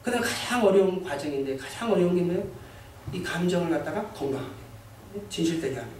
그다음 0.02 0.22
가장 0.22 0.64
어려운 0.64 1.02
과정인데 1.02 1.56
가장 1.56 1.92
어려운 1.92 2.14
게 2.14 2.22
뭐예요? 2.22 2.46
이 3.12 3.22
감정을 3.22 3.70
갖다가 3.70 4.02
건강하게 4.08 4.50
진실되게 5.28 5.76
하는. 5.76 5.90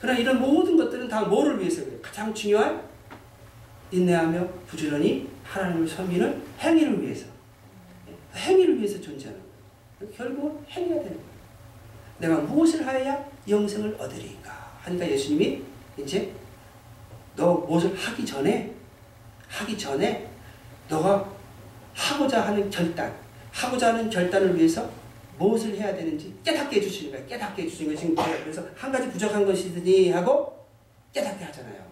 그러나 0.00 0.18
이런 0.18 0.40
모든 0.40 0.76
것들은 0.76 1.08
다 1.08 1.22
뭐를 1.22 1.58
위해서 1.60 1.84
그래요? 1.84 1.98
가장 2.02 2.32
중요한 2.34 2.82
인내하며 3.90 4.46
부지런히 4.66 5.28
하나님을 5.44 5.86
섬기는 5.86 6.42
행위를 6.60 7.02
위해서. 7.02 7.26
행위를 8.34 8.78
위해서 8.78 9.00
존재하는 9.00 9.40
거예요. 10.00 10.14
결국은 10.14 10.64
행위가 10.68 10.96
되는 10.96 11.16
거예요. 11.16 11.32
내가 12.18 12.36
무엇을 12.38 12.86
하여야 12.86 13.24
영생을 13.48 13.96
얻으리까? 13.98 14.52
하니까 14.82 15.08
예수님이 15.10 15.62
이제 15.98 16.32
너 17.36 17.54
무엇을 17.54 17.96
하기 17.96 18.24
전에 18.24 18.72
하기 19.48 19.76
전에 19.76 20.28
너가 20.88 21.28
하고자 21.94 22.46
하는 22.46 22.70
결단, 22.70 23.14
하고자 23.50 23.88
하는 23.88 24.08
결단을 24.08 24.56
위해서 24.56 24.88
무엇을 25.38 25.74
해야 25.76 25.94
되는지 25.94 26.34
깨닫게 26.44 26.76
해주시는 26.76 27.12
거예요. 27.12 27.26
깨닫게 27.26 27.62
해주시는 27.62 27.96
거예요. 27.96 28.36
지금 28.36 28.42
그래서 28.44 28.64
한 28.76 28.92
가지 28.92 29.10
부족한 29.10 29.44
것이더니 29.44 30.10
하고 30.10 30.66
깨닫게 31.12 31.44
하잖아요. 31.44 31.82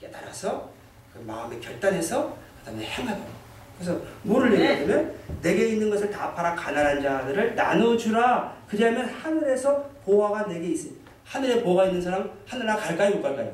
깨달아서 0.00 0.70
그 1.12 1.18
마음에 1.20 1.58
결단해서 1.58 2.36
그 2.58 2.66
다음에 2.66 2.84
행하도록. 2.84 3.41
그래서 3.82 4.00
뭐를 4.22 4.52
얘기하냐면 4.54 5.12
내게 5.42 5.70
있는 5.70 5.90
것을 5.90 6.08
다 6.08 6.32
팔아 6.32 6.54
가난한 6.54 7.02
자들을 7.02 7.56
나눠주라. 7.56 8.56
그리하면 8.68 9.06
하늘에서 9.06 9.82
보화가 10.04 10.46
내게 10.46 10.68
있으니 10.68 10.96
하늘에 11.24 11.62
보화가 11.62 11.88
있는 11.88 12.00
사람 12.00 12.30
하늘나 12.46 12.76
갈까요 12.76 13.16
못 13.16 13.22
갈까요? 13.22 13.52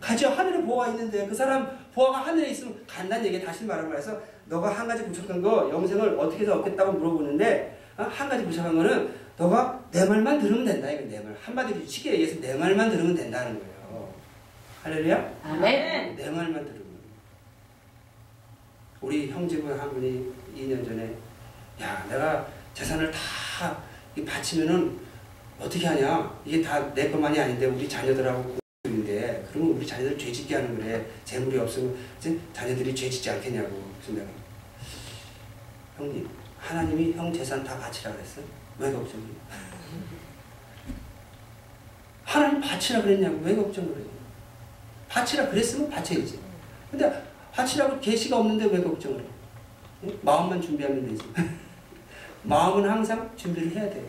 가죠. 0.00 0.28
하늘에 0.30 0.60
보화가 0.62 0.92
있는데 0.92 1.26
그 1.28 1.34
사람 1.34 1.78
보화가 1.94 2.18
하늘에 2.26 2.48
있으면 2.48 2.74
간다는 2.88 3.24
얘기 3.26 3.44
다시 3.44 3.64
말하면 3.64 3.96
해서 3.96 4.20
너가 4.46 4.68
한 4.70 4.88
가지 4.88 5.04
부족한 5.04 5.40
거 5.40 5.70
영생을 5.70 6.18
어떻게 6.18 6.42
해서 6.42 6.58
얻겠다고 6.58 6.92
물어보는데 6.92 7.78
어? 7.98 8.02
한 8.10 8.28
가지 8.28 8.44
부족한 8.44 8.76
거는 8.76 9.10
너가 9.36 9.80
내 9.92 10.04
말만 10.04 10.40
들으면 10.40 10.64
된다 10.64 10.90
이거 10.90 11.04
내 11.08 11.20
말. 11.20 11.34
한마디로 11.40 11.86
쉽게 11.86 12.14
얘기해서 12.14 12.40
내 12.40 12.54
말만 12.54 12.90
들으면 12.90 13.14
된다는 13.14 13.58
거예요. 13.60 14.08
할렐루야? 14.82 15.32
아멘. 15.44 16.16
내 16.16 16.30
말만 16.30 16.64
들으면. 16.64 16.79
우리 19.00 19.30
형제분 19.30 19.78
한 19.78 19.90
분이 19.92 20.32
2년 20.56 20.84
전에 20.84 21.14
야 21.80 22.06
내가 22.08 22.46
재산을 22.74 23.10
다 23.10 23.82
바치면은 24.26 24.98
어떻게 25.58 25.86
하냐? 25.86 26.40
이게 26.44 26.62
다 26.62 26.92
내 26.94 27.10
것만이 27.10 27.38
아닌데 27.38 27.66
우리 27.66 27.88
자녀들하고 27.88 28.58
인데 28.84 29.46
그러면 29.50 29.76
우리 29.76 29.86
자녀들 29.86 30.18
죄짓게 30.18 30.54
하는 30.54 30.78
거래 30.78 31.04
재물이 31.24 31.58
없으면 31.58 31.96
자녀들이 32.52 32.94
죄짓지 32.94 33.30
않겠냐고. 33.30 33.90
그래서 34.02 34.20
내가 34.20 34.30
형님 35.96 36.28
하나님이 36.58 37.12
형 37.12 37.32
재산 37.32 37.64
다 37.64 37.78
바치라 37.78 38.12
그랬어 38.12 38.40
왜 38.78 38.92
걱정해 38.92 39.24
하나님 42.24 42.60
바치라 42.60 43.02
그랬냐고. 43.02 43.38
왜 43.42 43.56
걱정을 43.56 43.88
해 43.98 44.02
바치라 45.08 45.48
그랬으면 45.48 45.90
바쳐야지. 45.90 46.38
근데 46.90 47.29
바치라고 47.52 48.00
계시가 48.00 48.38
없는데 48.38 48.66
왜 48.66 48.82
걱정을 48.82 49.20
해 49.20 49.24
예? 50.04 50.18
마음만 50.22 50.60
준비하면 50.60 51.06
되지 51.08 51.22
마음은 52.42 52.88
항상 52.88 53.30
준비를 53.36 53.72
해야 53.72 53.90
돼요 53.90 54.04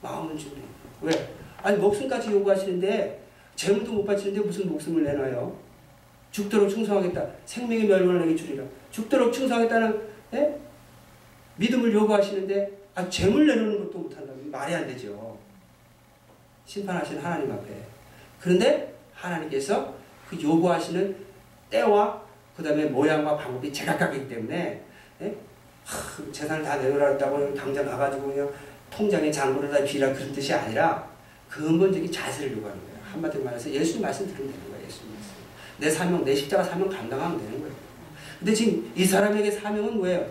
마음은 0.00 0.36
준비 0.36 0.60
왜? 1.00 1.34
아니 1.62 1.76
목숨까지 1.76 2.30
요구하시는데 2.32 3.22
재물도 3.54 3.92
못 3.92 4.04
바치는데 4.04 4.40
무슨 4.40 4.68
목숨을 4.70 5.04
내놔요? 5.04 5.56
죽도록 6.30 6.70
충성하겠다. 6.70 7.26
생명의 7.44 7.86
멸망을 7.86 8.20
내게 8.20 8.34
주리라. 8.34 8.64
죽도록 8.90 9.32
충성하겠다는 9.32 10.00
예? 10.34 10.58
믿음을 11.56 11.92
요구하시는데 11.92 12.70
아 12.94 13.08
재물 13.08 13.46
내놓는 13.46 13.84
것도 13.84 13.98
못한다고 13.98 14.38
말이 14.46 14.74
안 14.74 14.86
되죠. 14.86 15.38
심판하시는 16.64 17.22
하나님 17.22 17.52
앞에. 17.52 17.68
그런데 18.40 18.94
하나님께서 19.14 19.94
그 20.28 20.40
요구하시는 20.40 21.16
때와 21.70 22.21
그 22.56 22.62
다음에 22.62 22.84
모양과 22.86 23.36
방법이 23.36 23.72
제각각이기 23.72 24.28
때문에 24.28 24.82
예? 25.22 25.36
하, 25.84 26.32
재산을 26.32 26.62
다 26.62 26.76
내놓으라 26.76 27.10
했다고 27.12 27.54
당장 27.54 27.86
가가지고 27.86 28.28
그냥 28.28 28.52
통장에 28.90 29.30
잔고를 29.30 29.70
다 29.70 29.82
비라 29.84 30.12
그런 30.12 30.32
뜻이 30.32 30.52
아니라 30.52 31.08
근본적인 31.48 32.10
자세를 32.10 32.56
요구하는 32.56 32.80
거예요. 32.82 32.98
한마디로 33.12 33.44
말해서 33.44 33.70
예수님 33.70 34.02
말씀 34.02 34.26
들으면 34.26 34.52
되는 34.52 34.70
거예요. 34.70 34.86
예수님 34.86 35.14
말씀. 35.14 35.32
내 35.78 35.90
사명, 35.90 36.24
내 36.24 36.34
십자가 36.34 36.62
사명 36.62 36.88
감당하면 36.88 37.38
되는 37.38 37.60
거예요. 37.60 37.74
근데 38.38 38.54
지금 38.54 38.92
이 38.94 39.04
사람에게 39.04 39.50
사명은 39.50 39.96
뭐예요? 39.98 40.26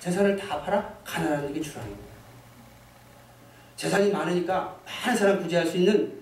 재산을 0.00 0.36
다 0.36 0.60
팔아 0.60 0.98
가난한 1.04 1.52
게 1.52 1.60
주라는 1.60 1.88
거예요. 1.88 2.02
재산이 3.76 4.10
많으니까 4.10 4.76
많은 4.84 5.16
사람 5.16 5.42
구제할 5.42 5.66
수 5.66 5.76
있는 5.76 6.12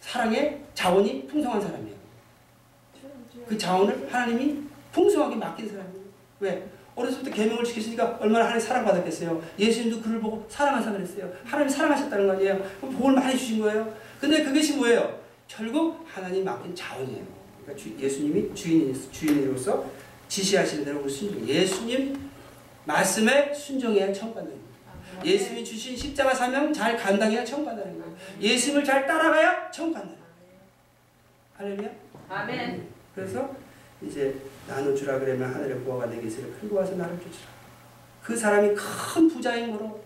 사랑의 0.00 0.60
자원이 0.74 1.26
풍성한 1.26 1.60
사람이에요. 1.60 1.96
그 3.46 3.58
자원을 3.58 4.08
하나님이 4.12 4.69
풍성하게 4.92 5.36
맡긴 5.36 5.68
사람이에요. 5.68 6.04
왜? 6.40 6.68
어렸을 6.94 7.22
때 7.22 7.30
계명을 7.30 7.64
지키시니까 7.64 8.18
얼마나 8.20 8.46
하나님 8.46 8.60
사랑받았겠어요. 8.66 9.42
예수님도 9.58 10.02
그를 10.02 10.20
보고 10.20 10.44
사랑하사 10.48 10.92
그랬어요. 10.92 11.32
하나님 11.44 11.68
사랑하셨다는 11.68 12.26
거 12.26 12.32
아니에요. 12.34 12.58
그럼 12.80 12.94
복을 12.96 13.14
많이 13.14 13.38
주신 13.38 13.60
거예요. 13.60 13.94
근데 14.20 14.42
그것이 14.42 14.76
뭐예요? 14.76 15.20
결국 15.48 16.04
하나님 16.06 16.44
맡긴 16.44 16.74
자원이에요. 16.74 17.24
그러니까 17.62 17.82
주, 17.82 17.96
예수님이 17.98 18.54
주인, 18.54 18.94
주인으로서 19.10 19.86
지시하시는 20.28 20.84
대로 20.84 21.08
순종. 21.08 21.46
예수님 21.46 22.30
말씀에 22.84 23.52
순종해야 23.54 24.06
간다는 24.06 24.34
거예요. 24.34 24.60
예수님이 25.24 25.64
주신 25.64 25.96
십자가 25.96 26.34
사명 26.34 26.72
잘 26.72 26.96
감당해야 26.96 27.44
간다는 27.44 27.98
거예요. 27.98 28.16
예수님을 28.40 28.84
잘 28.84 29.06
따라가야 29.06 29.70
간다는 29.70 30.08
거예요. 30.08 30.20
할렐루야? 31.56 31.90
아멘. 32.28 32.88
그래서 33.14 33.54
이제 34.02 34.34
나눠주라 34.70 35.18
그러면 35.18 35.52
하늘의 35.52 35.80
보화가 35.80 36.06
내게 36.06 36.28
있으려 36.28 36.46
끌고 36.60 36.76
와서 36.76 36.94
나를 36.94 37.18
주시라. 37.18 37.48
그 38.22 38.36
사람이 38.36 38.74
큰 38.74 39.28
부자인 39.28 39.72
거로 39.72 40.00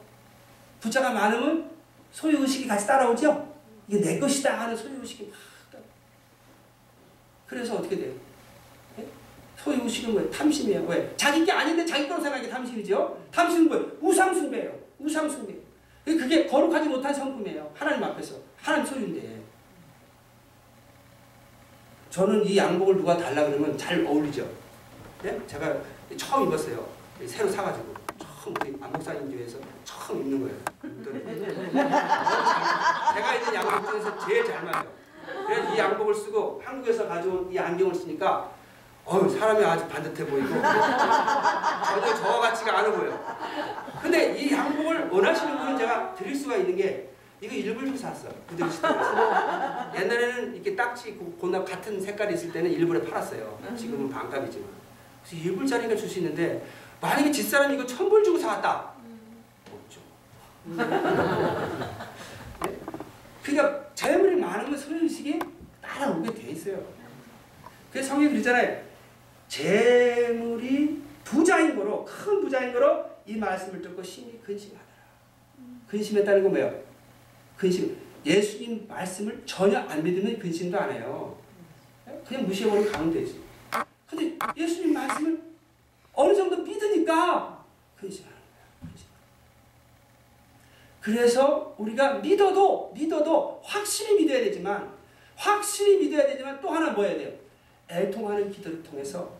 부자가 0.81 1.11
많으면 1.11 1.71
소유의식이 2.13 2.67
같이 2.67 2.87
따라오죠? 2.87 3.55
이게 3.89 4.01
내 4.01 4.19
것이다 4.19 4.61
하는 4.61 4.77
소유의식이 4.77 5.31
막. 5.31 5.39
그래서 7.47 7.77
어떻게 7.77 7.97
돼요? 7.97 8.13
네? 8.97 9.07
소유의식은 9.59 10.13
뭐예요? 10.13 10.31
탐심이에요. 10.31 10.83
왜? 10.87 11.13
자기 11.17 11.45
게 11.45 11.53
아닌데 11.53 11.85
자기 11.85 12.09
거로 12.09 12.23
생각하기 12.23 12.49
탐심이죠? 12.49 13.27
탐심은 13.31 13.69
뭐예요? 13.69 13.87
우상숭배예요. 14.01 14.73
우상숭배. 14.99 15.55
그게 16.05 16.47
거룩하지 16.47 16.89
못한 16.89 17.13
성품이에요. 17.13 17.71
하나님 17.75 18.03
앞에서. 18.05 18.37
하나님 18.57 18.87
소유인데. 18.87 19.34
저는 22.15 22.47
이 22.47 22.57
양복을 22.57 22.99
누가 22.99 23.17
달라 23.17 23.45
그러면 23.45 23.77
잘 23.77 24.07
어울리죠. 24.07 24.47
네? 25.21 25.37
제가 25.49 25.75
처음 26.17 26.47
입었어요. 26.47 26.87
새로 27.27 27.51
사가지고 27.51 27.93
처음 28.17 28.55
안목사님 28.81 29.33
교회에서 29.33 29.59
처음 29.83 30.21
입는 30.21 30.43
거예요. 30.43 30.57
제가 33.15 33.35
입는 33.35 33.55
양복 33.57 33.91
중에서 33.91 34.17
제일 34.25 34.47
잘 34.47 34.63
맞아요. 34.63 34.87
그래서 35.45 35.75
이 35.75 35.79
양복을 35.79 36.15
쓰고 36.15 36.63
한국에서 36.65 37.09
가져온 37.09 37.51
이 37.51 37.59
안경을 37.59 37.93
쓰니까 37.93 38.49
어휴 39.05 39.29
사람이 39.29 39.65
아주 39.65 39.89
반듯해 39.89 40.25
보이고 40.25 40.49
전혀 40.51 42.15
저와 42.15 42.41
같지가 42.43 42.79
않아 42.79 42.93
보여. 42.93 43.19
근데 44.01 44.39
이 44.39 44.53
양복을 44.53 45.11
원하시는 45.11 45.59
분은 45.59 45.79
제가 45.79 46.15
드릴 46.15 46.33
수가 46.37 46.59
있는 46.59 46.77
게 46.77 47.11
이거 47.45 47.55
일부러 47.55 47.87
좀 47.87 47.97
샀어. 47.97 48.29
그대로 48.49 48.71
시켜서. 48.71 49.93
옛날에는 49.95 50.55
이렇게 50.55 50.75
딱지 50.75 51.13
고나 51.13 51.63
같은 51.63 52.01
색깔이 52.01 52.35
있을 52.35 52.53
때는 52.53 52.71
일부러 52.71 53.03
팔았어요. 53.03 53.59
지금은 53.77 54.09
반값이지만. 54.09 54.69
그래서 55.25 55.45
일불짜리가 55.45 55.95
줄 55.97 56.09
수 56.09 56.19
있는데 56.21 56.67
만약에 57.01 57.31
집사람이 57.31 57.75
이거 57.75 57.85
천불 57.87 58.25
주고 58.25 58.39
사왔다. 58.39 58.93
없죠. 59.71 60.01
네? 60.65 60.85
그러니까 63.43 63.85
재물이 63.95 64.37
많으면 64.37 64.79
소유의식이 64.79 65.39
따라오게 65.83 66.33
돼 66.35 66.51
있어요. 66.51 66.83
그래서 67.93 68.09
성경이 68.09 68.31
그러잖아요. 68.33 68.83
재물이 69.49 71.03
부자인 71.25 71.77
거로 71.77 72.05
큰 72.07 72.41
부자인 72.41 72.73
거로 72.73 73.05
이 73.27 73.37
말씀을 73.37 73.83
듣고 73.83 74.03
심히 74.03 74.41
근심하더라. 74.43 74.85
근심했다는 75.89 76.43
건 76.43 76.53
뭐예요? 76.53 76.94
근심. 77.57 77.97
예수님 78.25 78.87
말씀을 78.89 79.43
전혀 79.45 79.79
안 79.81 80.03
믿으면 80.03 80.39
근심도 80.39 80.79
안 80.79 80.91
해요. 80.91 81.37
그냥 82.27 82.47
무시해버리고 82.47 82.91
가면 82.91 83.13
되지. 83.13 83.41
근데 84.09 84.39
예수님 84.57 84.93
말씀을 84.93 85.43
어느 86.15 86.35
정도 86.35 86.63
믿으니까 86.63 87.65
근심하는 87.97 88.37
거야. 88.37 88.91
근심. 88.91 89.07
그래서 91.01 91.75
우리가 91.79 92.15
믿어도 92.15 92.93
믿어도 92.95 93.61
확실히 93.63 94.23
믿어야 94.23 94.41
되지만 94.45 94.91
확실히 95.37 95.99
믿어야 95.99 96.27
되지만 96.27 96.61
또 96.61 96.71
하나 96.71 96.93
뭐 96.93 97.05
해야 97.05 97.17
돼요? 97.19 97.33
애통하는 97.91 98.51
기도를 98.51 98.83
통해서 98.83 99.31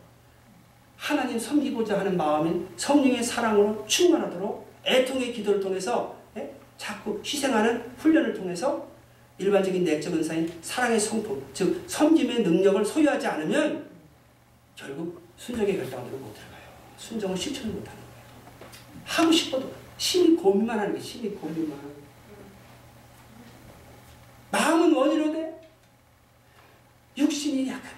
하나님 0.97 1.39
섬기고자 1.39 2.01
하는 2.01 2.17
마음인 2.17 2.69
성령의 2.77 3.23
사랑으로 3.23 3.85
충만하도록 3.87 4.67
애통의 4.85 5.33
기도를 5.33 5.61
통해서 5.61 6.14
예? 6.14 6.14
자꾸 6.77 7.21
희생하는 7.25 7.93
훈련을 7.97 8.35
통해서 8.35 8.89
일반적인 9.39 9.85
내적 9.85 10.15
은사인 10.15 10.53
사랑의 10.63 10.99
성품, 10.99 11.45
즉 11.53 11.85
섬김의 11.87 12.43
능력을 12.43 12.85
소유하지 12.85 13.27
않으면 13.27 13.89
결국 14.77 15.23
순종의 15.37 15.77
결단으로 15.77 16.17
못 16.19 16.33
들어가요. 16.35 16.63
순종을 16.97 17.37
실천을 17.37 17.73
못하는 17.73 17.99
거예요. 18.01 19.03
하고 19.05 19.33
싶어도 19.33 19.73
심히 19.99 20.37
고민만 20.37 20.79
하는 20.79 20.95
게 20.95 21.01
심히 21.01 21.31
고민만. 21.31 21.79
마음은 24.51 24.95
원이로되 24.95 25.69
육신이 27.17 27.69
약한 27.69 27.83
거예요. 27.83 27.97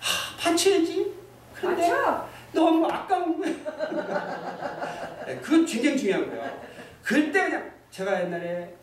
하, 0.00 0.36
바쳐야지. 0.36 1.14
그런데 1.54 1.90
맞죠? 1.90 2.28
너무 2.52 2.86
아까운 2.86 3.40
거예요. 3.40 3.56
네, 5.26 5.36
그건 5.40 5.64
굉장히 5.64 5.96
중요한 5.96 6.28
거예요. 6.28 6.71
그때 7.02 7.44
그냥 7.44 7.72
제가 7.90 8.24
옛날에 8.24 8.74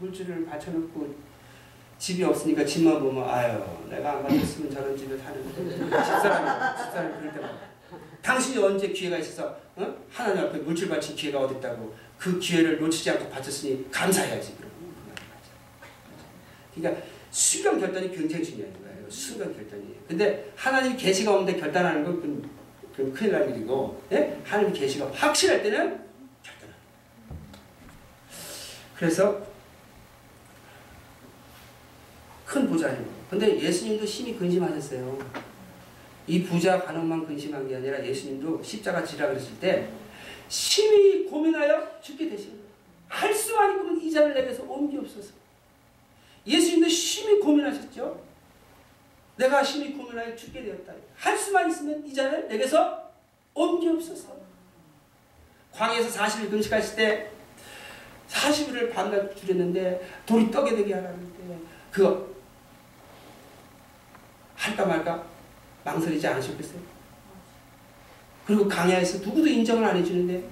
물질을 0.00 0.46
받쳐놓고 0.46 1.14
집이 1.98 2.22
없으니까 2.24 2.64
집만 2.64 3.00
보면 3.00 3.28
아유 3.28 3.62
내가 3.88 4.12
안 4.16 4.22
받았으면 4.22 4.70
저런 4.70 4.96
집에 4.96 5.16
사는데. 5.16 5.74
집사람이 5.78 6.84
집사람이 6.84 7.18
그럴 7.18 7.32
때마다. 7.34 7.58
당신이 8.22 8.62
언제 8.62 8.88
기회가 8.88 9.18
있어서 9.18 9.56
어? 9.76 9.96
하나님 10.10 10.44
앞에 10.44 10.58
물질 10.58 10.88
바친 10.88 11.16
기회가 11.16 11.40
어딨다고 11.40 11.94
그 12.18 12.38
기회를 12.38 12.78
놓치지 12.80 13.10
않고 13.10 13.28
바쳤으니 13.30 13.90
감사해야지. 13.90 14.54
그러니까 16.74 17.02
순간 17.30 17.80
결단이 17.80 18.14
굉장히 18.14 18.44
중요한 18.44 18.72
거예요. 18.82 19.10
순간 19.10 19.54
결단이. 19.54 19.94
근데 20.06 20.52
하나님 20.56 20.96
계시가 20.96 21.32
없는데 21.34 21.58
결단하는 21.58 22.04
건 22.04 22.50
그건, 22.96 23.12
큰일 23.12 23.32
날 23.32 23.50
일이고 23.50 24.02
예? 24.12 24.38
하나님 24.44 24.72
계시가 24.72 25.10
확실할 25.12 25.62
때는 25.62 26.05
그래서 28.96 29.40
큰 32.46 32.68
부자예요. 32.68 33.04
근데 33.28 33.60
예수님도 33.60 34.06
심히 34.06 34.36
근심하셨어요. 34.36 35.18
이 36.28 36.42
부자 36.42 36.82
간혹만 36.82 37.26
근심한 37.26 37.68
게 37.68 37.76
아니라 37.76 38.04
예수님도 38.04 38.62
십자가 38.62 39.04
지라 39.04 39.28
그랬을 39.28 39.58
때 39.60 39.88
심히 40.48 41.26
고민하여 41.26 42.00
죽게 42.00 42.28
되신. 42.30 42.60
할 43.08 43.34
수만 43.34 43.72
있으면 43.74 44.00
이 44.00 44.10
자를 44.10 44.34
내게서 44.34 44.62
옮기옵소서. 44.64 45.34
예수님도 46.46 46.88
심히 46.88 47.40
고민하셨죠. 47.40 48.24
내가 49.36 49.62
심히 49.62 49.92
고민하여 49.92 50.34
죽게 50.34 50.62
되었다. 50.62 50.92
할 51.16 51.36
수만 51.36 51.68
있으면 51.68 52.06
이 52.06 52.14
자를 52.14 52.48
내게서 52.48 53.10
옮기옵소서. 53.52 54.36
광에서 55.72 56.18
40일 56.18 56.50
금식하실 56.50 56.96
때 56.96 57.35
40일을 58.28 58.92
밤낮 58.92 59.34
줄였는데 59.36 60.06
돌이 60.26 60.50
떡이 60.50 60.74
되게 60.76 60.94
하라는데 60.94 61.58
그 61.92 62.36
할까 64.54 64.84
말까 64.84 65.24
망설이지 65.84 66.26
않으셨겠어요? 66.26 66.80
그리고 68.46 68.68
강야에서 68.68 69.18
누구도 69.18 69.46
인정을 69.46 69.84
안 69.84 69.96
해주는데 69.96 70.44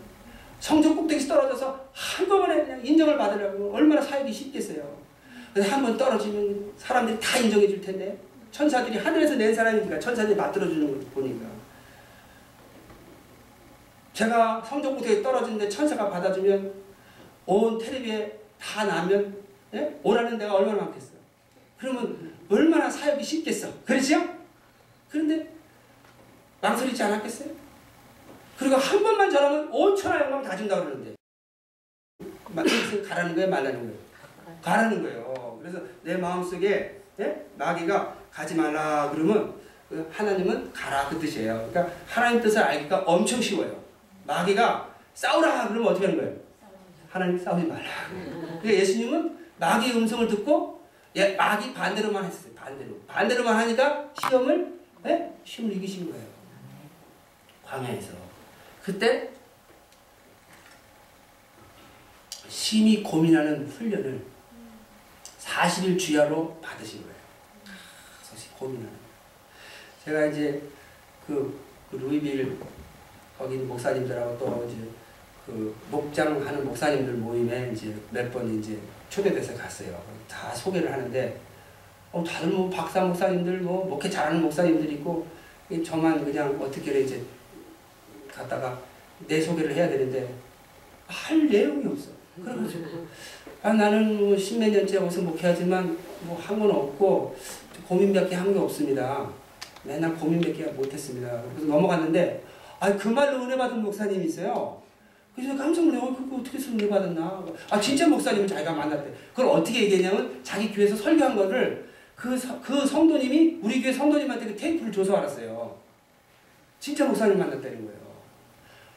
성적 0.61 0.95
꼭대기에서 0.95 1.35
떨어져서 1.35 1.89
한꺼번에 1.93 2.62
그냥 2.62 2.85
인정을 2.85 3.18
받으려고 3.18 3.72
얼마나 3.75 4.01
사역이 4.01 4.33
쉽겠어요. 4.33 5.05
근데 5.53 5.68
한번 5.68 5.97
떨어지면 5.97 6.72
사람들이 6.77 7.18
다 7.20 7.39
인정해 7.39 7.68
줄 7.68 7.81
텐데 7.81 8.18
천사들이 8.51 8.99
하늘에서 8.99 9.35
낸 9.37 9.55
사람이니까 9.55 9.99
천사들이 9.99 10.37
맞들어 10.37 10.66
주는 10.66 10.87
걸 10.87 11.01
보니까 11.11 11.47
제가 14.12 14.62
성적 14.64 14.95
꼭대기에 14.95 15.22
떨어지는데 15.22 15.68
천사가 15.68 16.09
받아주면 16.09 16.84
온 17.47 17.78
텔레비에 17.78 18.38
다 18.61 18.84
나면 18.84 19.42
예? 19.74 19.99
오라는 20.03 20.38
데가 20.38 20.55
얼마나 20.55 20.82
많겠어요. 20.82 21.18
그러면 21.78 22.34
얼마나 22.49 22.88
사역이 22.88 23.22
쉽겠어. 23.22 23.68
그렇죠? 23.84 24.22
그런데 25.11 25.51
망설이지 26.61 27.03
않았겠어요? 27.03 27.51
그리고 28.59 28.76
한 28.76 29.03
번만 29.03 29.30
저러면 29.30 29.68
온 29.70 29.97
천하 29.97 30.20
영광 30.20 30.42
다 30.42 30.57
준다고 30.57 30.84
그러는데 30.84 31.14
가라는 33.09 33.34
거예요? 33.34 33.51
말라는 33.51 33.80
거예요? 33.80 33.99
가라는 34.62 35.03
거예요. 35.03 35.59
그래서 35.61 35.80
내 36.03 36.16
마음속에 36.16 37.01
예? 37.20 37.47
마귀가 37.57 38.16
가지 38.30 38.55
말라 38.55 39.11
그러면 39.12 39.55
그 39.88 40.09
하나님은 40.12 40.72
가라 40.72 41.09
그 41.09 41.18
뜻이에요. 41.18 41.68
그러니까 41.70 41.95
하나님 42.07 42.40
뜻을 42.40 42.62
알기가 42.62 43.01
엄청 43.01 43.40
쉬워요. 43.40 43.82
마귀가 44.26 44.95
싸우라 45.14 45.68
그러면 45.68 45.88
어떻게 45.90 46.07
하는 46.07 46.18
거예요? 46.20 46.43
하나님 47.15 47.39
싸우지 47.39 47.69
말라. 47.69 47.89
그러니까 48.09 48.75
예수님은 48.75 49.39
마귀의 49.61 49.97
음성을 49.97 50.27
듣고 50.27 50.85
예, 51.15 51.37
마귀 51.37 51.73
반대로만 51.73 52.25
했어요. 52.25 52.53
반대로. 52.57 52.99
반대로만 53.07 53.55
하니까 53.55 54.11
시험을 54.21 54.81
예? 55.07 55.33
시험을 55.45 55.77
이기신 55.77 56.11
거예요. 56.11 56.27
광야에서. 57.65 58.15
그때 58.83 59.31
심히 62.49 63.01
고민하는 63.01 63.65
훈련을 63.69 64.21
40일 65.39 65.97
주야로 65.97 66.61
받으신 66.61 67.01
거예요. 67.03 67.17
사실 68.25 68.51
고민하는. 68.59 68.93
제가 70.05 70.27
이제 70.27 70.61
그, 71.25 71.61
그 71.93 71.97
루이빌 71.97 72.59
거기 73.39 73.57
목사님들하고 73.59 74.37
또 74.37 74.67
이제 74.69 75.04
그 75.47 75.74
목장하는 75.90 76.64
목사님들 76.64 77.14
모임에 77.14 77.70
이제 77.72 77.95
몇 78.11 78.30
번 78.32 78.59
이제 78.59 78.78
초대돼서 79.11 79.55
갔어요. 79.55 80.01
다 80.28 80.55
소개를 80.55 80.90
하는데 80.92 81.38
어, 82.12 82.24
다들 82.24 82.49
뭐 82.49 82.70
박사 82.70 83.05
목사님들 83.05 83.59
뭐 83.61 83.84
목회 83.86 84.09
잘하는 84.09 84.40
목사님들 84.42 84.92
있고 84.95 85.26
저만 85.84 86.24
그냥 86.24 86.59
어떻게 86.61 87.01
이제 87.01 87.22
갔다가 88.32 88.78
내 89.26 89.40
소개를 89.40 89.74
해야 89.74 89.88
되는데 89.88 90.32
할 91.07 91.47
내용이 91.47 91.86
없어. 91.86 92.11
그래가지고 92.42 93.07
아 93.62 93.72
나는 93.72 94.16
뭐 94.18 94.36
십몇 94.36 94.70
년째 94.70 94.99
어디서 94.99 95.22
목회하지만 95.22 95.97
뭐 96.22 96.36
한 96.38 96.59
건 96.59 96.70
없고 96.70 97.36
고민밖에 97.88 98.34
한 98.34 98.53
게 98.53 98.59
없습니다. 98.59 99.28
맨날 99.84 100.14
고민밖에 100.16 100.64
못했습니다. 100.72 101.42
그래서 101.55 101.66
넘어갔는데 101.72 102.42
아 102.80 102.92
그 102.97 103.09
말로 103.09 103.45
은혜 103.45 103.57
받은 103.57 103.82
목사님이 103.82 104.24
있어요. 104.26 104.82
그래서 105.35 105.57
깜짝 105.57 105.85
놀래. 105.85 105.99
어, 105.99 106.14
그거 106.14 106.37
어떻게 106.37 106.59
은혜 106.59 106.89
받았나? 106.89 107.45
아 107.70 107.80
진짜 107.80 108.09
목사님은 108.09 108.47
자기가 108.47 108.72
만났대. 108.72 109.12
그걸 109.30 109.47
어떻게 109.47 109.82
얘기했냐면 109.82 110.41
자기 110.43 110.72
교회에서 110.72 110.97
설교한 110.97 111.35
거를 111.35 111.89
그, 112.14 112.39
그 112.62 112.87
성도님이 112.87 113.59
우리 113.61 113.82
교회 113.82 113.93
성도님한테 113.93 114.47
그 114.47 114.57
테이프를 114.57 114.93
줘서 114.93 115.16
알았어요. 115.16 115.76
진짜 116.78 117.07
목사님 117.07 117.39
만났다는 117.39 117.85
거예요. 117.85 118.01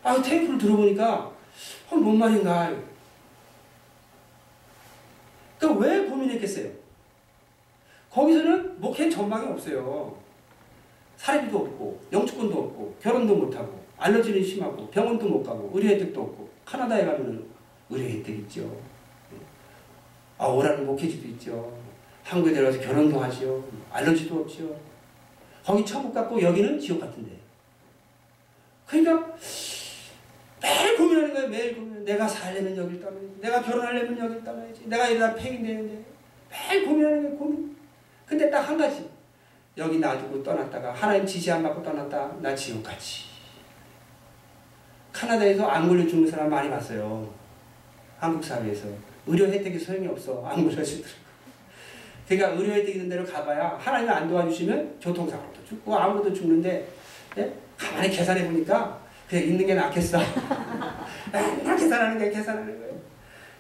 아, 0.03 0.13
그 0.15 0.21
테이프를 0.21 0.57
들어보니까, 0.57 1.31
어, 1.89 1.95
뭔 1.95 2.17
말인가. 2.17 2.73
그러니까 5.57 5.85
왜 5.85 6.05
고민했겠어요? 6.05 6.69
거기서는 8.11 8.79
목회 8.79 9.09
전망이 9.09 9.47
없어요. 9.47 10.17
사례비도 11.17 11.57
없고, 11.57 12.01
영주권도 12.11 12.57
없고, 12.57 12.97
결혼도 13.01 13.35
못하고, 13.35 13.86
알러지는 13.97 14.43
심하고, 14.43 14.87
병원도 14.89 15.27
못 15.27 15.43
가고, 15.43 15.71
의료 15.73 15.89
혜택도 15.89 16.21
없고, 16.21 16.49
카나다에 16.65 17.05
가면 17.05 17.45
의료 17.89 18.03
혜택 18.09 18.37
있죠. 18.39 18.69
아, 20.37 20.45
오라는 20.45 20.85
목회지도 20.85 21.27
있죠. 21.29 21.73
한국에 22.23 22.53
들어가서 22.53 22.79
결혼도 22.79 23.19
하죠. 23.21 23.63
알러지도 23.91 24.41
없죠. 24.41 24.77
거기 25.65 25.85
천국 25.85 26.13
같고 26.13 26.41
여기는 26.41 26.79
지옥 26.79 26.99
같은데. 26.99 27.31
그러니까 28.85 29.35
매일 30.61 30.97
고민하는 30.97 31.33
거예요. 31.33 31.47
매일 31.49 31.75
고민. 31.75 32.05
내가 32.05 32.27
살려면 32.27 32.75
여길 32.77 32.99
떠나야지. 32.99 33.35
내가 33.41 33.61
결혼하려면 33.61 34.17
여길 34.19 34.43
떠나야지. 34.43 34.87
내가 34.87 35.07
이러다 35.07 35.35
팽이 35.35 35.63
되는데. 35.63 36.03
매일 36.49 36.85
고민하는 36.85 37.23
거예요. 37.23 37.37
고민. 37.37 37.75
근데 38.25 38.49
딱 38.49 38.67
한 38.67 38.77
가지. 38.77 39.09
여기 39.77 39.99
놔두고 39.99 40.43
떠났다가 40.43 40.91
하나님 40.93 41.25
지시 41.25 41.51
안 41.51 41.63
받고 41.63 41.81
떠났다. 41.83 42.37
나 42.41 42.53
지옥 42.55 42.83
가지. 42.83 43.26
카나다에서 45.18 45.65
안 45.68 45.88
걸려 45.88 46.07
죽는 46.07 46.30
사람 46.30 46.49
많이 46.49 46.70
봤어요. 46.70 47.28
한국 48.20 48.43
사회에서. 48.43 48.88
의료 49.26 49.47
혜택이 49.47 49.80
소용이 49.80 50.07
없어. 50.07 50.45
안 50.45 50.63
걸려주더라고. 50.63 51.28
그러니까 52.28 52.49
의료 52.51 52.74
혜택 52.74 52.95
있는 52.95 53.09
데로 53.09 53.26
가봐야 53.26 53.78
하나님 53.80 54.09
안 54.09 54.28
도와주시면 54.30 54.99
교통사고도 55.01 55.65
죽고 55.65 55.95
아무것도 55.97 56.34
죽는데 56.34 56.88
예? 57.38 57.53
가만히 57.78 58.09
계산해 58.09 58.45
보니까 58.45 58.99
그냥 59.28 59.45
있는 59.45 59.65
게 59.65 59.74
낫겠어. 59.74 60.20
맨날 61.34 61.78
계산하는 61.78 62.20
게 62.20 62.30
계산하는 62.30 62.80
거예요. 62.80 63.01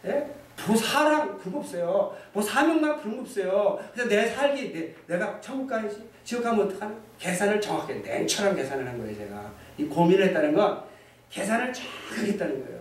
예? 0.05 0.27
보사랑 0.57 1.37
그런 1.37 1.53
거 1.53 1.59
없어요. 1.59 2.15
뭐 2.33 2.43
사명만 2.43 2.99
그런 2.99 3.15
거 3.15 3.21
없어요. 3.21 3.79
그래서 3.93 4.09
내 4.09 4.27
살기, 4.27 4.73
내, 4.73 4.93
내가 5.07 5.39
천국 5.39 5.67
가야지. 5.67 6.07
지옥 6.23 6.43
가면 6.43 6.65
어떡하나? 6.65 6.93
계산을 7.19 7.61
정확하게, 7.61 7.95
냉철한 7.99 8.55
계산을 8.55 8.85
한 8.85 8.97
거예요, 8.97 9.15
제가. 9.15 9.51
이 9.77 9.85
고민을 9.85 10.27
했다는 10.27 10.53
건 10.53 10.86
계산을 11.29 11.73
정확하게 11.73 12.31
했다는 12.33 12.65
거예요. 12.65 12.77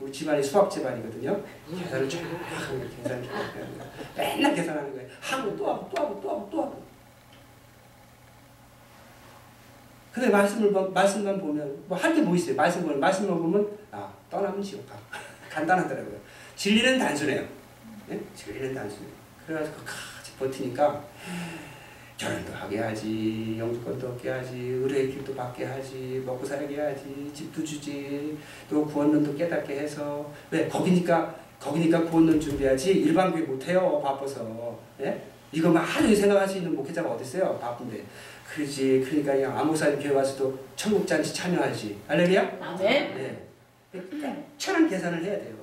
우리 0.00 0.10
집안이 0.12 0.42
수학 0.42 0.70
집안이거든요. 0.70 1.42
계산을 1.78 2.08
정확하게, 2.08 2.88
계산을 3.02 3.24
정확하게 3.26 3.60
하는 3.60 3.78
거예요. 3.78 3.92
맨날 4.16 4.54
계산하는 4.54 4.94
거예요. 4.94 5.08
하고 5.20 5.56
또 5.56 5.70
하고 5.72 5.90
또 5.94 6.02
하고 6.02 6.20
또 6.22 6.30
하고 6.30 6.48
또 6.50 6.62
하고. 6.62 6.82
근데 10.12 10.28
말씀을, 10.28 10.72
보- 10.72 10.88
말씀만 10.90 11.40
보면, 11.40 11.84
뭐 11.88 11.96
할 11.96 12.12
게 12.14 12.20
뭐 12.20 12.34
있어요? 12.34 12.56
말씀 12.56 12.82
보면, 12.82 12.98
말씀만 12.98 13.38
보면, 13.38 13.78
아, 13.92 14.12
떠나면 14.28 14.60
지옥 14.62 14.88
가. 14.88 14.96
간단하더라고요. 15.48 16.18
진리는 16.56 16.98
단순해요. 16.98 17.46
예? 18.10 18.20
진리는 18.34 18.74
단순해요. 18.74 19.12
그래가지고 19.46 19.76
끝까지 19.78 20.32
버티니까, 20.38 21.04
결혼도 22.20 22.52
하게 22.52 22.78
하지, 22.80 23.56
영주권도 23.58 24.08
얻게 24.08 24.28
하지, 24.28 24.54
의뢰의 24.54 25.10
길도 25.10 25.34
받게 25.34 25.64
하지, 25.64 26.22
먹고 26.26 26.44
살게 26.44 26.78
하지, 26.78 27.30
집도 27.32 27.64
주지, 27.64 28.36
또 28.68 28.84
구원론도 28.84 29.34
깨닫게 29.34 29.80
해서, 29.80 30.30
왜? 30.50 30.68
거기니까, 30.68 31.34
거기니까 31.58 32.04
구원론 32.04 32.38
준비하지, 32.38 32.92
일반 32.92 33.32
교회 33.32 33.40
못해요, 33.40 34.02
바빠서. 34.04 34.78
예? 35.00 35.22
이거만 35.50 35.82
하루 35.82 36.14
생각할 36.14 36.46
수 36.46 36.58
있는 36.58 36.76
목회자가 36.76 37.10
어딨어요, 37.10 37.58
바쁜데. 37.58 38.04
그러지, 38.52 39.02
그러니까 39.02 39.32
그냥 39.32 39.58
아모사님 39.58 39.98
교회 39.98 40.12
와서도 40.12 40.58
천국 40.76 41.06
잔치 41.06 41.32
참여하지. 41.32 42.00
할렐루야? 42.06 42.58
아멘. 42.60 43.14
네. 43.14 43.48
철한 44.58 44.90
계산을 44.90 45.24
해야 45.24 45.38
돼요. 45.38 45.54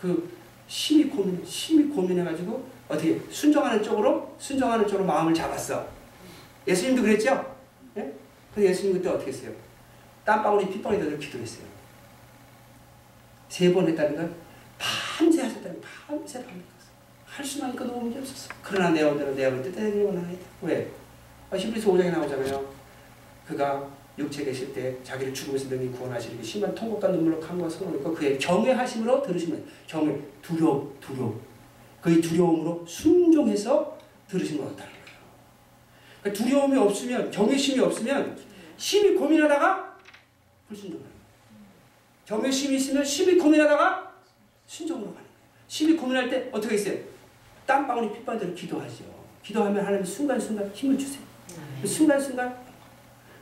그 0.00 0.30
심히 0.68 1.08
고민, 1.08 1.44
심히 1.44 1.92
고민해가지고 1.92 2.73
어떻게 2.88 3.20
순종하는 3.30 3.82
쪽으로 3.82 4.34
순종하는 4.38 4.86
쪽으로 4.86 5.04
마음을 5.04 5.32
잡았어. 5.34 5.86
예수님도 6.66 7.02
그랬죠? 7.02 7.54
예? 7.96 8.12
근데 8.54 8.68
예수님 8.70 8.94
그때 8.94 9.08
어떻게 9.08 9.30
했어요? 9.30 9.50
땀방울이 10.24 10.68
핏방울이 10.70 10.98
되도록 11.00 11.20
기도했어요. 11.20 11.64
세 13.48 13.72
번 13.72 13.86
했다는 13.88 14.16
건 14.16 14.34
밤새 14.78 15.42
하셨다는. 15.42 15.80
밤새 15.80 16.38
밤새 16.44 16.62
할 17.26 17.44
수만 17.44 17.70
있고 17.72 17.84
너무 17.84 18.02
문제 18.02 18.18
없었어. 18.18 18.48
그러나 18.62 18.90
내 18.90 19.02
언대로 19.02 19.34
내 19.34 19.44
언대 19.46 19.70
때리는 19.72 20.04
건 20.06 20.18
아니다. 20.24 20.44
왜? 20.62 20.90
아, 21.50 21.56
히브리서 21.56 21.90
5장에 21.90 22.10
나오잖아요. 22.10 22.72
그가 23.46 23.86
육체 24.18 24.44
계실 24.44 24.72
때 24.72 24.96
자기를 25.02 25.34
죽음에서 25.34 25.68
능히 25.68 25.90
구원하시는 25.90 26.36
게 26.36 26.42
심한 26.42 26.74
통곡과 26.74 27.08
눈물로 27.08 27.40
간과 27.40 27.68
손을 27.68 27.98
입고 27.98 28.14
그의 28.14 28.38
경외하심으로 28.38 29.22
들으시면 29.22 29.64
경외 29.88 30.16
두려움 30.40 30.94
두려움 31.00 31.40
그의 32.04 32.20
두려움으로 32.20 32.84
순종해서 32.86 33.96
들으신 34.28 34.58
것 34.58 34.64
같다는 34.64 34.92
거예요. 34.92 35.06
그러니까 36.20 36.44
두려움이 36.44 36.76
없으면 36.76 37.30
경외심이 37.30 37.80
없으면 37.80 38.38
심히 38.76 39.14
고민하다가 39.14 39.96
불순종하는 40.68 41.10
거예요. 41.10 41.24
경외심이 42.26 42.76
있으면 42.76 43.02
심히 43.02 43.38
고민하다가 43.38 44.12
순종으로 44.66 45.06
가는 45.06 45.22
거예요. 45.22 45.30
심히 45.66 45.96
고민할 45.96 46.28
때 46.28 46.50
어떻게 46.52 46.74
있어요? 46.74 46.98
땀방울이 47.64 48.12
핏방울대로 48.12 48.54
기도하죠. 48.54 49.04
기도하면 49.42 49.82
하나님 49.82 50.04
순간순간 50.04 50.70
힘을 50.74 50.98
주세요. 50.98 51.24
순간순간 51.86 52.54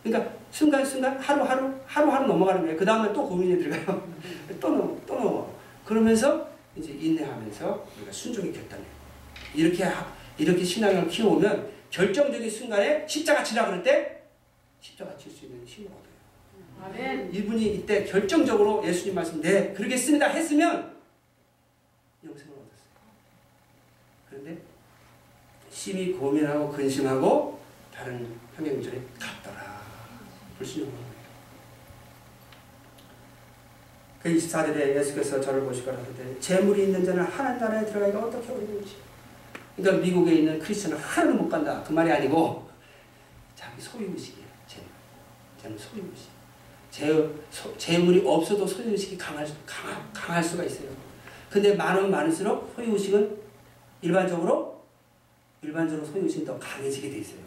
그러니까 0.04 0.36
순간순간 0.52 1.18
하루하루 1.18 1.74
하루하루 1.84 2.28
넘어가는 2.28 2.62
거예요. 2.62 2.76
그 2.76 2.84
다음에 2.84 3.12
또 3.12 3.28
고민이 3.28 3.58
들어가요. 3.58 4.08
또 4.60 4.68
넘어 4.68 4.96
또 5.04 5.14
넘어. 5.16 5.50
그러면서 5.84 6.51
이제 6.76 6.92
인내하면서 6.92 7.86
우리가 7.96 8.12
순종이 8.12 8.52
결단해요. 8.52 8.86
이렇게 9.54 9.84
하- 9.84 10.12
이렇게 10.38 10.64
신앙을 10.64 11.08
키워오면 11.08 11.70
결정적인 11.90 12.48
순간에 12.48 13.06
십자가 13.06 13.44
치라 13.44 13.66
그럴 13.66 13.82
때 13.82 14.22
십자가 14.80 15.16
칠 15.16 15.30
수 15.30 15.44
있는 15.46 15.64
힘을 15.66 15.90
얻어요. 15.90 16.02
아멘. 16.84 17.32
이분이 17.34 17.74
이때 17.76 18.04
결정적으로 18.04 18.84
예수님 18.86 19.14
말씀 19.14 19.40
네 19.40 19.72
그러겠습니다 19.74 20.26
했으면 20.28 20.96
영생을 22.24 22.52
얻었어요. 22.52 22.92
그런데 24.28 24.62
심히 25.70 26.12
고민하고 26.12 26.70
근심하고 26.70 27.60
다른 27.94 28.34
항해문절에 28.56 29.00
갔더라. 29.20 29.82
거예요. 30.90 31.12
그 34.22 34.28
24절에 34.32 34.96
예수께서 34.96 35.40
저를 35.40 35.62
보시고 35.64 35.90
하시되 35.90 36.38
재물이 36.38 36.84
있는 36.84 37.04
자는 37.04 37.24
하나님 37.24 37.58
나라에 37.60 37.84
들어가기가 37.84 38.20
어떻게 38.20 38.52
어려운지 38.52 38.96
그러니까 39.76 40.04
미국에 40.04 40.34
있는 40.36 40.58
크리스천은 40.58 40.96
하나도 40.98 41.38
못 41.42 41.48
간다. 41.48 41.82
그 41.82 41.92
말이 41.92 42.10
아니고 42.12 42.68
자기 43.56 43.80
소유의식이에요. 43.80 44.46
재물. 44.66 44.86
재물 45.60 45.78
소유의식. 45.78 46.28
재, 46.90 47.06
소, 47.50 47.76
재물이 47.78 48.22
없어도 48.24 48.66
소유의식이 48.66 49.16
강할, 49.16 49.46
수- 49.46 49.54
강할, 49.64 49.96
강할 50.12 50.44
수가 50.44 50.62
있어요. 50.64 50.88
근데 51.50 51.74
많으면 51.74 52.10
많을수록 52.10 52.72
소유의식은 52.76 53.38
일반적으로 54.02 54.82
일반적으로 55.62 56.06
소유의식은 56.06 56.44
더 56.46 56.58
강해지게 56.58 57.10
돼 57.10 57.18
있어요. 57.18 57.38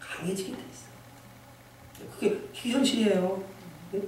강해지게 0.00 0.52
돼 0.52 0.58
있어 0.58 2.10
그게 2.14 2.30
그게 2.54 2.70
현실이에요. 2.70 3.44
네? 3.92 4.00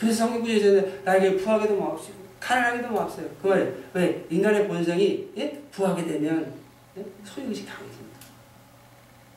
그래서 0.00 0.24
성경구조에서는 0.24 1.04
나에게 1.04 1.36
부하게도 1.36 1.78
마옵시고 1.78 2.14
가난하게도 2.40 2.88
마옵소요. 2.94 3.28
그 3.42 3.48
말이에요. 3.48 3.72
왜? 3.92 4.26
인간의 4.30 4.66
본성이 4.66 5.28
예? 5.36 5.62
부하게 5.70 6.06
되면 6.06 6.54
예? 6.96 7.04
소유의식이 7.22 7.68
강해집니다. 7.68 8.18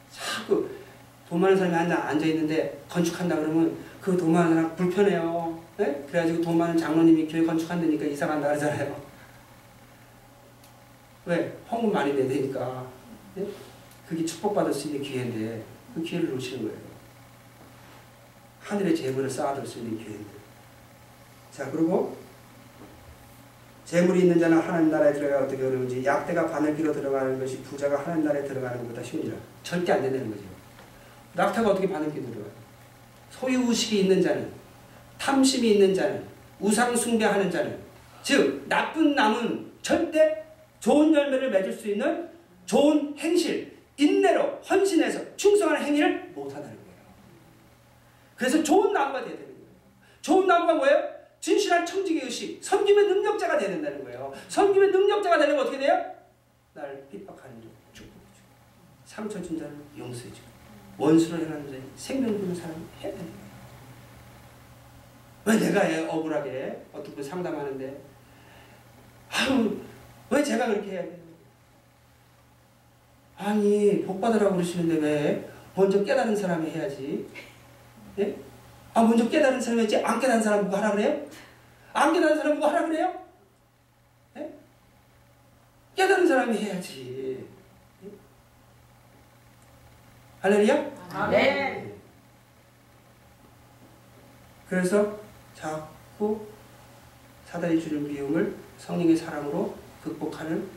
자꾸 0.09 0.70
돈 1.28 1.41
많은 1.41 1.57
사람이 1.57 1.76
앉아, 1.76 2.03
앉아있는데 2.07 2.82
건축한다 2.88 3.36
그러면 3.36 3.78
그 3.99 4.16
돈 4.16 4.32
많은 4.32 4.55
사람 4.55 4.76
불편해요. 4.78 5.61
예? 5.82 6.05
그래가지고 6.09 6.41
돈 6.41 6.57
많은 6.57 6.78
장로님이 6.78 7.28
교회 7.28 7.43
건축한다니까 7.45 8.05
이사 8.05 8.26
간다 8.26 8.47
그러잖아요. 8.47 8.95
왜? 11.26 11.57
헌금 11.70 11.91
많이 11.91 12.14
내야 12.14 12.26
되니까. 12.26 12.88
예? 13.38 13.45
그게 14.07 14.24
축복받을 14.26 14.74
수 14.74 14.88
있는 14.88 15.01
기회인데 15.01 15.61
그 15.93 16.01
기회를 16.01 16.30
놓치는 16.30 16.64
거예요. 16.64 16.78
하늘의 18.61 18.95
재물을 18.95 19.30
쌓아둘 19.30 19.68
수 19.68 19.80
있는 19.80 19.97
기회인데. 19.97 20.32
자, 21.54 21.70
그리고 21.70 22.18
재물이 23.86 24.22
있는 24.22 24.39
자는 24.39 24.58
하나님 24.58 24.89
나라에 24.89 25.14
들어가 25.14 25.45
어떻게 25.45 25.64
어려운지 25.64 26.04
약대가 26.04 26.47
바늘기로 26.47 26.91
들어가는 26.91 27.39
것이 27.39 27.62
부자가 27.62 27.99
하나님 27.99 28.26
나라에 28.26 28.43
들어가는 28.43 28.80
것보다 28.80 29.04
쉬우니라. 29.04 29.38
절대 29.62 29.91
안 29.91 30.01
된다는 30.01 30.32
거죠. 30.32 30.43
낙타가 31.34 31.70
어떻게 31.70 31.88
바늘기로 31.88 32.26
들어가요? 32.26 32.51
소유의식이 33.30 34.01
있는 34.01 34.22
자는 34.22 34.51
탐심이 35.20 35.74
있는 35.74 35.93
자는 35.93 36.24
우상 36.60 36.95
숭배하는 36.95 37.51
자는 37.51 37.78
즉 38.24 38.66
나쁜 38.68 39.14
남은 39.16 39.74
절대 39.82 40.43
좋은 40.80 41.14
열매를 41.14 41.51
맺을 41.51 41.74
수 41.74 41.89
있는 41.89 42.30
좋은 42.66 43.16
행실 43.18 43.78
인내로 43.97 44.62
헌신해서 44.70 45.36
충성하는 45.36 45.86
행위를 45.86 46.32
못한다는 46.34 46.76
거예요. 46.78 46.99
그래서 48.36 48.64
좋은 48.64 48.93
나무가 48.93 49.20
돼야 49.20 49.36
되는 49.36 49.45
거예요. 49.45 49.68
좋은 50.22 50.47
나무가 50.47 50.74
뭐예요? 50.76 51.22
진실한 51.44 51.86
청지기 51.86 52.22
의식, 52.22 52.64
섬김의 52.64 53.06
능력자가 53.06 53.58
돼야 53.58 53.68
된다는 53.68 54.02
거예요. 54.06 54.32
섬김의 54.48 54.91
능력자가 54.91 55.38
되려면 55.38 55.64
어떻게 55.64 55.78
돼요? 55.78 56.02
나를 56.74 57.06
핍박하는 57.12 57.62
자 57.62 57.68
축복해주고, 57.91 58.48
상처 59.04 59.41
준 59.41 59.60
자를 59.60 59.74
용서해주고, 59.98 60.48
원수를 60.98 61.46
행하는 61.46 61.70
자에 61.70 61.82
생명 61.98 62.39
주는 62.39 62.56
사람을 62.56 62.78
해야 63.02 63.12
되는 63.12 63.26
거예요. 63.26 63.44
왜 65.44 65.60
내가 65.60 65.86
애 65.86 66.08
억울하게 66.08 66.86
분 67.14 67.22
상담하는데, 67.22 68.02
아유, 69.30 69.82
왜 70.30 70.41
제가 70.41 70.68
그렇게 70.68 70.91
해야 70.91 71.02
돼요? 71.02 71.18
아니, 73.36 74.02
복 74.06 74.22
받으라고 74.22 74.56
그러시는데 74.56 74.96
왜 74.96 75.50
먼저 75.76 76.06
깨달은 76.06 76.38
사람이 76.38 76.70
해야지? 76.70 77.28
예? 78.20 78.38
아, 78.94 79.02
먼저 79.02 79.28
깨달은 79.28 79.60
사람이 79.60 79.82
해야지, 79.82 79.98
안 79.98 80.20
깨달은 80.20 80.41
사람 80.41 80.66
보고 80.66 80.78
하라 80.78 80.91
그래요? 80.91 81.26
안 81.94 82.14
깨달은 82.14 82.38
사람 82.38 82.56
보고 82.56 82.68
하라 82.68 82.86
그래요? 82.86 83.26
예? 84.38 84.54
깨달은 85.96 86.28
사람이 86.28 86.58
해야지. 86.58 87.48
예? 88.04 88.10
할렐루야? 90.41 90.91
아멘. 91.12 91.32
네. 91.32 91.96
그래서 94.70 95.20
자꾸 95.56 96.46
사단이 97.46 97.82
주는 97.82 98.08
미움을 98.08 98.56
성령의 98.78 99.16
사랑으로 99.16 99.76
극복하는 100.04 100.68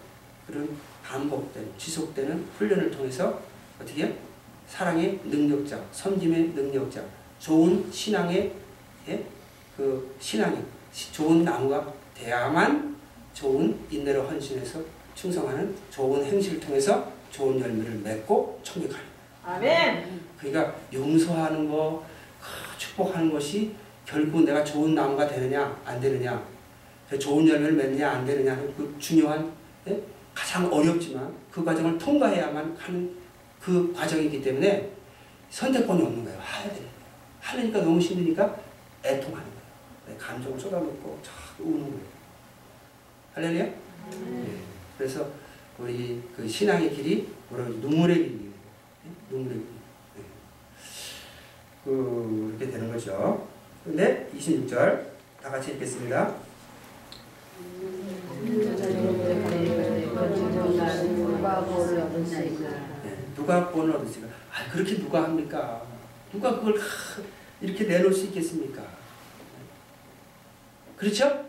그런 0.47 0.77
반복된, 1.05 1.75
지속되는 1.77 2.45
훈련을 2.57 2.91
통해서 2.91 3.41
어떻게? 3.81 4.19
사랑의 4.67 5.21
능력자, 5.25 5.81
섬김의 5.93 6.49
능력자, 6.49 7.03
좋은 7.47 7.87
신앙의 7.93 8.51
예? 9.09 9.25
그 9.77 10.17
신앙이 10.19 10.59
시- 10.93 11.13
좋은 11.13 11.45
나무가 11.45 11.93
돼야만 12.13 12.97
좋은 13.33 13.79
인내로 13.89 14.25
헌신해서 14.25 14.81
충성하는 15.15 15.73
좋은 15.89 16.25
행실을 16.25 16.59
통해서 16.59 17.09
좋은 17.31 17.61
열매를 17.61 17.99
맺고 17.99 18.59
청백하는 18.65 19.05
아멘. 19.45 20.21
그러니까 20.37 20.75
용서하는 20.93 21.71
거, 21.71 22.05
아, 22.41 22.77
축복하는 22.77 23.31
것이 23.31 23.73
결국 24.05 24.43
내가 24.43 24.65
좋은 24.65 24.97
나무가 24.97 25.29
되느냐 25.29 25.81
안 25.85 26.01
되느냐, 26.01 26.43
좋은 27.21 27.47
열매를 27.47 27.75
맺느냐 27.77 28.11
안 28.11 28.27
되느냐 28.27 28.57
그 28.77 28.97
중요한 28.99 29.53
예? 29.87 30.03
가장 30.35 30.67
어렵지만 30.73 31.33
그 31.53 31.65
과정을 31.65 31.97
통과해야만 31.97 32.77
하는 32.77 33.17
그 33.61 33.93
과정이기 33.93 34.43
때문에 34.43 34.91
선택권이 35.51 36.03
없는 36.03 36.25
거예요. 36.25 36.41
해야 36.41 36.69
거예요. 36.71 36.96
하려니까 37.47 37.81
너무 37.81 38.01
힘드니까 38.01 38.59
애통하는 39.05 39.31
거예요. 39.33 39.67
내 40.09 40.17
감정을 40.17 40.59
쏟아놓고 40.59 41.21
쫙 41.23 41.33
우는 41.61 41.81
거예요. 41.81 42.17
할렐루야? 43.35 43.65
예. 43.65 43.75
그래서 44.99 45.31
우리 45.79 46.23
그 46.37 46.49
신앙의 46.49 46.93
길이 46.93 47.29
뭐라고 47.49 47.71
하지? 47.71 47.81
눈물의 47.81 48.17
길이에요. 48.17 48.51
예? 48.51 49.35
눈물의 49.35 49.59
길. 49.59 49.67
예. 50.19 50.23
그, 51.85 52.57
이렇게 52.59 52.73
되는 52.73 52.91
거죠. 52.91 53.47
근데 53.85 54.29
26절 54.37 55.07
다 55.41 55.51
같이 55.51 55.73
읽겠습니다. 55.73 56.35
예, 63.05 63.35
누가 63.37 63.69
본을 63.71 63.97
얻으시가? 63.97 64.27
아 64.27 64.71
그렇게 64.73 64.97
누가 64.99 65.23
합니까? 65.25 65.83
누가 66.33 66.57
그걸 66.57 66.79
하, 66.79 66.83
이렇게 67.61 67.85
내놓을 67.85 68.13
수 68.13 68.27
있겠습니까? 68.27 68.83
그렇죠? 70.97 71.47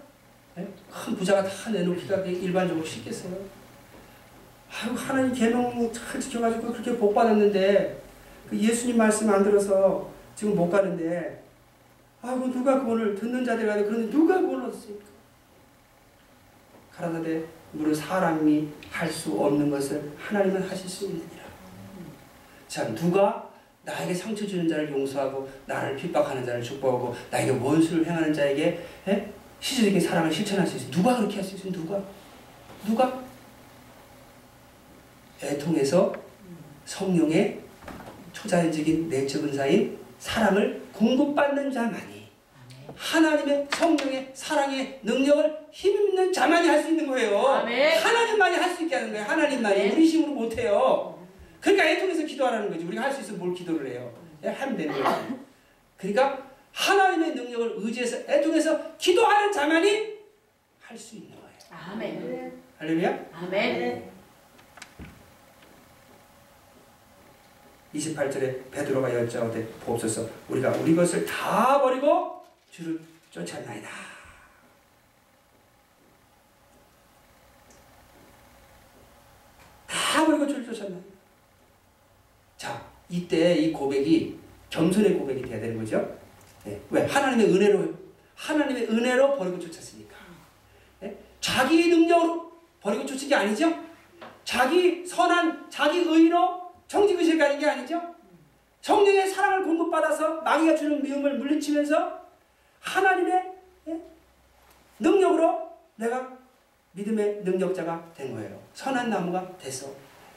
예? 0.58 0.68
큰 0.90 1.16
부자가 1.16 1.44
다 1.44 1.70
내놓기가 1.70 2.18
일반적으로 2.26 2.86
쉽겠어요? 2.86 3.36
아유 4.70 4.94
하나님 4.96 5.34
계명 5.34 5.92
잘 5.94 6.20
지켜가지고 6.20 6.74
그렇게 6.74 6.98
복 6.98 7.14
받았는데 7.14 8.02
그 8.50 8.58
예수님 8.58 8.98
말씀 8.98 9.30
안 9.30 9.44
들어서 9.44 10.10
지금 10.36 10.56
못 10.56 10.70
가는데 10.70 11.44
아이고 12.22 12.52
누가 12.52 12.82
구원을 12.84 13.16
듣는 13.16 13.46
자들이 13.46 13.68
가도 13.68 13.86
그런데 13.86 14.12
누가 14.12 14.40
구원을 14.42 14.68
얻습니까? 14.68 15.06
가라사대 16.96 17.44
무릇 17.74 17.96
사람이 17.96 18.70
할 18.92 19.10
수 19.12 19.40
없는 19.40 19.70
것을 19.70 20.12
하나님은 20.18 20.64
하실 20.64 20.90
수 20.90 21.06
있느니라. 21.06 21.44
자 22.68 22.94
누가 22.96 23.47
나에게 23.88 24.14
상처 24.14 24.46
주는 24.46 24.68
자를 24.68 24.92
용서하고 24.92 25.50
나를 25.66 25.96
핍박하는 25.96 26.46
자를 26.46 26.62
축복하고 26.62 27.16
나에게 27.32 27.52
원수를 27.52 28.06
행하는 28.06 28.34
자에게 28.34 28.86
에? 29.08 29.28
시절적인 29.62 30.00
사랑을 30.02 30.32
실천할 30.32 30.68
수 30.68 30.76
있어. 30.76 30.92
누가 30.92 31.16
그렇게 31.16 31.36
할 31.38 31.44
수 31.44 31.56
있어? 31.56 31.70
누가? 31.72 32.04
누가? 32.86 33.24
애통해서 35.42 36.14
성령의 36.86 37.60
초자연적인 38.34 39.08
내적 39.10 39.46
은사인 39.46 39.98
사랑을 40.20 40.82
공급받는 40.94 41.72
자만이 41.72 42.28
하나님의 42.96 43.68
성령의 43.72 44.32
사랑의 44.34 45.00
능력을 45.04 45.58
힘있는 45.72 46.34
자만이 46.34 46.68
할 46.68 46.82
수 46.84 46.90
있는 46.90 47.08
거예요. 47.08 47.38
하나님만이 48.02 48.56
할 48.58 48.76
수 48.76 48.84
있게 48.84 48.96
하는 48.96 49.12
거예요. 49.12 49.26
하나님만이. 49.26 49.92
우리 49.92 50.06
힘으로 50.06 50.34
못해요. 50.34 51.17
그러니까 51.68 51.86
애 51.86 52.00
통해서 52.00 52.26
기도하라는 52.26 52.70
거지. 52.70 52.86
우리가 52.86 53.02
할 53.04 53.12
수 53.14 53.20
있으면 53.20 53.40
뭘 53.40 53.54
기도를 53.54 53.88
해요? 53.88 54.14
예, 54.42 54.48
하면 54.48 54.78
되는 54.78 54.94
거예요. 55.04 55.40
그러니까 55.98 56.50
하나님의 56.72 57.36
능력을 57.36 57.74
의지해서 57.78 58.18
애 58.32 58.40
통해서 58.40 58.96
기도하는 58.98 59.52
자만이 59.52 60.18
할 60.80 60.98
수 60.98 61.18
있는 61.18 61.32
거예요. 61.32 61.48
아멘. 61.70 62.62
할렐루야? 62.78 63.26
아멘. 63.34 64.10
28절에 67.96 68.72
베드로가 68.72 69.14
여짜오되 69.14 69.66
보옵소서 69.82 70.30
우리가 70.48 70.72
우리 70.72 70.96
것을 70.96 71.26
다 71.26 71.82
버리고 71.82 72.46
주를 72.72 72.98
쫓았나이다. 73.32 73.90
다 79.88 80.26
버리고 80.26 80.48
주를 80.48 80.66
쫓았나이다. 80.66 81.17
자, 82.58 82.82
이때 83.10 83.56
이 83.56 83.72
고백이 83.72 84.38
겸손의 84.70 85.14
고백이 85.18 85.44
돼야 85.44 85.60
되는 85.62 85.78
거죠. 85.78 86.18
네. 86.66 86.80
왜? 86.90 87.06
하나님의 87.06 87.54
은혜로 87.54 87.94
하나님의 88.36 88.84
은혜로 88.90 89.38
버리고 89.38 89.60
쫓았으니까. 89.60 90.16
네? 91.00 91.16
자기 91.40 91.88
능력으로 91.88 92.52
버리고 92.82 93.06
쫓은 93.06 93.30
게 93.30 93.36
아니죠. 93.36 93.74
자기 94.44 95.06
선한 95.06 95.70
자기 95.70 96.00
의로 96.00 96.72
정직 96.88 97.18
의식 97.18 97.38
가는 97.38 97.58
게 97.60 97.68
아니죠. 97.68 98.02
성령의 98.82 99.28
사랑을 99.28 99.66
공급받아서 99.66 100.42
마귀가 100.42 100.76
주는 100.76 101.02
미움을 101.02 101.38
물리치면서 101.40 102.26
하나님의 102.80 103.54
예? 103.88 104.02
능력으로 105.00 105.70
내가 105.96 106.38
믿음의 106.94 107.42
능력자가 107.44 108.14
된 108.16 108.34
거예요. 108.34 108.58
선한 108.74 109.10
나무가 109.10 109.58
돼서 109.58 109.88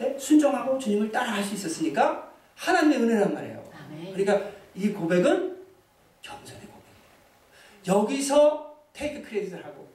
예? 0.00 0.18
순종하고 0.18 0.78
주님을 0.78 1.10
따라갈 1.12 1.42
수 1.42 1.54
있었으니까 1.54 2.32
하나님의 2.56 2.98
은혜란 3.00 3.34
말이에요. 3.34 3.64
아멘. 3.72 4.14
그러니까 4.14 4.50
이 4.74 4.90
고백은 4.90 5.64
겸손의 6.22 6.62
고백이에요. 6.62 8.00
여기서 8.02 8.76
테이크 8.92 9.28
크레딧을 9.28 9.64
하고 9.64 9.88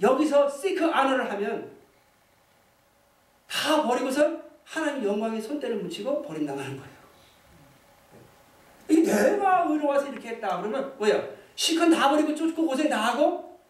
여기서 0.00 0.48
시크 0.48 0.86
아너를 0.86 1.30
하면 1.30 1.70
다 3.46 3.82
버리고서 3.82 4.40
하나님 4.64 5.04
영광의 5.04 5.42
손대를 5.42 5.76
묻히고 5.76 6.22
버린다는 6.22 6.76
거예요. 6.76 7.00
이게 8.88 9.12
내가 9.12 9.64
의로워서 9.68 10.08
이렇게 10.08 10.30
했다 10.30 10.58
그러면 10.58 10.94
뭐야? 10.98 11.22
시큰 11.54 11.90
다 11.90 12.10
버리고 12.10 12.34
쫓고 12.34 12.66
고생 12.66 12.88
다 12.88 12.98
하고 13.08 13.60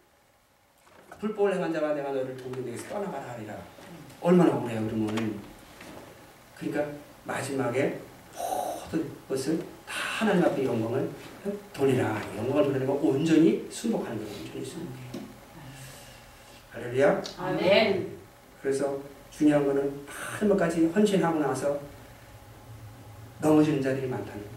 불법을 1.19 1.53
행한 1.55 1.71
자가 1.73 1.93
내가 1.93 2.11
너를 2.11 2.35
도우는 2.37 2.65
데에서 2.65 2.87
떠나가라 2.89 3.33
하리라. 3.33 3.55
얼마나 4.21 4.55
억울해요 4.55 4.81
그러면. 4.85 5.50
그러니까 6.61 6.95
마지막에 7.23 7.99
모든 8.35 9.09
것을 9.27 9.57
다 9.87 9.93
하나님 10.19 10.43
앞에 10.45 10.63
영광을 10.63 11.09
돌리라. 11.73 12.21
영광을 12.37 12.71
돌리고 12.71 12.93
온전히 12.93 13.67
순복하는 13.71 14.17
거예요. 14.23 14.31
온전히 14.45 14.63
순복해요. 14.63 15.23
할렐루야. 16.71 17.23
아멘. 17.39 18.17
그래서 18.61 18.99
중요한 19.31 19.65
거는 19.65 20.05
마지막까지 20.05 20.85
헌신하고 20.87 21.39
나서 21.39 21.79
넘어지는 23.39 23.81
자들이 23.81 24.07
많다는 24.07 24.41
거죠. 24.43 24.51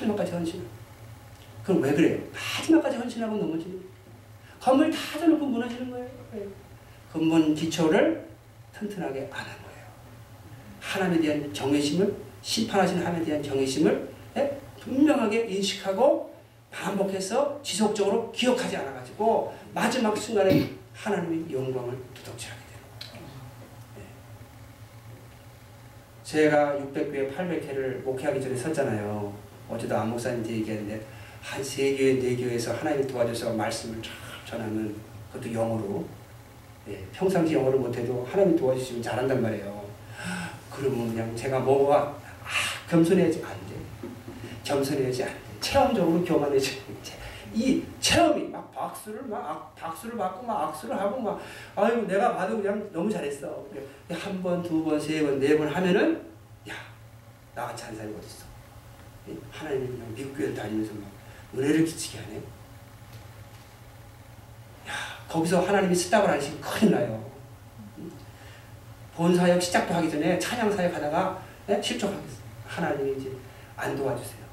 마지막까지 0.00 0.32
헌신. 0.32 0.66
그럼 1.64 1.82
왜 1.82 1.92
그래요? 1.92 2.18
마지막까지 2.32 2.96
헌신하고 2.96 3.36
넘어지는 3.36 3.76
거예요. 3.78 3.90
건물 4.58 4.90
다 4.90 5.18
져놓고 5.18 5.44
무너지는 5.44 5.90
거예요. 5.90 6.08
왜? 6.32 6.46
근본 7.12 7.54
기초를 7.54 8.26
튼튼하게 8.72 9.28
안한 9.30 9.46
거예요. 9.58 9.65
하나님에 10.86 11.20
대한 11.20 11.52
경외심을 11.52 12.14
심판하신 12.42 12.98
하나님에 12.98 13.24
대한 13.24 13.42
경외심을 13.42 14.08
예? 14.36 14.58
분명하게 14.80 15.46
인식하고 15.46 16.32
반복해서 16.70 17.60
지속적으로 17.62 18.30
기억하지 18.32 18.76
않아가지고 18.76 19.52
마지막 19.74 20.16
순간에 20.16 20.70
하나님의 20.94 21.52
영광을 21.52 21.96
두덕질하게 22.14 22.60
되는 22.70 22.84
거예요. 23.14 23.28
예. 23.98 24.02
제가 26.22 26.76
600교회, 26.76 27.34
800회를 27.34 28.02
목회하기 28.04 28.40
전에 28.40 28.56
섰잖아요. 28.56 29.34
어제도 29.68 29.96
안 29.96 30.10
목사님한테 30.10 30.52
얘기했는데 30.54 31.04
한 31.42 31.62
세 31.62 31.96
교회, 31.96 32.14
네 32.14 32.36
교회에서 32.36 32.74
하나님이 32.74 33.06
도와줘서 33.06 33.52
말씀을 33.54 34.02
잘 34.02 34.12
전하는 34.44 34.94
그것도 35.32 35.52
영어로 35.52 36.04
예, 36.88 37.04
평상시 37.12 37.54
영어를 37.54 37.78
못해도 37.80 38.26
하나님이 38.30 38.56
도와주시면 38.58 39.02
잘한단 39.02 39.42
말이에요. 39.42 39.85
그러면 40.76 41.08
그냥 41.10 41.36
제가 41.36 41.58
뭐가 41.60 42.14
아, 42.44 42.88
겸손해야지 42.90 43.42
안 43.44 43.50
돼. 43.68 43.76
겸손해야지 44.64 45.24
안 45.24 45.30
돼. 45.30 45.36
체험적으로 45.60 46.24
교만해지 46.24 46.82
이 47.54 47.82
체험이 48.00 48.44
막 48.48 48.70
박수를 48.74 49.22
막 49.24 49.38
악- 49.50 49.74
박수를 49.74 50.18
받고 50.18 50.46
막 50.46 50.68
악수를 50.68 50.98
하고 51.00 51.18
막 51.20 51.40
아유 51.74 52.06
내가 52.06 52.36
봐도 52.36 52.58
그냥 52.60 52.88
너무 52.92 53.10
잘했어. 53.10 53.64
한 54.10 54.42
번, 54.42 54.62
두 54.62 54.84
번, 54.84 55.00
세 55.00 55.22
번, 55.22 55.40
네 55.40 55.56
번 55.56 55.66
하면은 55.68 56.20
야 56.68 56.74
나같이 57.54 57.84
한 57.84 57.96
사람이 57.96 58.14
어디 58.16 58.26
있어? 58.26 58.44
하나님이 59.50 59.86
그냥 59.88 60.14
미국 60.14 60.36
교회 60.36 60.54
다니면서 60.54 60.92
막 60.94 61.04
은혜를 61.54 61.84
끼치게 61.86 62.18
하네. 62.18 62.36
야 62.36 62.40
거기서 65.28 65.62
하나님이 65.62 65.94
쓰다을 65.94 66.28
하시면 66.28 66.60
큰일 66.60 66.92
나요. 66.92 67.25
본 69.16 69.34
사역 69.34 69.62
시작도 69.62 69.94
하기 69.94 70.10
전에 70.10 70.38
찬양 70.38 70.70
사역 70.76 70.94
하다가 70.94 71.42
네? 71.66 71.80
실족하겠어. 71.80 72.36
하나님이 72.66 73.18
이제 73.18 73.32
안 73.74 73.96
도와주세요. 73.96 74.44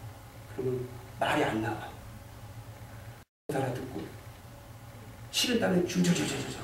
그러면 0.56 0.88
말이 1.20 1.44
안 1.44 1.62
나와. 1.62 1.90
못 3.50 3.58
알아듣고 3.58 4.02
식은땀이 5.32 5.86
줄줄줄줄줄 5.86 6.38
그래. 6.38 6.64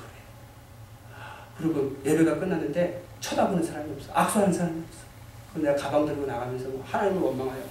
그리고 1.58 1.98
예배가 2.06 2.40
끝났는데 2.40 3.04
쳐다보는 3.20 3.62
사람이 3.62 3.92
없어. 3.92 4.14
악수하는 4.14 4.54
사람이 4.54 4.82
없어. 4.88 5.00
그럼 5.52 5.66
내가 5.66 5.76
가방 5.76 6.06
들고 6.06 6.26
나가면서 6.26 6.70
뭐 6.70 6.82
하나님을 6.86 7.22
원망해요. 7.22 7.66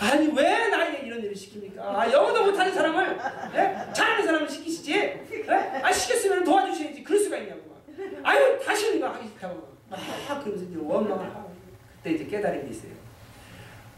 아니 0.00 0.28
왜 0.28 0.68
나에게 0.68 1.06
이런 1.06 1.18
일을 1.20 1.34
시킵니까? 1.34 1.78
아, 1.80 2.10
영어도 2.10 2.46
못하는 2.46 2.72
사람을 2.72 3.18
예? 3.54 3.92
잘하는 3.92 4.24
사람을 4.24 4.48
시키시지. 4.48 4.94
예? 4.94 5.82
아 5.82 5.92
시켰으면 5.92 6.42
도와주셔야지. 6.42 7.04
그럴 7.04 7.20
수가 7.20 7.36
있냐고. 7.36 7.60
막. 7.68 7.84
아유 8.22 8.58
다시는 8.64 8.96
이거 8.96 9.08
하기 9.08 9.28
싫다고. 9.28 9.73
막 9.96 10.42
그러면서 10.42 10.64
이제 10.64 10.76
원망을 10.80 11.26
하고. 11.26 11.50
그때 11.96 12.12
이제 12.14 12.26
깨달은 12.26 12.64
게 12.64 12.70
있어요. 12.70 12.92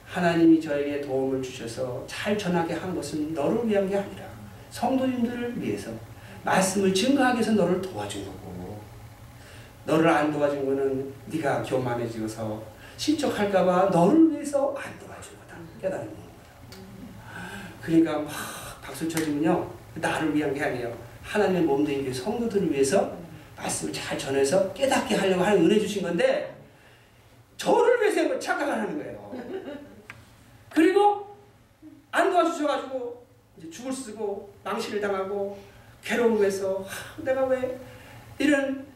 하나님이 0.06 0.60
저에게 0.60 1.00
도움을 1.00 1.42
주셔서 1.42 2.04
잘 2.06 2.38
전하게 2.38 2.74
한 2.74 2.94
것은 2.94 3.34
너를 3.34 3.68
위한 3.68 3.88
게 3.88 3.96
아니라 3.96 4.24
성도님들을 4.70 5.60
위해서 5.60 5.90
말씀을 6.44 6.94
증거하기 6.94 7.38
위해서 7.38 7.52
너를 7.52 7.82
도와준 7.82 8.24
거고 8.24 8.80
너를 9.84 10.08
안 10.08 10.32
도와준 10.32 10.64
거는 10.64 11.12
네가 11.26 11.62
교만해지고서 11.64 12.62
실족할까봐 12.96 13.90
너를 13.90 14.30
위해서 14.30 14.74
안 14.76 14.98
도와준 14.98 15.32
거다 15.40 15.56
깨달은 15.80 16.06
거예요. 16.06 16.26
그러니까 17.82 18.18
막 18.20 18.30
박수 18.82 19.08
쳐주면요 19.08 19.68
나를 19.96 20.34
위한 20.34 20.54
게 20.54 20.62
아니에요. 20.62 20.96
하나님의 21.22 21.62
몸된 21.62 22.04
게 22.04 22.12
성도들을 22.12 22.72
위해서 22.72 23.16
말씀을 23.56 23.92
잘 23.92 24.18
전해서 24.18 24.72
깨닫게 24.72 25.14
하려고 25.14 25.42
하는 25.42 25.64
은혜 25.64 25.78
주신 25.78 26.02
건데 26.02 26.54
저를 27.56 28.00
위해서 28.00 28.38
착각을 28.38 28.72
하는 28.72 28.98
거예요. 28.98 29.32
그리고 30.70 31.36
안 32.12 32.30
도와주셔가지고 32.30 33.26
이제 33.56 33.70
죽을 33.70 33.92
쓰고 33.92 34.54
망신을 34.62 35.00
당하고 35.00 35.58
괴로움에서 36.04 36.80
하, 36.80 37.22
내가 37.22 37.46
왜 37.46 37.78
이런 38.38 38.86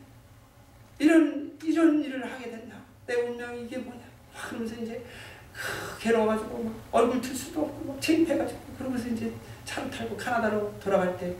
이런 0.98 1.58
이런 1.62 2.02
일을 2.02 2.30
하게 2.30 2.50
됐나 2.50 2.74
내 3.06 3.14
운명이 3.14 3.64
이게 3.64 3.78
뭐냐 3.78 4.02
막 4.34 4.48
그러면서 4.48 4.76
이제 4.76 5.02
크, 5.54 5.98
괴로워가지고 6.00 6.64
막 6.64 6.74
얼굴 6.92 7.20
틀 7.20 7.34
수도 7.34 7.62
없고 7.62 7.92
막 7.92 8.00
창피해가지고 8.00 8.60
그러면서 8.78 9.08
이제 9.08 9.32
차를 9.64 9.90
타고 9.90 10.16
카나다로 10.16 10.78
돌아갈 10.78 11.16
때 11.16 11.34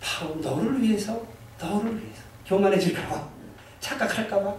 바로 0.00 0.34
너를 0.36 0.82
위해서 0.82 1.24
너를 1.58 1.96
위해서 1.96 2.23
교만해질까봐 2.46 3.28
착각할까봐 3.80 4.54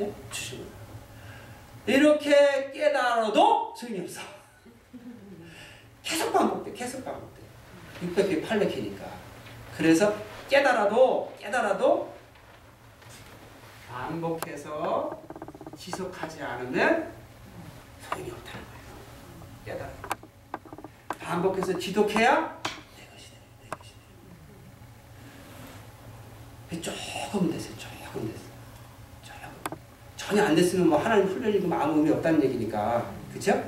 예? 0.00 0.12
주신 0.30 0.58
거예요. 0.58 0.78
이렇게 1.86 2.70
깨달아도 2.72 3.74
소용이 3.76 4.00
없어. 4.00 4.20
계속 6.02 6.32
반복돼, 6.32 6.72
계속 6.72 7.04
반복돼. 7.04 7.42
600회, 8.02 8.46
800회니까. 8.46 9.02
그래서 9.76 10.14
깨달아도, 10.48 11.34
깨달아도 11.38 12.14
반복해서 13.90 15.22
지속하지 15.76 16.42
않으면 16.42 17.12
소용이 18.08 18.30
없다는 18.30 18.64
거예요. 18.66 19.64
깨달아. 19.64 19.90
반복해서 21.20 21.78
지독해야 21.78 22.58
내 22.96 23.06
것이 23.06 23.30
돼, 23.30 23.36
내 23.62 23.68
것이 23.70 23.90
돼. 23.90 23.98
조금 26.76 27.50
됐어요, 27.50 27.74
조금 27.78 28.28
됐어요. 28.28 28.48
조금. 29.22 29.78
전혀 30.16 30.44
안 30.44 30.54
됐으면 30.54 30.88
뭐 30.88 30.98
하나님 30.98 31.26
훈련이고 31.26 31.66
뭐 31.66 31.78
아무 31.78 31.98
의미 31.98 32.10
없다는 32.10 32.42
얘기니까. 32.44 33.10
그쵸? 33.32 33.64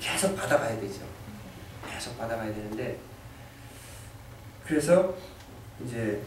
계속 0.00 0.34
받아가야 0.34 0.80
되죠. 0.80 1.02
계속 1.90 2.16
받아가야 2.16 2.54
되는데 2.54 2.98
그래서 4.66 5.14
이제 5.84 6.22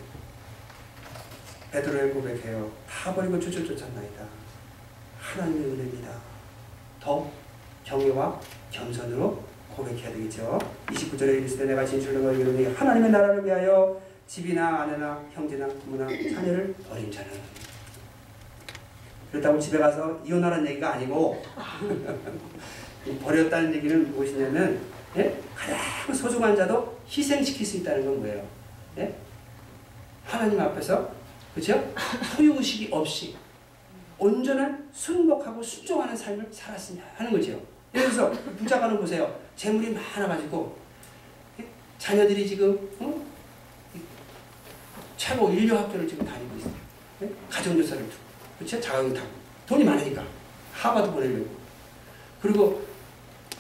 베드로의 1.71 2.11
고백해요. 2.11 2.71
다 2.87 3.13
버리고 3.15 3.39
주주 3.39 3.65
쫓았나이다. 3.65 4.25
하나님의 5.19 5.71
은혜입니다. 5.71 6.19
더 6.99 7.31
경외와 7.83 8.39
겸손으로 8.69 9.43
고백해야 9.75 10.11
되겠죠. 10.11 10.59
29절에 10.87 11.39
이르시되 11.39 11.65
내가 11.65 11.83
너희에게 11.83 12.41
이르노니 12.41 12.75
하나님의 12.75 13.11
나라를 13.11 13.45
위하여 13.45 14.01
집이나 14.31 14.83
아내나 14.83 15.21
형제나 15.33 15.67
부모나 15.67 16.07
자녀를 16.07 16.73
버린 16.87 17.11
자는 17.11 17.31
그렇다고 19.29 19.59
집에 19.59 19.77
가서 19.77 20.21
이혼하라는 20.25 20.65
얘기가 20.69 20.93
아니고 20.93 21.43
이 23.05 23.13
버렸다는 23.19 23.75
얘기는 23.75 24.09
무엇이냐면 24.13 24.79
예? 25.17 25.37
가장 25.53 26.15
소중한 26.15 26.55
자도 26.55 26.97
희생시킬 27.09 27.65
수 27.65 27.77
있다는 27.77 28.05
건 28.05 28.19
뭐예요? 28.19 28.47
예? 28.99 29.13
하나님 30.23 30.61
앞에서 30.61 31.11
그죠? 31.53 31.93
소유의식이 32.37 32.87
없이 32.89 33.35
온전한 34.17 34.87
순복하고 34.93 35.61
순종하는 35.61 36.15
삶을 36.15 36.47
살았으냐 36.49 37.03
하는 37.17 37.33
거죠. 37.33 37.61
예를 37.93 38.09
들어서 38.09 38.31
부자가는 38.31 38.97
보세요. 38.97 39.37
재물이 39.57 39.91
많아가지고 39.91 40.77
예? 41.59 41.65
자녀들이 41.97 42.47
지금 42.47 42.89
어? 43.01 43.20
이 45.21 45.23
최고 45.23 45.51
인류 45.51 45.77
학교를 45.77 46.07
지금 46.07 46.25
다니고 46.25 46.57
있어요. 46.57 46.73
예? 47.21 47.29
가정교사를 47.47 48.03
두고 48.09 48.23
그렇죠? 48.57 48.81
자가용 48.81 49.13
타고 49.13 49.27
돈이 49.67 49.83
많으니까 49.83 50.25
하버드 50.73 51.11
보내려고 51.11 51.45
그리고 52.41 52.81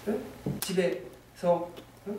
예? 0.07 0.17
집에서 0.59 1.69
어? 2.07 2.17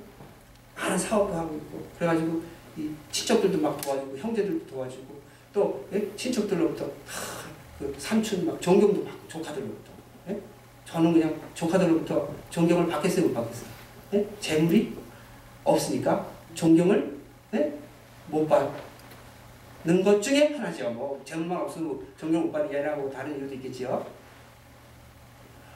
많은 0.76 0.97
사업도 0.97 1.34
하고 1.34 1.57
있고 1.57 1.84
그래가지고 1.99 2.40
이 2.76 2.90
친척들도 3.11 3.59
막 3.59 3.80
도와주고 3.80 4.16
형제들도 4.16 4.64
도와주고 4.68 5.20
또 5.53 5.88
예? 5.93 6.09
친척들로부터 6.14 6.84
하, 6.84 7.49
그 7.80 7.93
삼촌 7.99 8.47
막 8.47 8.62
존경도 8.62 9.05
받고 9.05 9.28
조카들로부터 9.28 9.90
예? 10.28 10.40
저는 10.84 11.12
그냥 11.12 11.40
조카들로부터 11.55 12.32
존경을 12.49 12.86
받겠어요 12.86 13.26
못 13.26 13.34
받겠어요 13.34 13.68
예? 14.14 14.28
재물이 14.38 14.97
없으니까 15.64 16.28
존경을 16.55 17.18
예? 17.55 17.76
못받 18.28 18.91
는 19.85 20.03
것 20.05 20.20
중에 20.22 20.55
하나죠. 20.55 20.91
뭐 20.91 21.20
재물만 21.24 21.59
없으면 21.62 22.07
존경 22.16 22.43
못 22.43 22.53
받는 22.53 23.01
뭐 23.01 23.11
다른 23.11 23.37
이유도 23.39 23.55
있겠지요. 23.55 24.07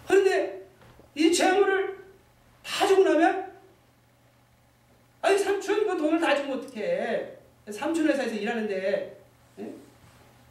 그런데 0.07 0.63
이 1.15 1.33
재물을 1.33 1.99
다 2.65 2.87
주고 2.87 3.03
나면 3.03 3.53
아니 5.23 5.37
삼촌 5.39 5.87
그 5.89 5.97
돈을 5.97 6.21
다 6.21 6.37
주면 6.37 6.59
어떡해? 6.59 7.33
삼촌 7.71 8.07
회사에서 8.07 8.35
일하는데 8.37 9.21
예? 9.59 9.75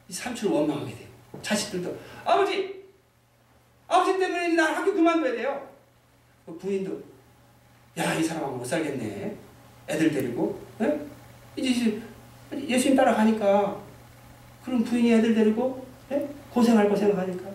이 0.09 0.13
삼촌을 0.13 0.53
원망하게 0.53 0.93
돼요. 0.95 1.07
자식들도. 1.41 1.97
아버지! 2.25 2.83
아버지 3.87 4.19
때문에 4.19 4.49
나 4.49 4.73
학교 4.73 4.93
그만둬야 4.93 5.31
돼요. 5.33 5.69
그 6.45 6.57
부인도. 6.57 7.01
야 7.97 8.15
이 8.15 8.23
사람하고 8.23 8.57
못 8.57 8.65
살겠네. 8.65 9.33
애들 9.87 10.11
데리고 10.11 10.59
예? 10.81 10.99
이제 11.55 12.01
예수님 12.67 12.95
따라가니까 12.95 13.81
그럼 14.63 14.83
부인이 14.83 15.13
애들 15.13 15.35
데리고 15.35 15.85
예? 16.11 16.27
고생할 16.51 16.89
거 16.89 16.95
생각하니까 16.95 17.49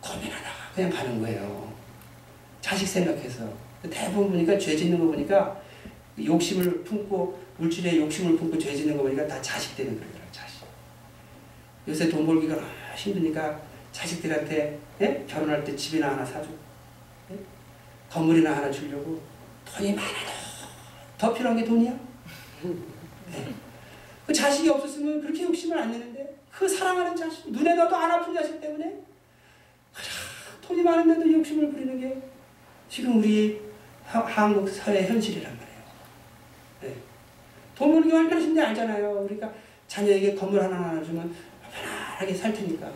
고민하다가 0.00 0.54
그냥 0.74 0.90
가는 0.90 1.20
거예요 1.20 1.72
자식 2.60 2.86
생각해서 2.86 3.50
대부분 3.90 4.30
보니까 4.30 4.58
죄 4.58 4.76
짓는 4.76 4.98
거 4.98 5.06
보니까 5.06 5.60
욕심을 6.22 6.82
품고 6.84 7.38
물질에 7.58 7.96
욕심을 7.98 8.36
품고 8.36 8.58
죄 8.58 8.74
짓는 8.74 8.96
거 8.96 9.04
보니까 9.04 9.26
다 9.26 9.40
자식 9.40 9.76
때문에 9.76 9.96
그러더라고요 9.96 10.32
자식 10.32 10.62
요새 11.86 12.08
돈 12.08 12.26
벌기가 12.26 12.56
힘드니까 12.96 13.60
자식들한테 13.92 14.78
예? 15.00 15.24
결혼할 15.26 15.64
때 15.64 15.74
집이나 15.74 16.10
하나 16.10 16.24
사주고 16.24 16.56
예? 17.32 17.36
건물이나 18.10 18.56
하나 18.56 18.70
주려고 18.70 19.20
돈이 19.64 19.92
많아도 19.94 20.14
더 21.16 21.34
필요한 21.34 21.56
게 21.56 21.64
돈이야 21.64 21.92
예. 21.92 23.67
그 24.28 24.34
자식이 24.34 24.68
없었으면 24.68 25.22
그렇게 25.22 25.42
욕심을 25.42 25.78
안 25.78 25.90
내는데 25.90 26.36
그 26.52 26.68
사랑하는 26.68 27.16
자식 27.16 27.50
눈에 27.50 27.74
넣어도 27.74 27.96
안 27.96 28.10
아픈 28.10 28.34
자식 28.34 28.60
때문에 28.60 28.84
그래, 28.84 30.06
돈이 30.60 30.82
많은데도 30.82 31.32
욕심을 31.32 31.70
부리는 31.70 31.98
게 31.98 32.20
지금 32.90 33.16
우리 33.16 33.58
하, 34.04 34.20
한국 34.20 34.68
사회 34.68 35.06
현실이란 35.06 35.50
말이에요. 35.50 35.82
네. 36.82 36.94
돈 37.74 37.94
버는 37.94 38.06
게 38.06 38.14
얼마나 38.14 38.38
힘든지 38.38 38.60
알잖아요. 38.60 39.14
그러니까 39.26 39.50
자녀에게 39.86 40.34
건물 40.34 40.62
하나 40.62 40.76
하나 40.76 41.02
주면 41.02 41.34
편안하게 41.72 42.34
살 42.34 42.52
테니까 42.52 42.92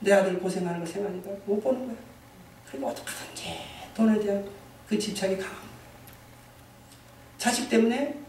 내 0.00 0.12
아들 0.12 0.36
고생하는 0.40 0.80
거 0.80 0.86
생각하니까 0.86 1.30
못 1.46 1.60
보는 1.60 1.86
거야. 1.86 1.96
그리고 2.68 2.88
어떡하든지 2.88 3.56
돈에 3.94 4.18
대한 4.18 4.44
그 4.88 4.98
집착이 4.98 5.36
강한 5.36 5.54
거예요. 5.54 5.70
자식 7.38 7.70
때문에 7.70 8.19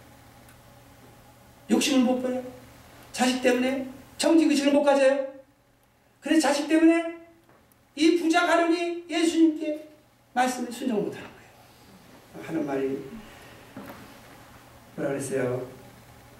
욕심을 1.71 2.03
못 2.03 2.21
부려요. 2.21 2.43
자식 3.11 3.41
때문에 3.41 3.87
정직의식을 4.17 4.73
못 4.73 4.83
가져요. 4.83 5.25
그래서 6.19 6.47
자식 6.47 6.67
때문에 6.67 7.17
이 7.95 8.19
부자 8.19 8.45
가련이 8.45 9.05
예수님께 9.09 9.87
말씀을 10.33 10.71
순종 10.71 11.03
못하는 11.03 11.27
거예요. 11.27 12.47
하는 12.47 12.65
말이 12.65 13.03
뭐라 14.95 15.11
그랬어요? 15.11 15.67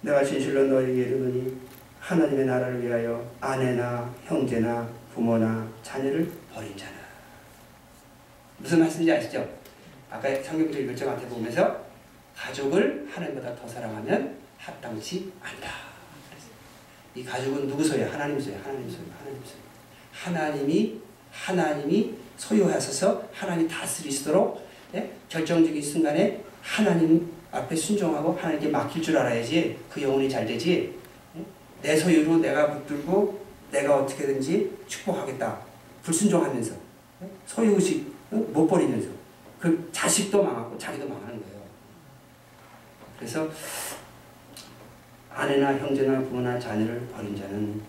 내가 0.02 0.24
진실로 0.24 0.66
너희에게 0.66 1.02
이르노니 1.02 1.58
하나님의 2.00 2.46
나라를 2.46 2.84
위하여 2.84 3.32
아내나 3.40 4.14
형제나 4.26 4.90
부모나 5.14 5.68
자녀를 5.84 6.32
버린 6.54 6.76
자는 6.76 6.94
무슨 8.58 8.80
말씀인지 8.80 9.12
아시죠? 9.12 9.48
아까 10.10 10.34
성경도 10.42 10.78
읽을 10.80 10.96
적 10.96 11.10
앞에 11.10 11.28
보면서 11.28 11.84
가족을 12.36 13.08
하나님보다 13.12 13.56
더 13.56 13.68
사랑하면 13.68 14.41
합당치 14.62 15.32
않다. 15.42 15.70
이 17.16 17.26
가족은 17.26 17.68
누구 17.68 17.84
소유야? 17.84 18.14
하나님 18.14 18.40
소유, 18.40 18.56
하나님 18.64 18.90
소유, 18.90 19.04
하나님 19.20 19.42
소유. 19.44 19.58
하나님이 20.14 21.02
하나님이 21.32 22.14
소유하셔서 22.38 23.24
하나님 23.34 23.68
다스리시도록 23.68 24.68
예? 24.94 25.12
결정적인 25.30 25.82
순간에 25.82 26.44
하나님 26.62 27.32
앞에 27.52 27.76
순종하고 27.76 28.34
하나님께 28.34 28.70
맡길 28.70 29.02
줄 29.02 29.18
알아야지 29.18 29.78
그 29.90 30.02
영혼이 30.02 30.30
잘 30.30 30.46
되지. 30.46 30.96
예? 31.36 31.46
내 31.82 31.98
소유로 31.98 32.38
내가 32.38 32.72
붙들고 32.72 33.44
내가 33.72 33.98
어떻게든지 33.98 34.78
축복하겠다. 34.88 35.60
불순종하면서 36.04 36.76
예? 37.24 37.30
소유의식 37.48 38.14
어? 38.32 38.36
못 38.54 38.68
버리면서 38.68 39.10
그 39.60 39.90
자식도 39.92 40.44
망하고 40.44 40.78
자기도 40.78 41.08
망하는 41.08 41.42
거예요. 41.42 41.62
그래서 43.18 43.50
아내나 45.34 45.78
형제나 45.78 46.20
부모나 46.22 46.60
자녀를 46.60 47.08
버린 47.08 47.36
자는 47.36 47.82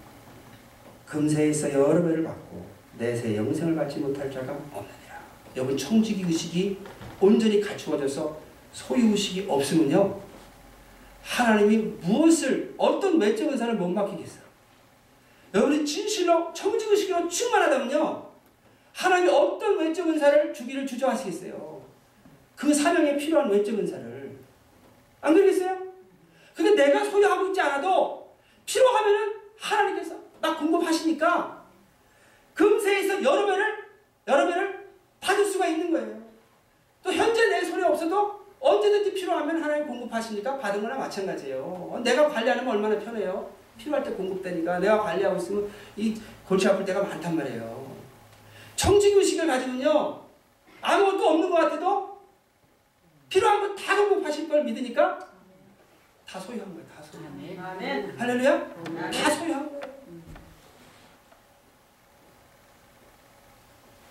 금세에서 1.06 1.73
여러 1.73 2.02
배를 2.02 2.23
받고 2.23 2.64
내세 2.98 3.36
영생을 3.36 3.74
받지 3.74 3.98
못할 3.98 4.31
자가 4.31 4.52
없느니라. 4.52 5.23
여러분 5.56 5.77
청지기 5.77 6.24
의식이 6.24 6.78
온전히 7.20 7.60
갖추어져서 7.60 8.40
소유 8.73 9.10
의식이 9.10 9.47
없으면요 9.48 10.20
하나님이 11.23 11.77
무엇을 12.01 12.74
어떤 12.78 13.20
외적 13.20 13.48
은사를 13.48 13.74
못 13.74 13.89
맡기겠어요. 13.89 14.43
여러분이 15.55 15.85
진실로 15.85 16.52
청지기 16.55 16.90
의식으로 16.93 17.28
충만하다면요 17.28 18.32
하나님이 18.94 19.31
어떤 19.31 19.78
외적 19.78 20.09
은사를 20.09 20.55
주기를 20.55 20.86
주저하시겠어요. 20.86 21.82
그 22.56 22.73
사명에 22.73 23.16
필요한 23.16 23.51
외적 23.51 23.78
은사를 23.78 24.36
안 25.20 25.35
그러겠어요? 25.35 25.81
근데 26.54 26.74
내가 26.74 27.04
소유하고 27.04 27.46
있지 27.48 27.60
않아도 27.60 28.34
필요하면은 28.66 29.34
하나님께서 29.58 30.16
나 30.40 30.56
공급하시니까 30.56 31.62
금세에서 32.54 33.22
여러 33.22 33.46
배를 33.46 33.84
여러 34.26 34.46
배를 34.46 34.88
받을 35.20 35.44
수가 35.44 35.66
있는 35.66 35.92
거예요. 35.92 36.22
또 37.02 37.12
현재 37.12 37.48
내 37.48 37.64
손에 37.64 37.84
없어도 37.84 38.42
언제든지 38.60 39.14
필요하면 39.14 39.62
하나님 39.62 39.86
공급하시니까 39.86 40.58
받은 40.58 40.82
거나 40.82 40.96
마찬가지예요. 40.96 42.00
내가 42.04 42.28
관리하면 42.28 42.68
얼마나 42.68 42.98
편해요. 42.98 43.50
필요할 43.78 44.04
때 44.04 44.12
공급되니까 44.12 44.78
내가 44.78 45.02
관리하고 45.02 45.36
있으면 45.36 45.70
이 45.96 46.20
골치 46.46 46.68
아플 46.68 46.84
때가 46.84 47.02
많단 47.02 47.36
말이에요. 47.36 47.92
청지의식을 48.76 49.46
가지면요 49.46 50.22
아무것도 50.80 51.28
없는 51.28 51.50
것 51.50 51.56
같아도 51.56 52.20
필요한 53.28 53.60
거다 53.60 53.96
공급하실 53.96 54.48
걸 54.48 54.64
믿으니까 54.64 55.31
다 56.32 56.40
소유한 56.40 56.72
거예요. 56.72 56.88
다 56.88 57.02
소유한 57.02 57.38
거예요. 57.38 57.62
아멘. 57.62 58.18
할렐루야? 58.18 58.68
다 59.12 59.30
소유한. 59.30 59.70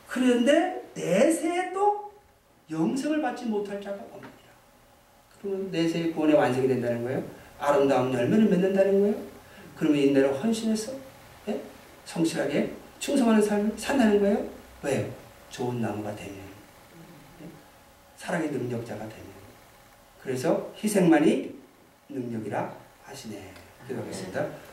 그런데 0.07 0.84
내세에 0.93 1.73
또 1.73 2.14
영생을 2.69 3.23
받지 3.23 3.45
못할 3.45 3.81
자가 3.81 3.95
없느니라. 3.95 4.30
그러면 5.41 5.72
내세의 5.72 6.11
구원의 6.11 6.35
완성이 6.35 6.68
된다는 6.68 7.03
거예요. 7.03 7.23
아름다운 7.57 8.14
열매를 8.14 8.45
맺는다는 8.49 9.02
거예요. 9.02 9.15
그러면 9.76 9.99
인내로 9.99 10.31
헌신해서 10.34 10.93
예? 11.48 11.60
성실하게 12.06 12.72
충성하는 12.99 13.41
삶을 13.41 13.73
산다는 13.80 14.19
거예요. 14.19 14.48
왜요? 14.84 15.11
좋은 15.49 15.81
나무가 15.81 16.15
되면 16.15 16.35
예? 16.35 17.48
사랑의 18.15 18.52
능력자가 18.52 18.99
되면 18.99 19.26
그래서 20.22 20.72
희생만이 20.84 21.60
능력이라 22.13 22.75
하시네. 23.03 23.53
기도하겠습니다. 23.88 24.70